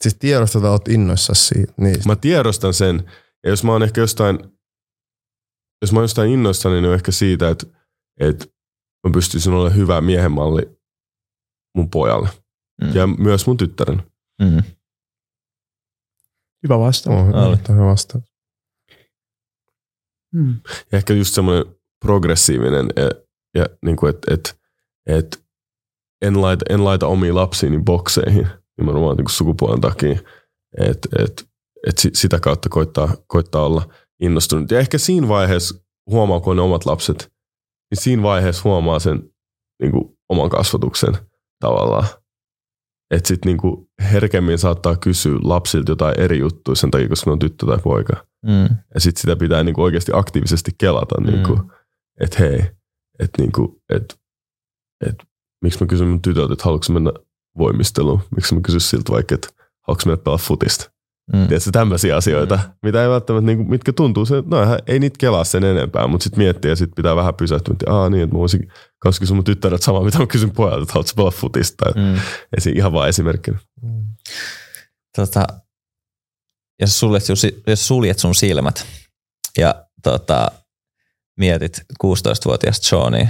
[0.01, 2.09] Siis tiedostat, että oot innoissasi siitä, niistä.
[2.09, 3.11] Mä tiedostan sen.
[3.43, 4.39] Ja jos mä oon ehkä jostain,
[5.81, 7.65] jos mä oon jostain innoissani, niin on ehkä siitä, että,
[8.19, 8.45] että
[9.07, 10.79] mä pystyisin olemaan hyvä miehenmalli
[11.75, 12.29] mun pojalle.
[12.81, 12.95] Mm.
[12.95, 14.03] Ja myös mun tyttären.
[14.41, 14.63] Mm.
[16.63, 17.19] Hyvä vastaus.
[17.19, 18.23] Oh, hyvä, hyvä vastaus.
[20.33, 20.55] Mm.
[20.91, 21.75] Ja ehkä just semmoinen
[22.05, 23.09] progressiivinen, ja,
[23.55, 24.59] ja niin kuin, että et,
[25.07, 25.43] et
[26.21, 30.19] en, laita, en laita omia lapsiini bokseihin nimenomaan niin sukupuolen takia.
[30.77, 31.49] Et, et,
[31.87, 34.71] et si- sitä kautta koittaa, koittaa olla innostunut.
[34.71, 35.75] Ja ehkä siinä vaiheessa
[36.09, 37.31] huomaa, kun on ne omat lapset,
[37.91, 39.29] niin siinä vaiheessa huomaa sen
[39.81, 41.17] niin kuin, oman kasvatuksen
[41.59, 42.07] tavallaan.
[43.11, 47.39] Että sitten niin herkemmin saattaa kysyä lapsilta jotain eri juttuja sen takia, koska ne on
[47.39, 48.25] tyttö tai poika.
[48.45, 48.75] Mm.
[48.93, 51.27] Ja sitten sitä pitää niin kuin oikeasti aktiivisesti kelata, Mm.
[51.27, 51.59] niin kuin,
[52.21, 52.59] että hei,
[53.19, 54.15] että niin kuin, että,
[55.07, 55.23] että
[55.63, 57.11] miksi mä kysyn mun tytöltä, että haluatko mennä
[57.57, 58.19] voimisteluun?
[58.35, 59.47] Miksi mä kysyn siltä vaikka, että
[59.87, 60.91] haluatko mennä pelaa futista?
[61.33, 61.47] Mm.
[61.47, 62.71] Tiedätkö, tämmöisiä asioita, mm.
[62.83, 64.57] mitä ei välttämättä, niin kuin, mitkä tuntuu, se, no
[64.87, 68.09] ei niitä kelaa sen enempää, mutta sitten miettii ja sitten pitää vähän pysähtyä, että aa
[68.09, 71.13] niin, että mä voisin kanssa kysyä mun tyttäreltä samaa, mitä mä kysyn pojalta, että haluatko
[71.15, 71.85] pelaa futista?
[71.95, 72.01] Mm.
[72.01, 72.19] Mm.
[72.57, 73.59] Esi- ihan vaan esimerkkinä.
[75.15, 75.47] Tota,
[76.81, 78.85] jos, suljet, sun- jos suljet sun silmät
[79.57, 80.51] ja tota,
[81.39, 83.27] mietit 16-vuotiaasta Johnia,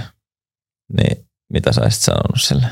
[0.96, 2.66] niin mitä sä olisit sanonut sille?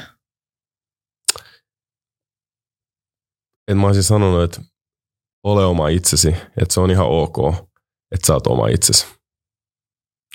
[3.69, 4.71] Et mä olisin sanonut, että
[5.45, 7.39] ole oma itsesi, että se on ihan ok,
[8.15, 9.07] että sä oot oma itsesi.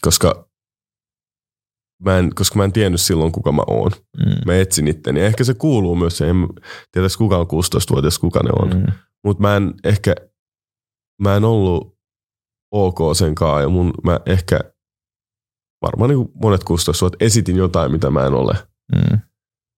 [0.02, 0.50] Koska
[2.04, 3.92] mä en, koska mä en tiennyt silloin, kuka mä oon.
[4.18, 4.36] Mm.
[4.46, 5.20] Mä etsin itteni.
[5.20, 6.36] Ja ehkä se kuuluu myös, en
[6.92, 8.70] tiedä kuka on 16-vuotias, kuka ne on.
[8.70, 8.94] Mm.
[9.24, 10.16] Mutta mä en ehkä,
[11.22, 11.98] mä en ollut
[12.72, 14.60] ok sen kanssa ja mun, mä ehkä
[15.82, 18.54] varmaan niin monet 16-vuotiaat esitin jotain, mitä mä en ole.
[18.96, 19.20] Mm.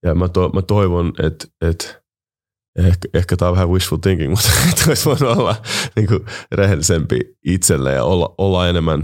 [0.05, 2.04] Ja mä, to, mä toivon, että et,
[2.75, 5.55] ehkä, ehkä tämä on vähän wishful thinking, mutta että olisi voinut olla
[5.95, 9.03] niin kuin, rehellisempi itselle ja olla, olla enemmän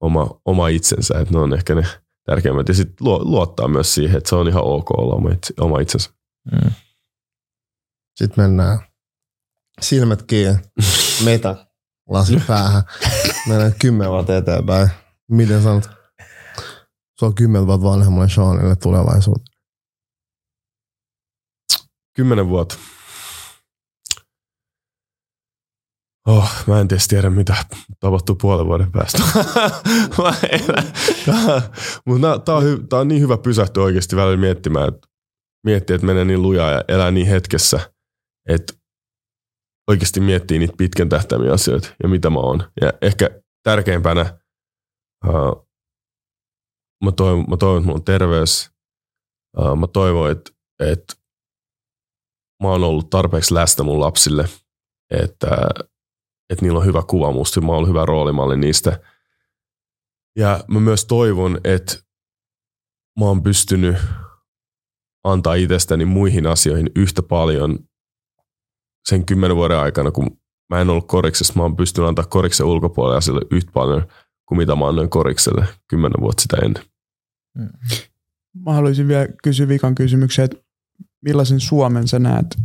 [0.00, 1.18] oma, oma itsensä.
[1.18, 1.86] Että ne on ehkä ne
[2.24, 2.68] tärkeimmät.
[2.68, 6.10] Ja sitten luottaa myös siihen, että se on ihan ok olla oma, itse, oma itsensä.
[6.52, 6.70] Mm.
[8.16, 8.78] Sitten mennään
[9.80, 10.58] silmät kiinni,
[11.24, 11.66] metä,
[12.08, 12.82] lasi päähän.
[13.48, 14.88] Mennään kymmenen vuotta eteenpäin.
[15.30, 15.90] Miten sanot?
[17.18, 19.52] Se on kymmenen vuotta vanhemmalle Seanille tulevaisuutta.
[22.16, 22.78] Kymmenen vuotta.
[26.26, 27.56] Oh, mä en edes tiedä, mitä
[28.00, 29.18] tapahtuu puolen vuoden päästä.
[32.06, 35.08] Mutta tämä on, hy- tää on niin hyvä pysähtyä oikeasti välillä miettimään, että
[35.66, 37.92] miettiä, että menee niin lujaa ja elää niin hetkessä,
[38.48, 38.72] että
[39.90, 42.72] oikeasti miettii niitä pitkän tähtäimen asioita ja mitä mä oon.
[42.80, 43.30] Ja ehkä
[43.62, 44.38] tärkeimpänä
[45.26, 45.68] uh,
[47.04, 48.70] mä, toivon, mä toivon, että mulla on terveys.
[49.58, 50.50] Uh, mä toivon, että,
[50.80, 51.14] että
[52.62, 54.44] mä oon ollut tarpeeksi läsnä mun lapsille,
[55.10, 55.46] että,
[56.50, 59.00] että niillä on hyvä kuva musta, mä oon hyvä roolimalli niistä.
[60.36, 61.94] Ja mä myös toivon, että
[63.20, 63.96] mä oon pystynyt
[65.24, 67.78] antaa itsestäni muihin asioihin yhtä paljon
[69.08, 73.18] sen kymmenen vuoden aikana, kun mä en ollut koriksessa, mä oon pystynyt antaa koriksen ulkopuolelle
[73.18, 74.06] asioille yhtä paljon
[74.46, 76.84] kuin mitä mä annoin korikselle kymmenen vuotta sitä ennen.
[78.64, 80.56] Mä haluaisin vielä kysyä vikan kysymyksen, että
[81.20, 82.56] millaisen Suomen sä näet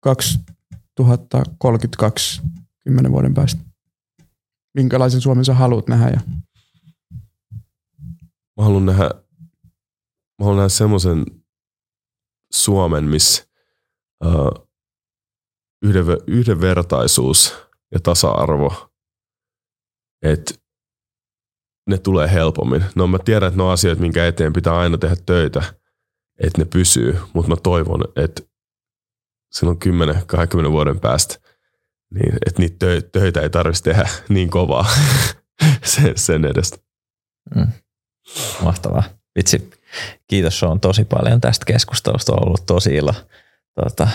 [0.00, 2.42] 2032
[2.90, 3.60] kymmenen vuoden päästä?
[4.74, 6.08] Minkälaisen Suomen sä haluat nähdä?
[6.08, 6.20] Ja
[8.56, 9.10] Mä haluan nähdä,
[10.38, 11.24] mä haluan nähdä semmoisen
[12.52, 13.46] Suomen, missä
[14.24, 14.68] uh,
[15.82, 17.54] yhdenve, yhdenvertaisuus
[17.92, 18.90] ja tasa-arvo,
[20.22, 20.54] että
[21.90, 22.84] ne tulee helpommin.
[22.94, 25.62] No mä tiedän, että ne on asioita, minkä eteen pitää aina tehdä töitä,
[26.38, 28.42] että ne pysyy, mutta mä toivon, että
[29.52, 29.78] silloin
[30.66, 31.49] 10-20 vuoden päästä,
[32.14, 34.86] niin että niitä tö- töitä ei tarvitsisi tehdä niin kovaa
[35.84, 36.78] sen, sen edestä.
[37.54, 37.66] Mm.
[38.62, 39.02] Mahtavaa.
[39.36, 39.70] Vitsi,
[40.26, 42.32] kiitos Sean tosi paljon tästä keskustelusta.
[42.32, 43.14] On ollut tosi ilo
[43.74, 44.08] tuota,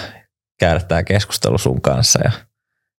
[0.59, 2.31] käydä tämä keskustelu sun kanssa ja,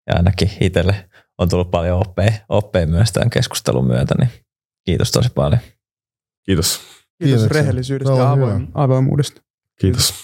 [0.06, 4.30] ja ainakin itselle on tullut paljon oppeja, oppeja myös tämän keskustelun myötä, niin
[4.84, 5.60] kiitos tosi paljon.
[6.46, 6.78] Kiitos.
[6.78, 7.48] kiitos Kiitoksia.
[7.62, 9.42] rehellisyydestä ja on avoim- avoimuudesta.
[9.80, 10.14] Kiitos.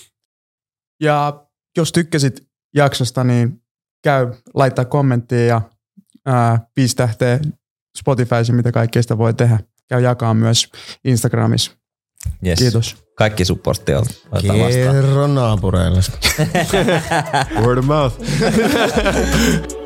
[1.01, 1.47] Ja
[1.77, 3.62] jos tykkäsit jaksosta, niin
[4.03, 5.61] käy laittaa kommenttia ja
[6.27, 7.41] ää, viisi tähteä
[7.99, 9.59] Spotifyssa, mitä kaikkea sitä voi tehdä.
[9.89, 10.69] Käy jakaa myös
[11.05, 11.73] Instagramissa.
[12.47, 12.59] Yes.
[12.59, 12.97] Kiitos.
[13.17, 14.05] Kaikki supportti on.
[14.93, 16.01] Kerro naapureille.
[17.63, 18.17] Word of mouth.